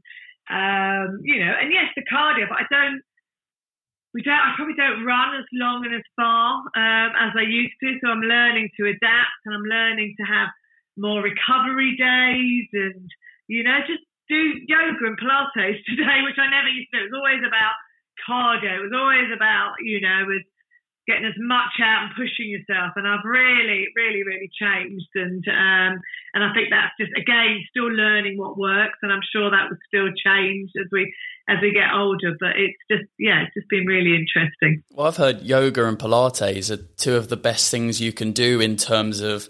um, 0.50 1.20
you 1.22 1.38
know, 1.38 1.54
and 1.54 1.72
yes, 1.72 1.88
the 1.96 2.02
cardio. 2.10 2.48
But 2.48 2.58
I 2.62 2.66
don't. 2.70 3.00
We 4.12 4.22
don't. 4.22 4.34
I 4.34 4.52
probably 4.56 4.74
don't 4.74 5.06
run 5.06 5.38
as 5.38 5.46
long 5.52 5.86
and 5.86 5.94
as 5.94 6.06
far 6.18 6.66
um, 6.74 7.10
as 7.14 7.32
I 7.38 7.46
used 7.46 7.78
to. 7.80 7.98
So 8.02 8.10
I'm 8.10 8.26
learning 8.26 8.70
to 8.78 8.90
adapt, 8.90 9.38
and 9.46 9.54
I'm 9.54 9.62
learning 9.62 10.14
to 10.18 10.26
have 10.26 10.50
more 11.00 11.24
recovery 11.24 11.96
days 11.96 12.68
and, 12.72 13.08
you 13.48 13.64
know, 13.64 13.80
just 13.88 14.04
do 14.28 14.36
yoga 14.68 15.06
and 15.08 15.18
Pilates 15.18 15.80
today, 15.88 16.20
which 16.22 16.38
I 16.38 16.52
never 16.52 16.68
used 16.68 16.92
to. 16.92 17.00
It 17.00 17.10
was 17.10 17.18
always 17.18 17.42
about 17.42 17.74
cardio. 18.28 18.78
It 18.78 18.86
was 18.92 18.96
always 18.96 19.32
about, 19.34 19.80
you 19.80 20.00
know, 20.00 20.28
with 20.28 20.44
getting 21.10 21.26
as 21.26 21.38
much 21.38 21.74
out 21.82 22.06
and 22.06 22.12
pushing 22.14 22.46
yourself. 22.46 22.94
And 22.94 23.06
I've 23.06 23.24
really, 23.24 23.86
really, 23.96 24.22
really 24.22 24.50
changed. 24.54 25.10
And 25.14 25.42
um, 25.48 26.00
and 26.34 26.44
I 26.44 26.54
think 26.54 26.68
that's 26.70 26.94
just 26.98 27.10
again 27.18 27.66
still 27.70 27.90
learning 27.90 28.38
what 28.38 28.56
works. 28.56 28.98
And 29.02 29.12
I'm 29.12 29.26
sure 29.32 29.50
that 29.50 29.66
would 29.68 29.82
still 29.86 30.08
change 30.14 30.70
as 30.78 30.86
we 30.92 31.12
as 31.48 31.58
we 31.60 31.72
get 31.72 31.92
older. 31.92 32.36
But 32.38 32.54
it's 32.56 32.78
just 32.90 33.10
yeah, 33.18 33.42
it's 33.42 33.54
just 33.54 33.68
been 33.68 33.86
really 33.86 34.14
interesting. 34.14 34.82
Well, 34.94 35.08
I've 35.08 35.16
heard 35.16 35.42
yoga 35.42 35.86
and 35.86 35.98
Pilates 35.98 36.70
are 36.70 36.82
two 36.96 37.16
of 37.16 37.28
the 37.28 37.36
best 37.36 37.70
things 37.70 38.00
you 38.00 38.12
can 38.12 38.30
do 38.30 38.60
in 38.60 38.76
terms 38.76 39.20
of 39.20 39.48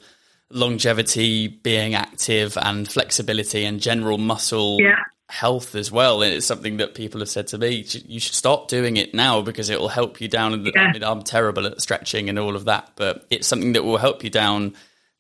longevity, 0.51 1.49
being 1.49 1.95
active, 1.95 2.57
and 2.61 2.89
flexibility 2.89 3.65
and 3.65 3.81
general 3.81 4.19
muscle 4.19 4.79
yeah. 4.81 4.97
Health 5.31 5.75
as 5.75 5.91
well. 5.91 6.23
And 6.23 6.33
it's 6.33 6.47
something 6.47 6.79
that 6.79 6.95
people 6.95 7.21
have 7.21 7.29
said 7.29 7.47
to 7.49 7.59
me, 7.59 7.87
you 8.07 8.21
should 8.21 8.35
stop 8.35 8.69
doing 8.69 8.97
it 8.97 9.15
now 9.15 9.41
because 9.43 9.71
it 9.71 9.79
will 9.79 9.89
help 9.89 10.21
you 10.21 10.29
down. 10.29 10.53
The, 10.65 10.73
yeah. 10.75 10.83
I 10.83 10.93
mean, 10.93 11.05
I'm 11.05 11.23
terrible 11.23 11.67
at 11.67 11.81
stretching 11.81 12.29
and 12.29 12.39
all 12.39 12.57
of 12.57 12.65
that, 12.67 12.93
but 12.97 13.27
it's 13.31 13.47
something 13.47 13.73
that 13.73 13.85
will 13.85 13.97
help 13.97 14.25
you 14.25 14.31
down, 14.31 14.75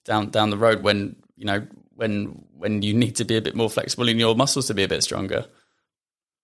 down, 0.05 0.31
down 0.31 0.51
the 0.51 0.59
road 0.59 0.83
when 0.83 1.17
you 1.37 1.47
know 1.47 1.67
when 1.95 2.45
when 2.57 2.83
you 2.83 2.95
need 2.95 3.17
to 3.17 3.25
be 3.25 3.37
a 3.37 3.43
bit 3.43 3.55
more 3.55 3.71
flexible 3.71 4.09
in 4.09 4.19
your 4.19 4.35
muscles 4.35 4.67
to 4.67 4.75
be 4.75 4.83
a 4.83 4.89
bit 4.89 5.03
stronger. 5.03 5.47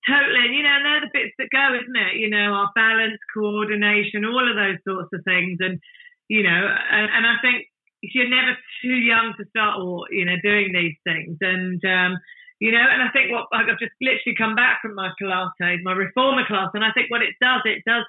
Totally, 0.08 0.56
you 0.56 0.62
know, 0.62 0.76
they're 0.84 1.00
the 1.00 1.10
bits 1.12 1.34
that 1.38 1.48
go, 1.50 1.74
isn't 1.74 1.96
it? 1.96 2.20
You 2.20 2.30
know, 2.30 2.54
our 2.54 2.70
balance, 2.74 3.18
coordination, 3.34 4.24
all 4.24 4.48
of 4.48 4.54
those 4.54 4.78
sorts 4.86 5.10
of 5.12 5.24
things, 5.24 5.58
and 5.60 5.80
you 6.28 6.42
know, 6.42 6.48
and, 6.92 7.08
and 7.10 7.26
I 7.26 7.36
think 7.42 7.66
you're 8.02 8.28
never 8.28 8.56
too 8.82 8.94
young 8.94 9.34
to 9.36 9.44
start 9.48 9.80
or 9.80 10.06
you 10.10 10.24
know 10.24 10.36
doing 10.42 10.72
these 10.72 10.96
things 11.04 11.38
and 11.40 11.82
um, 11.84 12.18
you 12.60 12.72
know 12.72 12.80
and 12.80 13.02
i 13.02 13.08
think 13.12 13.30
what 13.30 13.46
i've 13.52 13.66
just 13.78 13.92
literally 14.00 14.36
come 14.36 14.54
back 14.54 14.80
from 14.80 14.94
my 14.94 15.10
pilates 15.20 15.82
my 15.82 15.92
reformer 15.92 16.44
class 16.46 16.70
and 16.74 16.84
i 16.84 16.92
think 16.92 17.10
what 17.10 17.22
it 17.22 17.34
does 17.40 17.60
it 17.64 17.82
does 17.86 18.04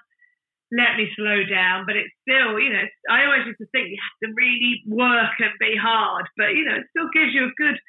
let 0.72 1.00
me 1.00 1.08
slow 1.16 1.44
down 1.48 1.86
but 1.86 1.96
it's 1.96 2.14
still 2.22 2.60
you 2.60 2.72
know 2.72 2.84
i 3.10 3.24
always 3.26 3.46
used 3.48 3.60
to 3.60 3.68
think 3.72 3.90
you 3.90 4.00
have 4.00 4.20
to 4.24 4.34
really 4.36 4.84
work 4.88 5.36
and 5.40 5.52
be 5.60 5.76
hard 5.76 6.28
but 6.36 6.56
you 6.56 6.64
know 6.64 6.76
it 6.76 6.88
still 6.92 7.10
gives 7.14 7.34
you 7.34 7.48
a 7.48 7.60
good 7.60 7.80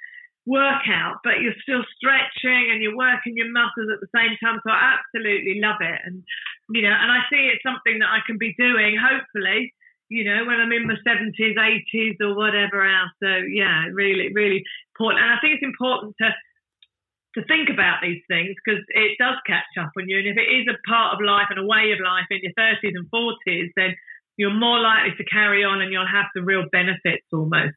workout 0.47 1.21
but 1.25 1.43
you're 1.43 1.59
still 1.63 1.85
stretching 1.99 2.71
and 2.73 2.81
you're 2.81 2.97
working 2.97 3.37
your 3.37 3.51
muscles 3.53 3.91
at 3.93 4.01
the 4.01 4.15
same 4.15 4.33
time 4.41 4.59
so 4.65 4.71
i 4.71 4.97
absolutely 4.97 5.61
love 5.61 5.77
it 5.83 6.01
and 6.07 6.23
you 6.71 6.83
know 6.83 6.95
and 6.95 7.11
i 7.11 7.21
see 7.29 7.51
it's 7.51 7.63
something 7.67 7.99
that 7.99 8.09
i 8.09 8.19
can 8.27 8.39
be 8.39 8.55
doing 8.57 8.97
hopefully 8.97 9.75
you 10.09 10.25
know, 10.25 10.45
when 10.47 10.61
I'm 10.61 10.73
in 10.73 10.87
my 10.87 10.97
70s, 11.07 11.57
80s, 11.57 12.17
or 12.21 12.35
whatever 12.35 12.85
else. 12.85 13.13
So, 13.23 13.29
yeah, 13.29 13.85
really, 13.93 14.33
really 14.33 14.65
important. 14.95 15.23
And 15.23 15.33
I 15.33 15.37
think 15.41 15.57
it's 15.57 15.69
important 15.69 16.15
to 16.21 16.31
to 17.39 17.47
think 17.47 17.69
about 17.73 18.01
these 18.03 18.23
things 18.29 18.55
because 18.59 18.83
it 18.89 19.17
does 19.19 19.37
catch 19.47 19.71
up 19.81 19.93
on 19.97 20.09
you. 20.09 20.19
And 20.19 20.27
if 20.27 20.37
it 20.37 20.51
is 20.51 20.67
a 20.67 20.77
part 20.89 21.15
of 21.15 21.21
life 21.25 21.47
and 21.51 21.59
a 21.59 21.67
way 21.67 21.93
of 21.93 22.01
life 22.05 22.27
in 22.31 22.41
your 22.43 22.53
30s 22.59 22.95
and 22.95 23.07
40s, 23.11 23.71
then 23.77 23.95
you're 24.37 24.55
more 24.55 24.81
likely 24.81 25.15
to 25.17 25.25
carry 25.25 25.65
on 25.65 25.81
and 25.81 25.93
you'll 25.93 26.07
have 26.07 26.27
the 26.35 26.43
real 26.43 26.65
benefits 26.71 27.27
almost. 27.33 27.77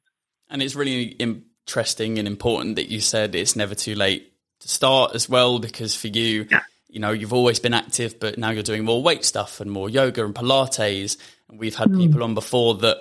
And 0.49 0.61
it's 0.61 0.75
really 0.75 1.03
interesting 1.03 2.19
and 2.19 2.27
important 2.27 2.75
that 2.75 2.89
you 2.89 2.99
said 3.01 3.35
it's 3.35 3.55
never 3.55 3.75
too 3.75 3.95
late 3.95 4.33
to 4.61 4.67
start 4.67 5.15
as 5.15 5.29
well 5.29 5.59
because 5.59 5.95
for 5.95 6.07
you, 6.07 6.47
yeah. 6.49 6.61
you 6.87 6.99
know, 6.99 7.11
you've 7.11 7.33
always 7.33 7.59
been 7.59 7.73
active, 7.73 8.19
but 8.19 8.37
now 8.37 8.49
you're 8.49 8.63
doing 8.63 8.83
more 8.83 9.01
weight 9.01 9.25
stuff 9.25 9.59
and 9.59 9.71
more 9.71 9.89
yoga 9.89 10.25
and 10.25 10.35
Pilates 10.35 11.17
And 11.49 11.59
We've 11.59 11.75
had 11.75 11.89
mm. 11.89 11.97
people 11.97 12.23
on 12.23 12.33
before 12.33 12.75
that 12.75 12.97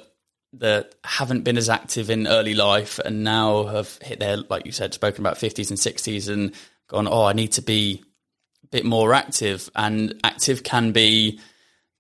that 0.55 0.95
haven't 1.05 1.43
been 1.43 1.57
as 1.57 1.69
active 1.69 2.11
in 2.11 2.27
early 2.27 2.55
life 2.55 2.99
and 2.99 3.23
now 3.23 3.67
have 3.67 3.99
hit 4.03 4.19
their, 4.19 4.39
like 4.39 4.67
you 4.67 4.73
said, 4.73 4.93
spoken 4.93 5.25
about 5.25 5.39
50s 5.39 5.71
and 5.71 5.79
60s 5.79 6.33
and 6.33 6.53
gone, 6.89 7.07
oh, 7.07 7.25
I 7.25 7.33
need 7.33 7.53
to 7.53 7.63
be 7.63 8.03
a 8.65 8.67
bit 8.69 8.85
more 8.85 9.15
active. 9.15 9.71
And 9.77 10.15
active 10.25 10.63
can 10.65 10.93
be 10.93 11.41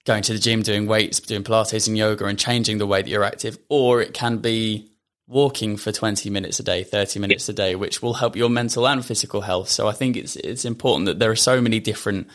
going 0.05 0.23
to 0.25 0.33
the 0.33 0.39
gym, 0.39 0.63
doing 0.63 0.87
weights, 0.87 1.21
doing 1.21 1.45
Pilates 1.45 1.87
and 1.87 1.97
yoga 1.97 2.27
and 2.27 2.39
changing 2.39 2.79
the 2.79 2.87
way 2.87 3.03
that 3.03 3.09
you're 3.09 3.25
active, 3.25 3.59
or 3.69 4.01
it 4.01 4.15
can 4.15 4.39
be 4.39 4.91
walking 5.29 5.77
for 5.77 5.93
20 5.93 6.29
minutes 6.29 6.59
a 6.59 6.65
day, 6.65 6.83
30 6.83 7.21
minutes 7.21 7.49
a 7.49 7.53
day, 7.53 7.77
which 7.77 8.03
will 8.03 8.15
help 8.15 8.35
your 8.35 8.51
mental 8.51 8.89
and 8.89 9.07
physical 9.07 9.43
health. 9.43 9.69
So 9.69 9.87
I 9.87 9.93
think 9.93 10.17
it's 10.17 10.35
it's 10.37 10.65
important 10.65 11.07
that 11.07 11.21
there 11.21 11.31
are 11.31 11.37
so 11.37 11.61
many 11.61 11.79
different 11.79 12.27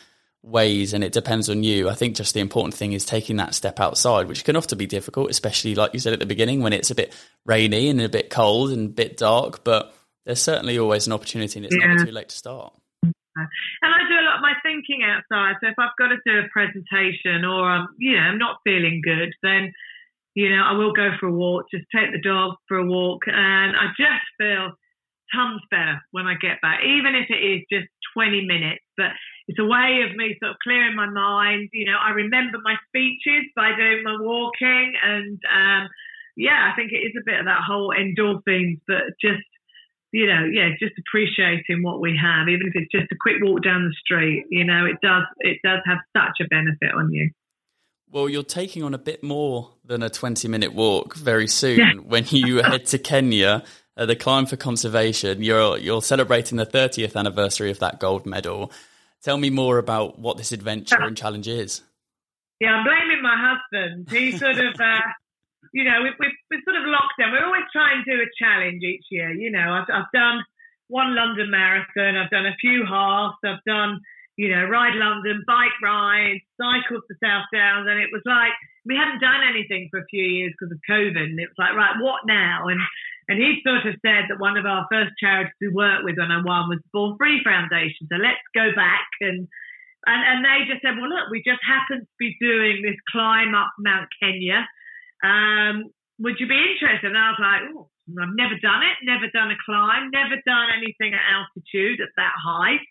ways 0.45 0.93
and 0.93 1.03
it 1.03 1.12
depends 1.12 1.49
on 1.49 1.63
you. 1.63 1.89
I 1.89 1.95
think 1.95 2.15
just 2.15 2.34
the 2.34 2.39
important 2.39 2.73
thing 2.73 2.93
is 2.93 3.05
taking 3.05 3.38
that 3.38 3.55
step 3.55 3.79
outside, 3.79 4.27
which 4.27 4.45
can 4.45 4.55
often 4.55 4.77
be 4.77 4.86
difficult, 4.86 5.29
especially 5.29 5.75
like 5.75 5.93
you 5.93 5.99
said 5.99 6.13
at 6.13 6.19
the 6.19 6.25
beginning 6.25 6.62
when 6.62 6.73
it's 6.73 6.91
a 6.91 6.95
bit 6.95 7.13
rainy 7.45 7.89
and 7.89 7.99
a 7.99 8.10
bit 8.10 8.29
cold 8.29 8.71
and 8.71 8.89
a 8.89 8.93
bit 8.93 9.17
dark, 9.17 9.63
but 9.63 9.93
there's 10.25 10.41
certainly 10.41 10.77
always 10.77 11.08
an 11.08 11.13
opportunity 11.13 11.60
and 11.60 11.65
it's 11.65 11.75
yeah. 11.75 11.88
never 11.88 12.05
too 12.05 12.12
late 12.12 12.29
to 12.29 12.36
start. 12.36 12.73
And 13.03 13.93
I 13.93 13.99
do 14.08 14.15
a 14.15 14.25
lot 14.25 14.38
of 14.38 14.41
my 14.41 14.53
thinking 14.63 15.03
outside. 15.03 15.55
So 15.62 15.67
if 15.67 15.75
I've 15.77 15.97
got 15.99 16.08
to 16.08 16.17
do 16.25 16.39
a 16.39 16.47
presentation 16.53 17.43
or 17.43 17.67
I'm, 17.67 17.88
you 17.97 18.15
know, 18.15 18.21
I'm 18.21 18.38
not 18.38 18.60
feeling 18.63 19.01
good, 19.03 19.34
then, 19.43 19.73
you 20.36 20.49
know, 20.49 20.63
I 20.63 20.73
will 20.73 20.93
go 20.93 21.12
for 21.19 21.27
a 21.27 21.34
walk, 21.34 21.65
just 21.69 21.86
take 21.93 22.12
the 22.13 22.21
dog 22.21 22.55
for 22.67 22.77
a 22.77 22.86
walk. 22.86 23.23
And 23.27 23.75
I 23.75 23.88
just 23.97 24.23
feel 24.38 24.71
tons 25.34 25.62
better 25.69 25.99
when 26.12 26.27
I 26.27 26.36
get 26.39 26.62
back, 26.62 26.79
even 26.86 27.15
if 27.15 27.29
it 27.29 27.43
is 27.43 27.62
just 27.69 27.89
20 28.15 28.45
minutes. 28.45 28.86
But 28.95 29.12
it's 29.47 29.60
a 29.60 29.65
way 29.65 30.01
of 30.10 30.15
me 30.15 30.36
sort 30.39 30.51
of 30.51 30.58
clearing 30.63 30.95
my 30.95 31.10
mind. 31.10 31.69
You 31.73 31.86
know, 31.86 31.97
I 32.01 32.12
remember 32.12 32.58
my 32.63 32.75
speeches 32.89 33.51
by 33.55 33.75
doing 33.77 34.03
my 34.03 34.17
walking, 34.19 34.93
and 35.03 35.39
um, 35.45 35.89
yeah, 36.36 36.71
I 36.71 36.75
think 36.75 36.91
it 36.91 37.05
is 37.05 37.13
a 37.19 37.25
bit 37.25 37.39
of 37.39 37.45
that 37.45 37.62
whole 37.65 37.93
endorphins, 37.93 38.81
but 38.88 39.13
just 39.21 39.45
you 40.12 40.27
know, 40.27 40.45
yeah, 40.45 40.69
just 40.79 40.93
appreciating 40.97 41.84
what 41.84 41.99
we 41.99 42.17
have, 42.21 42.47
even 42.47 42.67
if 42.67 42.73
it's 42.75 42.91
just 42.91 43.12
a 43.12 43.17
quick 43.19 43.36
walk 43.41 43.63
down 43.63 43.84
the 43.84 43.95
street. 43.99 44.45
You 44.49 44.63
know, 44.63 44.86
it 44.86 44.97
does 45.01 45.23
it 45.39 45.58
does 45.63 45.79
have 45.86 45.99
such 46.15 46.39
a 46.41 46.47
benefit 46.47 46.95
on 46.95 47.12
you. 47.12 47.31
Well, 48.12 48.29
you're 48.29 48.43
taking 48.43 48.84
on 48.84 48.93
a 48.93 48.97
bit 48.97 49.23
more 49.23 49.71
than 49.84 50.01
a 50.01 50.10
20 50.10 50.47
minute 50.47 50.73
walk 50.73 51.15
very 51.15 51.47
soon 51.47 51.79
yeah. 51.79 51.93
when 52.03 52.25
you 52.29 52.63
head 52.63 52.86
to 52.88 52.97
Kenya. 52.97 53.63
Uh, 53.97 54.05
the 54.05 54.15
climb 54.15 54.45
for 54.45 54.58
conservation. 54.58 55.41
You're 55.41 55.77
you're 55.77 56.01
celebrating 56.01 56.58
the 56.58 56.65
30th 56.65 57.15
anniversary 57.15 57.71
of 57.71 57.79
that 57.79 57.99
gold 57.99 58.25
medal. 58.25 58.71
Tell 59.25 59.41
me 59.41 59.49
more 59.49 59.82
about 59.82 60.19
what 60.21 60.38
this 60.38 60.51
adventure 60.51 61.01
and 61.01 61.17
challenge 61.17 61.47
is. 61.47 61.82
Yeah, 62.61 62.78
I'm 62.78 62.86
blaming 62.86 63.23
my 63.26 63.34
husband. 63.34 64.05
He 64.05 64.38
sort 64.38 64.61
of, 64.61 64.78
uh, 64.80 65.01
you 65.73 65.84
know, 65.84 66.05
we've, 66.05 66.13
we've, 66.21 66.38
we've, 66.51 66.61
sort 66.61 66.78
of 66.78 66.86
locked 66.86 67.17
down. 67.17 67.34
We're 67.34 67.43
always 67.43 67.65
trying 67.73 68.05
to 68.05 68.17
do 68.17 68.21
a 68.21 68.30
challenge 68.38 68.84
each 68.84 69.09
year. 69.09 69.34
You 69.34 69.49
know, 69.49 69.82
I've, 69.82 69.89
I've 69.89 70.13
done 70.13 70.45
one 70.89 71.15
London 71.15 71.49
marathon, 71.49 72.21
I've 72.21 72.30
done 72.30 72.45
a 72.45 72.53
few 72.61 72.86
halves, 72.86 73.41
I've 73.43 73.65
done, 73.65 73.97
you 74.38 74.53
know, 74.53 74.69
ride 74.69 74.93
London, 74.93 75.41
bike 75.47 75.73
rides, 75.82 76.45
cycles 76.61 77.01
to 77.09 77.17
South 77.17 77.49
Downs, 77.51 77.89
and 77.89 77.97
it 77.97 78.13
was 78.13 78.21
like 78.30 78.53
we 78.86 78.93
hadn't 78.93 79.26
done 79.26 79.41
anything 79.41 79.89
for 79.89 80.01
a 80.01 80.05
few 80.05 80.21
years 80.21 80.53
because 80.53 80.71
of 80.71 80.78
COVID, 80.86 81.17
and 81.17 81.39
it 81.41 81.49
was 81.49 81.57
like, 81.57 81.73
right, 81.73 81.97
what 81.97 82.21
now? 82.30 82.69
And 82.69 82.80
and 83.28 83.41
he 83.41 83.61
sort 83.65 83.86
of 83.86 83.95
said 84.05 84.30
that 84.30 84.39
one 84.39 84.57
of 84.57 84.65
our 84.65 84.86
first 84.91 85.13
charities 85.19 85.53
we 85.59 85.69
worked 85.69 86.03
with 86.03 86.19
I 86.19 86.41
won 86.45 86.69
was 86.69 86.80
Born 86.93 87.17
Free 87.17 87.41
Foundation. 87.43 88.05
So 88.11 88.17
let's 88.21 88.45
go 88.53 88.69
back 88.76 89.07
and 89.21 89.47
and, 90.05 90.21
and 90.21 90.39
they 90.45 90.69
just 90.69 90.86
said, 90.86 91.01
well, 91.01 91.09
look, 91.09 91.34
we 91.34 91.41
just 91.41 91.65
happen 91.65 92.05
to 92.05 92.15
be 92.21 92.38
doing 92.38 92.86
this 92.86 92.97
climb 93.09 93.57
up 93.57 93.73
Mount 93.82 94.05
Kenya. 94.21 94.61
Um, 95.26 95.89
would 96.21 96.38
you 96.38 96.45
be 96.45 96.61
interested? 96.61 97.09
And 97.09 97.17
I 97.17 97.34
was 97.34 97.41
like, 97.41 97.61
oh, 97.73 97.89
I've 98.13 98.38
never 98.38 98.53
done 98.61 98.86
it, 98.86 99.01
never 99.01 99.26
done 99.34 99.49
a 99.49 99.57
climb, 99.65 100.13
never 100.13 100.38
done 100.45 100.69
anything 100.78 101.17
at 101.17 101.26
altitude 101.26 102.05
at 102.05 102.13
that 102.21 102.38
height. 102.38 102.86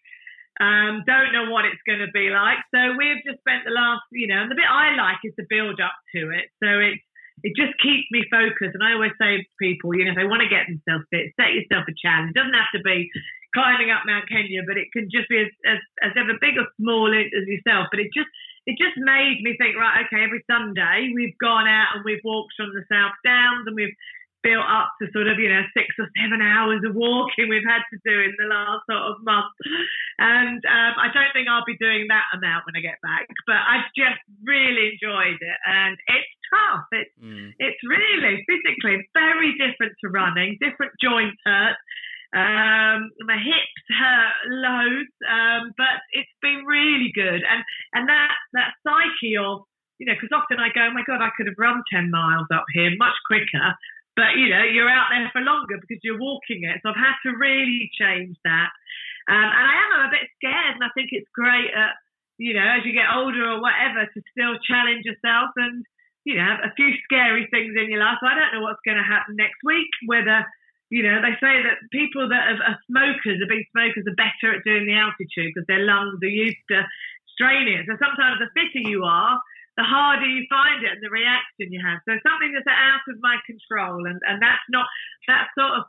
Um, 0.58 1.06
don't 1.06 1.30
know 1.30 1.50
what 1.54 1.70
it's 1.70 1.82
going 1.86 2.02
to 2.02 2.10
be 2.10 2.34
like. 2.34 2.58
So 2.74 2.98
we've 2.98 3.22
just 3.22 3.38
spent 3.46 3.62
the 3.62 3.74
last, 3.74 4.02
you 4.10 4.26
know, 4.26 4.42
and 4.42 4.50
the 4.50 4.58
bit 4.58 4.66
I 4.66 4.94
like 4.98 5.22
is 5.22 5.34
the 5.38 5.46
build 5.46 5.78
up 5.78 5.94
to 6.18 6.34
it. 6.34 6.50
So 6.58 6.82
it's 6.82 7.02
it 7.44 7.52
just 7.52 7.76
keeps 7.76 8.08
me 8.08 8.24
focused. 8.32 8.72
And 8.72 8.80
I 8.80 8.96
always 8.96 9.12
say 9.20 9.44
to 9.44 9.60
people, 9.60 9.92
you 9.92 10.08
know, 10.08 10.16
if 10.16 10.18
they 10.18 10.24
want 10.24 10.40
to 10.40 10.48
get 10.48 10.64
themselves 10.64 11.04
fit, 11.12 11.36
set 11.36 11.52
yourself 11.52 11.84
a 11.84 11.92
challenge. 11.92 12.32
It 12.32 12.40
doesn't 12.40 12.56
have 12.56 12.72
to 12.72 12.80
be 12.80 13.12
climbing 13.52 13.92
up 13.92 14.08
Mount 14.08 14.24
Kenya, 14.32 14.64
but 14.64 14.80
it 14.80 14.88
can 14.96 15.12
just 15.12 15.28
be 15.28 15.44
as, 15.44 15.52
as, 15.68 15.80
as 16.00 16.12
ever 16.16 16.40
big 16.40 16.56
or 16.56 16.64
small 16.80 17.12
as 17.12 17.44
yourself. 17.44 17.92
But 17.92 18.00
it 18.00 18.08
just 18.16 18.32
it 18.64 18.80
just 18.80 18.96
made 18.96 19.44
me 19.44 19.60
think, 19.60 19.76
right, 19.76 20.08
okay, 20.08 20.24
every 20.24 20.40
Sunday 20.48 21.12
we've 21.12 21.36
gone 21.36 21.68
out 21.68 21.94
and 21.94 22.04
we've 22.04 22.24
walked 22.24 22.56
from 22.56 22.72
the 22.72 22.80
South 22.88 23.12
Downs 23.20 23.68
and 23.68 23.76
we've 23.76 23.92
built 24.44 24.68
up 24.68 24.92
to 25.00 25.08
sort 25.16 25.26
of, 25.26 25.40
you 25.40 25.48
know, 25.48 25.64
six 25.72 25.96
or 25.96 26.06
seven 26.20 26.44
hours 26.44 26.84
of 26.84 26.92
walking 26.92 27.48
we've 27.48 27.64
had 27.64 27.80
to 27.88 27.98
do 28.04 28.12
in 28.28 28.36
the 28.36 28.46
last 28.52 28.84
sort 28.84 29.00
of 29.00 29.24
month. 29.24 29.56
And 30.20 30.60
um, 30.68 30.94
I 31.00 31.08
don't 31.08 31.32
think 31.32 31.48
I'll 31.48 31.64
be 31.64 31.80
doing 31.80 32.12
that 32.12 32.28
amount 32.36 32.68
when 32.68 32.76
I 32.76 32.84
get 32.84 33.00
back, 33.00 33.24
but 33.48 33.56
I've 33.56 33.88
just 33.96 34.20
really 34.44 34.94
enjoyed 34.94 35.40
it. 35.40 35.58
And 35.64 35.96
it's 36.12 36.34
tough. 36.52 36.86
It's, 36.92 37.16
mm. 37.16 37.56
it's 37.56 37.80
really 37.88 38.44
physically 38.44 39.08
very 39.16 39.56
different 39.56 39.96
to 40.04 40.12
running, 40.12 40.60
different 40.60 40.92
joints 41.00 41.40
hurt. 41.48 41.80
Um, 42.34 43.14
my 43.24 43.38
hips 43.38 43.84
hurt 43.94 44.36
loads, 44.50 45.14
um, 45.22 45.72
but 45.78 46.02
it's 46.12 46.34
been 46.42 46.66
really 46.66 47.14
good. 47.14 47.46
And 47.46 47.62
and 47.94 48.08
that 48.10 48.34
that 48.58 48.74
psyche 48.82 49.38
of 49.38 49.62
you 49.98 50.06
know, 50.06 50.18
because 50.18 50.34
often 50.34 50.58
I 50.58 50.74
go, 50.74 50.90
oh 50.90 50.94
my 50.94 51.06
god, 51.06 51.22
I 51.22 51.30
could 51.36 51.46
have 51.46 51.58
run 51.58 51.82
ten 51.92 52.10
miles 52.10 52.50
up 52.52 52.66
here 52.74 52.90
much 52.98 53.14
quicker, 53.26 53.66
but 54.16 54.38
you 54.38 54.48
know, 54.50 54.62
you're 54.62 54.90
out 54.90 55.10
there 55.10 55.30
for 55.34 55.42
longer 55.42 55.78
because 55.82 55.98
you're 56.02 56.20
walking 56.20 56.62
it. 56.64 56.78
So 56.82 56.90
I've 56.90 57.02
had 57.02 57.18
to 57.26 57.36
really 57.36 57.90
change 57.98 58.38
that. 58.44 58.70
Um, 59.26 59.48
and 59.50 59.64
I 59.66 59.74
am 59.74 59.90
I'm 59.98 60.08
a 60.08 60.14
bit 60.14 60.28
scared, 60.38 60.78
and 60.78 60.84
I 60.84 60.92
think 60.94 61.10
it's 61.10 61.30
great 61.34 61.72
at 61.74 61.98
you 62.38 62.54
know 62.54 62.66
as 62.66 62.84
you 62.84 62.92
get 62.92 63.10
older 63.14 63.42
or 63.46 63.62
whatever 63.62 64.06
to 64.06 64.18
still 64.34 64.58
challenge 64.66 65.06
yourself 65.06 65.54
and 65.54 65.86
you 66.26 66.34
know 66.34 66.60
a 66.62 66.74
few 66.74 66.90
scary 67.06 67.48
things 67.50 67.74
in 67.74 67.90
your 67.90 68.02
life. 68.02 68.18
So 68.20 68.28
I 68.28 68.38
don't 68.38 68.54
know 68.54 68.64
what's 68.66 68.84
going 68.84 69.00
to 69.00 69.06
happen 69.06 69.34
next 69.34 69.58
week. 69.64 69.90
Whether 70.06 70.44
you 70.92 71.02
know 71.02 71.18
they 71.24 71.34
say 71.40 71.64
that 71.66 71.82
people 71.90 72.28
that 72.28 72.54
are, 72.54 72.78
smokers, 72.86 73.42
are 73.42 73.50
big 73.50 73.66
smokers, 73.72 74.06
are 74.06 74.20
better 74.20 74.54
at 74.54 74.62
doing 74.62 74.86
the 74.86 74.94
altitude 74.94 75.50
because 75.50 75.66
their 75.66 75.82
lungs 75.82 76.22
are 76.22 76.30
used 76.30 76.62
to 76.70 76.86
straining 77.34 77.82
it. 77.82 77.86
So 77.90 77.98
sometimes 77.98 78.38
the 78.38 78.52
fitter 78.54 78.86
you 78.86 79.02
are, 79.02 79.40
the 79.76 79.82
harder 79.82 80.26
you 80.26 80.46
find 80.48 80.84
it 80.84 80.92
and 80.94 81.02
the 81.02 81.10
reaction 81.10 81.74
you 81.74 81.82
have. 81.82 81.98
So 82.06 82.14
something 82.22 82.54
that's 82.54 82.68
out 82.70 83.02
of 83.10 83.18
my 83.20 83.36
control, 83.46 84.06
and, 84.06 84.20
and 84.22 84.38
that's 84.40 84.66
not 84.70 84.86
that 85.26 85.50
sort 85.58 85.78
of 85.78 85.84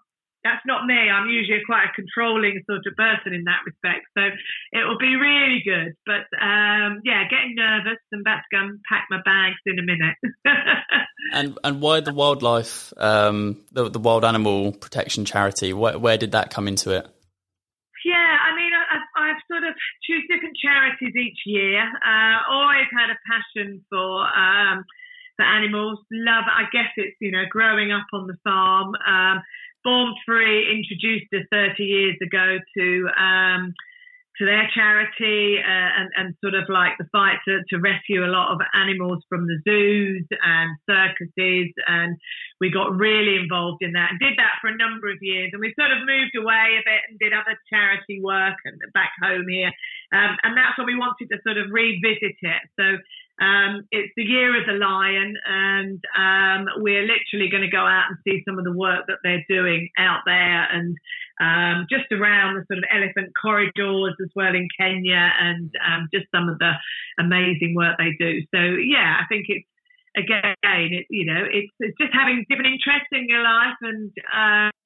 that's 0.46 0.62
not 0.66 0.86
me. 0.86 1.10
I'm 1.10 1.28
usually 1.28 1.62
quite 1.66 1.90
a 1.90 1.94
controlling 1.94 2.62
sort 2.70 2.86
of 2.86 2.96
person 2.96 3.34
in 3.34 3.46
that 3.46 3.66
respect. 3.66 4.06
So 4.16 4.30
it 4.72 4.88
will 4.88 5.00
be 5.00 5.16
really 5.16 5.62
good. 5.66 5.98
But 6.06 6.30
um, 6.40 7.02
yeah, 7.04 7.24
getting 7.28 7.56
nervous 7.56 7.98
and 8.12 8.22
about 8.22 8.46
to 8.46 8.56
go 8.56 8.62
and 8.62 8.80
pack 8.88 9.08
my 9.10 9.20
bags 9.26 9.58
in 9.66 9.80
a 9.80 9.82
minute. 9.82 10.16
and 11.34 11.58
and 11.64 11.82
why 11.82 12.00
the 12.00 12.14
wildlife, 12.14 12.94
um, 12.98 13.58
the 13.72 13.90
the 13.90 14.00
wild 14.00 14.24
animal 14.24 14.72
protection 14.72 15.26
charity? 15.26 15.74
Where, 15.74 15.98
where 15.98 16.18
did 16.18 16.34
that 16.34 16.52
come 16.52 16.68
into 16.68 16.92
it? 16.92 17.10
Sort 19.50 19.64
of 19.64 19.74
choose 20.04 20.24
different 20.30 20.58
charities 20.58 21.16
each 21.16 21.42
year. 21.46 21.82
Uh, 21.82 22.38
always 22.50 22.88
had 22.94 23.10
a 23.10 23.20
passion 23.26 23.84
for 23.90 24.28
um, 24.30 24.86
for 25.36 25.44
animals. 25.46 26.00
Love. 26.12 26.46
I 26.46 26.64
guess 26.72 26.92
it's 26.98 27.18
you 27.20 27.32
know 27.32 27.44
growing 27.50 27.92
up 27.92 28.08
on 28.14 28.28
the 28.28 28.38
farm. 28.44 28.94
Um, 29.08 29.42
Born 29.84 30.16
Free 30.26 30.66
introduced 30.72 31.32
us 31.34 31.46
30 31.52 31.84
years 31.84 32.18
ago 32.22 32.58
to 32.78 33.08
um, 33.22 33.74
to 34.38 34.46
their 34.46 34.68
charity 34.74 35.58
uh, 35.60 35.90
and, 36.00 36.10
and 36.16 36.36
sort 36.44 36.56
of 36.56 36.68
like 36.68 36.98
the 37.00 37.08
fight 37.12 37.40
to, 37.48 37.62
to 37.70 37.80
rescue 37.80 38.26
a 38.26 38.32
lot 38.32 38.52
of 38.52 38.60
animals 38.74 39.24
from 39.30 39.48
the 39.48 39.60
zoos 39.64 40.28
and 40.44 40.76
circuses. 40.84 41.72
And 41.88 42.18
we 42.60 42.72
got 42.72 42.96
really 42.96 43.36
involved 43.40 43.80
in 43.82 43.94
that 43.94 44.12
and 44.12 44.20
did 44.20 44.36
that 44.38 44.60
for 44.62 44.68
a 44.68 44.78
number 44.78 45.08
of 45.08 45.18
years. 45.22 45.52
And 45.54 45.62
we 45.62 45.74
sort 45.80 45.92
of 45.92 46.04
moved 46.04 46.36
away 46.36 46.80
a 46.80 46.84
bit 46.84 47.02
and 47.10 47.20
did 47.20 47.32
other 47.32 47.56
charity 47.72 48.20
work 48.22 48.60
and 48.66 48.76
back 48.94 49.12
home 49.24 49.48
here. 49.48 49.72
Um, 50.14 50.36
and 50.44 50.58
that's 50.58 50.78
what 50.78 50.88
we 50.88 50.96
wanted 50.96 51.32
to 51.32 51.40
sort 51.44 51.58
of 51.58 51.72
revisit 51.72 52.38
it. 52.40 52.64
So 52.80 53.00
um, 53.42 53.84
it's 53.92 54.14
the 54.16 54.24
year 54.24 54.56
of 54.60 54.66
the 54.66 54.74
lion, 54.74 55.36
and 55.46 56.04
um, 56.18 56.68
we're 56.78 57.04
literally 57.04 57.50
going 57.50 57.64
to 57.64 57.70
go 57.70 57.86
out 57.86 58.06
and 58.10 58.18
see 58.24 58.44
some 58.48 58.58
of 58.58 58.66
the 58.66 58.72
work 58.72 59.06
that 59.08 59.20
they're 59.24 59.46
doing 59.50 59.90
out 59.98 60.22
there 60.26 60.68
and 60.72 60.96
um, 61.42 61.86
just 61.90 62.12
around 62.12 62.56
the 62.56 62.66
sort 62.68 62.80
of 62.80 62.86
elephant 62.92 63.34
corridors 63.40 64.16
as 64.24 64.30
well 64.36 64.56
in 64.56 64.68
Kenya, 64.80 65.32
and 65.40 65.70
um, 65.86 66.08
just 66.14 66.26
some 66.34 66.48
of 66.48 66.60
the 66.60 66.72
amazing 67.20 67.76
work 67.76 67.98
they 67.98 68.16
do. 68.18 68.42
So 68.54 68.60
yeah, 68.60 69.20
I 69.20 69.26
think 69.28 69.46
it's 69.50 69.68
again, 70.18 70.56
it, 70.64 71.06
you 71.10 71.26
know, 71.26 71.44
it's, 71.44 71.72
it's 71.80 71.98
just 72.00 72.14
having 72.14 72.46
different 72.50 72.72
interests 72.72 73.12
in 73.12 73.28
your 73.28 73.44
life 73.44 73.76
and 73.82 74.12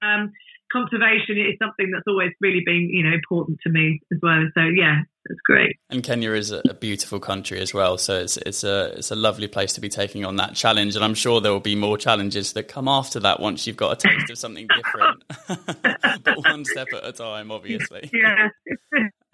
um, 0.01 0.31
conservation 0.71 1.37
is 1.37 1.57
something 1.61 1.91
that's 1.91 2.07
always 2.07 2.31
really 2.41 2.63
been, 2.65 2.89
you 2.89 3.03
know, 3.03 3.13
important 3.13 3.59
to 3.63 3.69
me 3.69 3.99
as 4.11 4.19
well. 4.21 4.45
So 4.55 4.61
yeah, 4.61 5.01
it's 5.29 5.39
great. 5.41 5.77
And 5.89 6.03
Kenya 6.03 6.31
is 6.33 6.51
a, 6.51 6.61
beautiful 6.79 7.19
country 7.19 7.59
as 7.59 7.73
well, 7.73 7.97
so 7.97 8.19
it's 8.19 8.37
it's 8.37 8.63
a 8.63 8.93
it's 8.97 9.11
a 9.11 9.15
lovely 9.15 9.47
place 9.47 9.73
to 9.73 9.81
be 9.81 9.89
taking 9.89 10.25
on 10.25 10.37
that 10.37 10.55
challenge. 10.55 10.95
And 10.95 11.05
I'm 11.05 11.13
sure 11.13 11.39
there 11.39 11.51
will 11.51 11.59
be 11.59 11.75
more 11.75 11.97
challenges 11.97 12.53
that 12.53 12.63
come 12.63 12.87
after 12.87 13.19
that 13.19 13.39
once 13.39 13.67
you've 13.67 13.77
got 13.77 13.91
a 14.03 14.07
taste 14.07 14.31
of 14.31 14.37
something 14.37 14.67
different, 14.75 16.23
but 16.23 16.37
one 16.37 16.65
step 16.65 16.87
at 16.93 17.05
a 17.05 17.11
time, 17.11 17.51
obviously. 17.51 18.09
Yeah. 18.19 18.49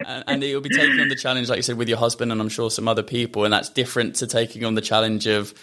and, 0.06 0.24
and 0.26 0.42
you'll 0.42 0.60
be 0.60 0.68
taking 0.68 1.00
on 1.00 1.08
the 1.08 1.16
challenge, 1.16 1.48
like 1.48 1.56
you 1.56 1.62
said, 1.62 1.76
with 1.76 1.88
your 1.88 1.98
husband, 1.98 2.30
and 2.30 2.40
I'm 2.40 2.48
sure 2.48 2.70
some 2.70 2.86
other 2.88 3.02
people, 3.02 3.44
and 3.44 3.52
that's 3.52 3.68
different 3.68 4.16
to 4.16 4.26
taking 4.26 4.64
on 4.64 4.74
the 4.74 4.80
challenge 4.80 5.26
of 5.26 5.54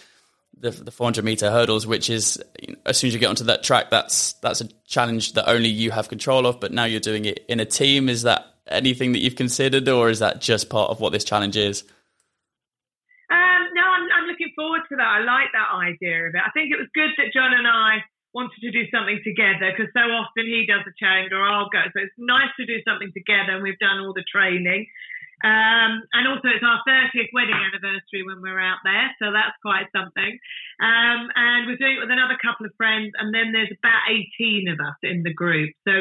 the, 0.58 0.72
the 0.72 0.92
400 0.92 1.24
meter 1.24 1.52
hurdles, 1.52 1.86
which 1.86 2.10
is 2.10 2.42
you 2.60 2.74
know, 2.74 2.80
as 2.86 2.98
soon 2.98 3.10
as 3.10 3.14
you 3.14 3.20
get 3.20 3.28
onto 3.28 3.46
that 3.46 3.64
track, 3.64 3.92
that's 3.92 4.34
that's 4.34 4.62
a 4.62 4.68
challenge 4.86 5.34
that 5.34 5.50
only 5.50 5.70
you 5.70 5.92
have 5.92 6.10
control 6.10 6.46
of. 6.48 6.60
But 6.60 6.72
now 6.72 6.86
you're 6.86 7.00
doing 7.00 7.26
it 7.26 7.46
in 7.48 7.60
a 7.60 7.66
team. 7.66 8.10
Is 8.10 8.24
that 8.24 8.53
anything 8.68 9.12
that 9.14 9.20
you've 9.20 9.36
considered, 9.36 9.88
or 9.88 10.10
is 10.10 10.20
that 10.20 10.42
just 10.42 10.70
part 10.70 10.90
of 10.90 11.00
what 11.00 11.12
this 11.12 11.24
challenge 11.24 11.58
is? 11.58 11.84
Um, 13.32 13.62
no, 13.74 13.84
I'm, 13.84 14.08
I'm 14.16 14.28
looking 14.28 14.52
forward 14.56 14.82
to 14.90 14.96
that. 14.96 15.08
I 15.08 15.20
like 15.24 15.52
that 15.54 15.70
idea 15.74 16.28
of 16.28 16.36
it. 16.36 16.42
I 16.44 16.52
think 16.52 16.72
it 16.72 16.80
was 16.80 16.88
good 16.94 17.12
that 17.18 17.34
John 17.34 17.54
and 17.54 17.68
I 17.68 18.04
wanted 18.34 18.58
to 18.62 18.72
do 18.72 18.90
something 18.90 19.22
together 19.24 19.70
because 19.72 19.94
so 19.94 20.10
often 20.10 20.46
he 20.46 20.66
does 20.66 20.82
a 20.90 20.94
challenge 20.98 21.32
or 21.32 21.42
I'll 21.42 21.70
go. 21.70 21.86
So 21.94 22.02
it's 22.02 22.18
nice 22.18 22.50
to 22.58 22.66
do 22.66 22.82
something 22.88 23.12
together, 23.14 23.58
and 23.58 23.64
we've 23.64 23.80
done 23.80 24.00
all 24.00 24.14
the 24.14 24.26
training. 24.26 24.88
Um, 25.44 26.08
and 26.16 26.24
also, 26.24 26.48
it's 26.56 26.64
our 26.64 26.80
30th 26.88 27.36
wedding 27.36 27.60
anniversary 27.60 28.24
when 28.24 28.40
we're 28.40 28.64
out 28.64 28.80
there, 28.88 29.12
so 29.20 29.36
that's 29.36 29.58
quite 29.60 29.92
something. 29.92 30.40
Um, 30.80 31.28
and 31.36 31.68
we're 31.68 31.76
doing 31.76 32.00
it 32.00 32.04
with 32.04 32.16
another 32.16 32.40
couple 32.40 32.66
of 32.66 32.72
friends, 32.80 33.12
and 33.20 33.36
then 33.36 33.52
there's 33.52 33.74
about 33.76 34.08
18 34.08 34.72
of 34.72 34.80
us 34.80 34.96
in 35.04 35.24
the 35.24 35.36
group. 35.36 35.76
So 35.84 35.92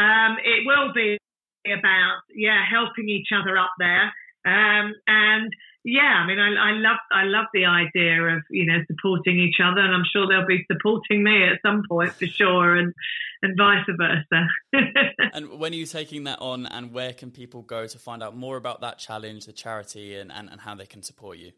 um, 0.00 0.40
it 0.40 0.64
will 0.64 0.96
be 0.96 1.20
about, 1.66 2.20
yeah, 2.34 2.64
helping 2.68 3.08
each 3.08 3.28
other 3.32 3.56
up 3.58 3.72
there. 3.78 4.12
Um, 4.44 4.94
and 5.06 5.52
yeah, 5.84 6.22
I 6.22 6.26
mean, 6.26 6.38
I, 6.38 6.70
I 6.70 6.72
love 6.72 6.98
I 7.10 7.24
love 7.24 7.46
the 7.54 7.66
idea 7.66 8.22
of 8.22 8.42
you 8.50 8.66
know 8.66 8.78
supporting 8.86 9.38
each 9.38 9.56
other, 9.62 9.80
and 9.80 9.94
I'm 9.94 10.04
sure 10.10 10.26
they'll 10.26 10.46
be 10.46 10.64
supporting 10.70 11.22
me 11.22 11.44
at 11.44 11.60
some 11.62 11.82
point 11.88 12.12
for 12.12 12.26
sure, 12.26 12.76
and 12.76 12.92
and 13.42 13.56
vice 13.56 13.86
versa. 13.96 14.48
and 15.32 15.58
when 15.58 15.72
are 15.72 15.76
you 15.76 15.86
taking 15.86 16.24
that 16.24 16.40
on, 16.40 16.66
and 16.66 16.92
where 16.92 17.12
can 17.12 17.30
people 17.30 17.62
go 17.62 17.86
to 17.86 17.98
find 17.98 18.22
out 18.22 18.36
more 18.36 18.56
about 18.56 18.80
that 18.80 18.98
challenge, 18.98 19.46
the 19.46 19.52
charity, 19.52 20.16
and, 20.16 20.32
and, 20.32 20.50
and 20.50 20.60
how 20.60 20.74
they 20.74 20.86
can 20.86 21.02
support 21.02 21.38
you? 21.38 21.52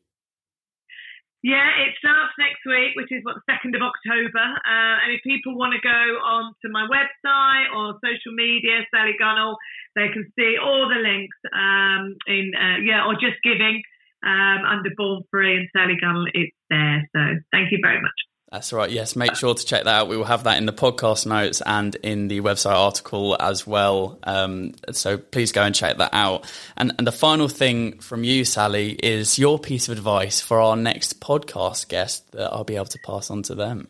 Yeah, 1.43 1.64
it 1.88 1.97
starts 1.97 2.36
next 2.36 2.61
week, 2.68 2.93
which 2.97 3.09
is 3.09 3.24
what 3.24 3.41
the 3.41 3.47
second 3.49 3.72
of 3.74 3.80
October. 3.80 4.45
Uh, 4.45 4.97
and 5.01 5.16
if 5.16 5.24
people 5.24 5.57
want 5.57 5.72
to 5.72 5.80
go 5.80 6.20
on 6.20 6.53
to 6.61 6.68
my 6.68 6.84
website 6.84 7.72
or 7.72 7.97
social 8.05 8.36
media, 8.36 8.84
Sally 8.93 9.16
Gunnell, 9.16 9.57
they 9.97 10.12
can 10.12 10.28
see 10.36 10.57
all 10.61 10.84
the 10.88 11.01
links 11.01 11.36
um, 11.57 12.12
in 12.28 12.53
uh, 12.53 12.84
yeah, 12.84 13.09
or 13.09 13.16
JustGiving 13.16 13.80
um, 14.20 14.68
under 14.68 14.91
Born 14.97 15.22
Free 15.30 15.57
and 15.57 15.68
Sally 15.72 15.97
Gunnell. 15.97 16.28
It's 16.34 16.57
there. 16.68 17.09
So 17.16 17.20
thank 17.53 17.72
you 17.72 17.78
very 17.80 18.03
much. 18.03 18.30
That's 18.53 18.72
right. 18.72 18.90
Yes, 18.90 19.14
make 19.14 19.36
sure 19.36 19.55
to 19.55 19.64
check 19.64 19.84
that 19.84 19.94
out. 19.94 20.09
We 20.09 20.16
will 20.16 20.24
have 20.24 20.42
that 20.42 20.59
in 20.59 20.66
the 20.66 20.72
podcast 20.72 21.24
notes 21.24 21.62
and 21.64 21.94
in 21.94 22.26
the 22.26 22.40
website 22.40 22.74
article 22.74 23.36
as 23.38 23.64
well. 23.64 24.18
Um, 24.24 24.74
so 24.90 25.18
please 25.18 25.53
go 25.53 25.62
and 25.62 25.72
check 25.72 25.98
that 25.98 26.11
out. 26.12 26.53
And, 26.76 26.92
and 26.98 27.07
the 27.07 27.12
final 27.12 27.46
thing 27.46 28.01
from 28.01 28.24
you, 28.24 28.44
Sally, 28.44 28.94
is 28.94 29.38
your 29.38 29.57
piece 29.61 29.88
of 29.88 29.96
advice 29.96 30.40
for 30.40 30.59
our 30.59 30.74
next 30.74 31.20
podcast 31.20 31.86
guest 31.88 32.32
that 32.32 32.53
I'll 32.53 32.64
be 32.64 32.74
able 32.74 32.86
to 32.86 32.98
pass 33.07 33.30
on 33.30 33.44
to 33.44 33.55
them. 33.55 33.86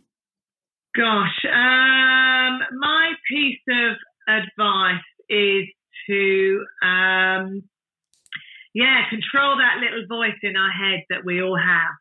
Gosh, 0.95 1.45
um, 1.47 2.61
my 2.79 3.13
piece 3.31 3.63
of 3.67 3.97
advice 4.29 5.01
is 5.31 5.65
to, 6.07 6.65
um, 6.83 7.63
yeah, 8.75 9.09
control 9.09 9.57
that 9.57 9.81
little 9.81 10.07
voice 10.07 10.39
in 10.43 10.57
our 10.57 10.71
head 10.71 11.05
that 11.09 11.25
we 11.25 11.41
all 11.41 11.57
have. 11.57 11.97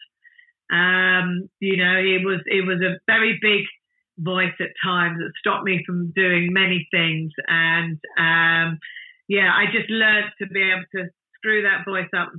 Um, 0.71 1.49
you 1.59 1.77
know, 1.77 1.97
it 1.97 2.23
was 2.23 2.41
it 2.45 2.65
was 2.65 2.81
a 2.81 2.99
very 3.07 3.39
big 3.41 3.65
voice 4.19 4.53
at 4.59 4.75
times 4.83 5.17
that 5.19 5.31
stopped 5.39 5.63
me 5.63 5.81
from 5.85 6.11
doing 6.15 6.49
many 6.51 6.87
things. 6.91 7.31
And 7.47 7.99
um, 8.17 8.79
yeah, 9.27 9.51
I 9.53 9.65
just 9.71 9.89
learned 9.89 10.31
to 10.41 10.47
be 10.47 10.61
able 10.61 10.85
to 10.95 11.09
screw 11.35 11.63
that 11.63 11.85
voice 11.85 12.09
up, 12.15 12.29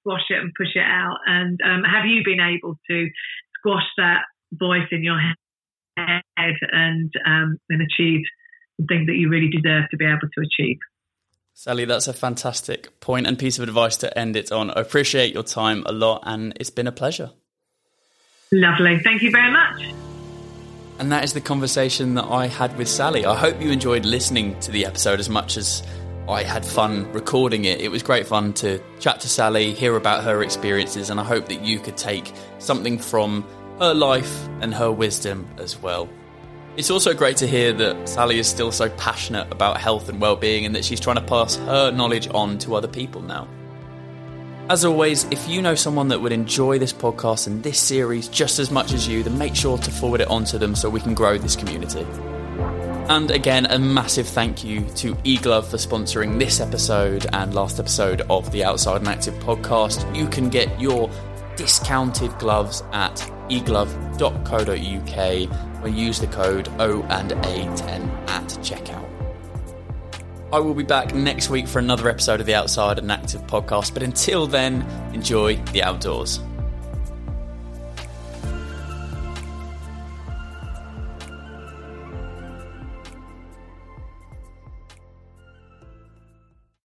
squash 0.00 0.28
it, 0.30 0.38
and 0.38 0.52
push 0.56 0.74
it 0.74 0.84
out. 0.84 1.18
And 1.26 1.58
um, 1.64 1.82
have 1.84 2.04
you 2.06 2.22
been 2.24 2.40
able 2.40 2.76
to 2.90 3.08
squash 3.58 3.86
that 3.96 4.22
voice 4.52 4.88
in 4.92 5.02
your 5.02 5.18
head 5.96 6.54
and 6.72 7.12
um, 7.26 7.58
and 7.68 7.82
achieve 7.82 8.22
the 8.78 8.86
thing 8.86 9.06
that 9.06 9.14
you 9.14 9.28
really 9.28 9.50
deserve 9.50 9.84
to 9.90 9.96
be 9.96 10.04
able 10.04 10.28
to 10.34 10.40
achieve? 10.40 10.78
Sally, 11.52 11.84
that's 11.84 12.08
a 12.08 12.14
fantastic 12.14 13.00
point 13.00 13.26
and 13.26 13.38
piece 13.38 13.58
of 13.58 13.64
advice 13.64 13.96
to 13.98 14.18
end 14.18 14.36
it 14.36 14.50
on. 14.50 14.70
I 14.70 14.80
appreciate 14.80 15.34
your 15.34 15.42
time 15.42 15.82
a 15.86 15.92
lot, 15.92 16.22
and 16.24 16.56
it's 16.58 16.70
been 16.70 16.86
a 16.86 16.92
pleasure. 16.92 17.32
Lovely. 18.52 18.98
Thank 18.98 19.22
you 19.22 19.30
very 19.30 19.52
much. 19.52 19.94
And 20.98 21.12
that 21.12 21.22
is 21.22 21.32
the 21.32 21.40
conversation 21.40 22.14
that 22.14 22.24
I 22.24 22.48
had 22.48 22.76
with 22.76 22.88
Sally. 22.88 23.24
I 23.24 23.36
hope 23.36 23.62
you 23.62 23.70
enjoyed 23.70 24.04
listening 24.04 24.58
to 24.60 24.72
the 24.72 24.84
episode 24.84 25.20
as 25.20 25.30
much 25.30 25.56
as 25.56 25.84
I 26.28 26.42
had 26.42 26.64
fun 26.66 27.10
recording 27.12 27.64
it. 27.64 27.80
It 27.80 27.90
was 27.90 28.02
great 28.02 28.26
fun 28.26 28.52
to 28.54 28.82
chat 28.98 29.20
to 29.20 29.28
Sally, 29.28 29.72
hear 29.72 29.96
about 29.96 30.24
her 30.24 30.42
experiences, 30.42 31.10
and 31.10 31.20
I 31.20 31.24
hope 31.24 31.46
that 31.46 31.62
you 31.62 31.78
could 31.78 31.96
take 31.96 32.32
something 32.58 32.98
from 32.98 33.46
her 33.78 33.94
life 33.94 34.48
and 34.60 34.74
her 34.74 34.90
wisdom 34.90 35.48
as 35.58 35.80
well. 35.80 36.08
It's 36.76 36.90
also 36.90 37.14
great 37.14 37.36
to 37.38 37.46
hear 37.46 37.72
that 37.72 38.08
Sally 38.08 38.38
is 38.40 38.48
still 38.48 38.72
so 38.72 38.90
passionate 38.90 39.50
about 39.52 39.80
health 39.80 40.08
and 40.08 40.20
well-being 40.20 40.66
and 40.66 40.74
that 40.74 40.84
she's 40.84 41.00
trying 41.00 41.16
to 41.16 41.22
pass 41.22 41.56
her 41.56 41.92
knowledge 41.92 42.28
on 42.32 42.58
to 42.58 42.74
other 42.74 42.88
people 42.88 43.22
now. 43.22 43.48
As 44.70 44.84
always, 44.84 45.24
if 45.32 45.48
you 45.48 45.62
know 45.62 45.74
someone 45.74 46.06
that 46.08 46.20
would 46.20 46.30
enjoy 46.30 46.78
this 46.78 46.92
podcast 46.92 47.48
and 47.48 47.60
this 47.60 47.76
series 47.76 48.28
just 48.28 48.60
as 48.60 48.70
much 48.70 48.92
as 48.92 49.08
you, 49.08 49.24
then 49.24 49.36
make 49.36 49.56
sure 49.56 49.76
to 49.76 49.90
forward 49.90 50.20
it 50.20 50.28
on 50.28 50.44
to 50.44 50.58
them 50.58 50.76
so 50.76 50.88
we 50.88 51.00
can 51.00 51.12
grow 51.12 51.36
this 51.36 51.56
community. 51.56 52.06
And 53.08 53.32
again, 53.32 53.66
a 53.66 53.80
massive 53.80 54.28
thank 54.28 54.62
you 54.62 54.82
to 54.94 55.16
eGlove 55.16 55.64
for 55.64 55.76
sponsoring 55.76 56.38
this 56.38 56.60
episode 56.60 57.26
and 57.32 57.52
last 57.52 57.80
episode 57.80 58.22
of 58.30 58.52
the 58.52 58.62
Outside 58.62 58.98
and 58.98 59.08
Active 59.08 59.34
podcast. 59.42 60.14
You 60.14 60.28
can 60.28 60.48
get 60.48 60.80
your 60.80 61.10
discounted 61.56 62.38
gloves 62.38 62.84
at 62.92 63.28
eglove.co.uk 63.50 65.82
or 65.82 65.88
use 65.88 66.20
the 66.20 66.28
code 66.28 66.68
O 66.78 67.02
and 67.08 67.32
A10 67.32 68.28
at 68.28 68.46
checkout. 68.62 69.09
I 70.52 70.58
will 70.58 70.74
be 70.74 70.82
back 70.82 71.14
next 71.14 71.48
week 71.48 71.68
for 71.68 71.78
another 71.78 72.08
episode 72.08 72.40
of 72.40 72.46
the 72.46 72.54
Outside 72.54 72.98
and 72.98 73.12
Active 73.12 73.40
podcast, 73.42 73.94
but 73.94 74.02
until 74.02 74.48
then, 74.48 74.82
enjoy 75.14 75.56
the 75.72 75.84
outdoors. 75.84 76.40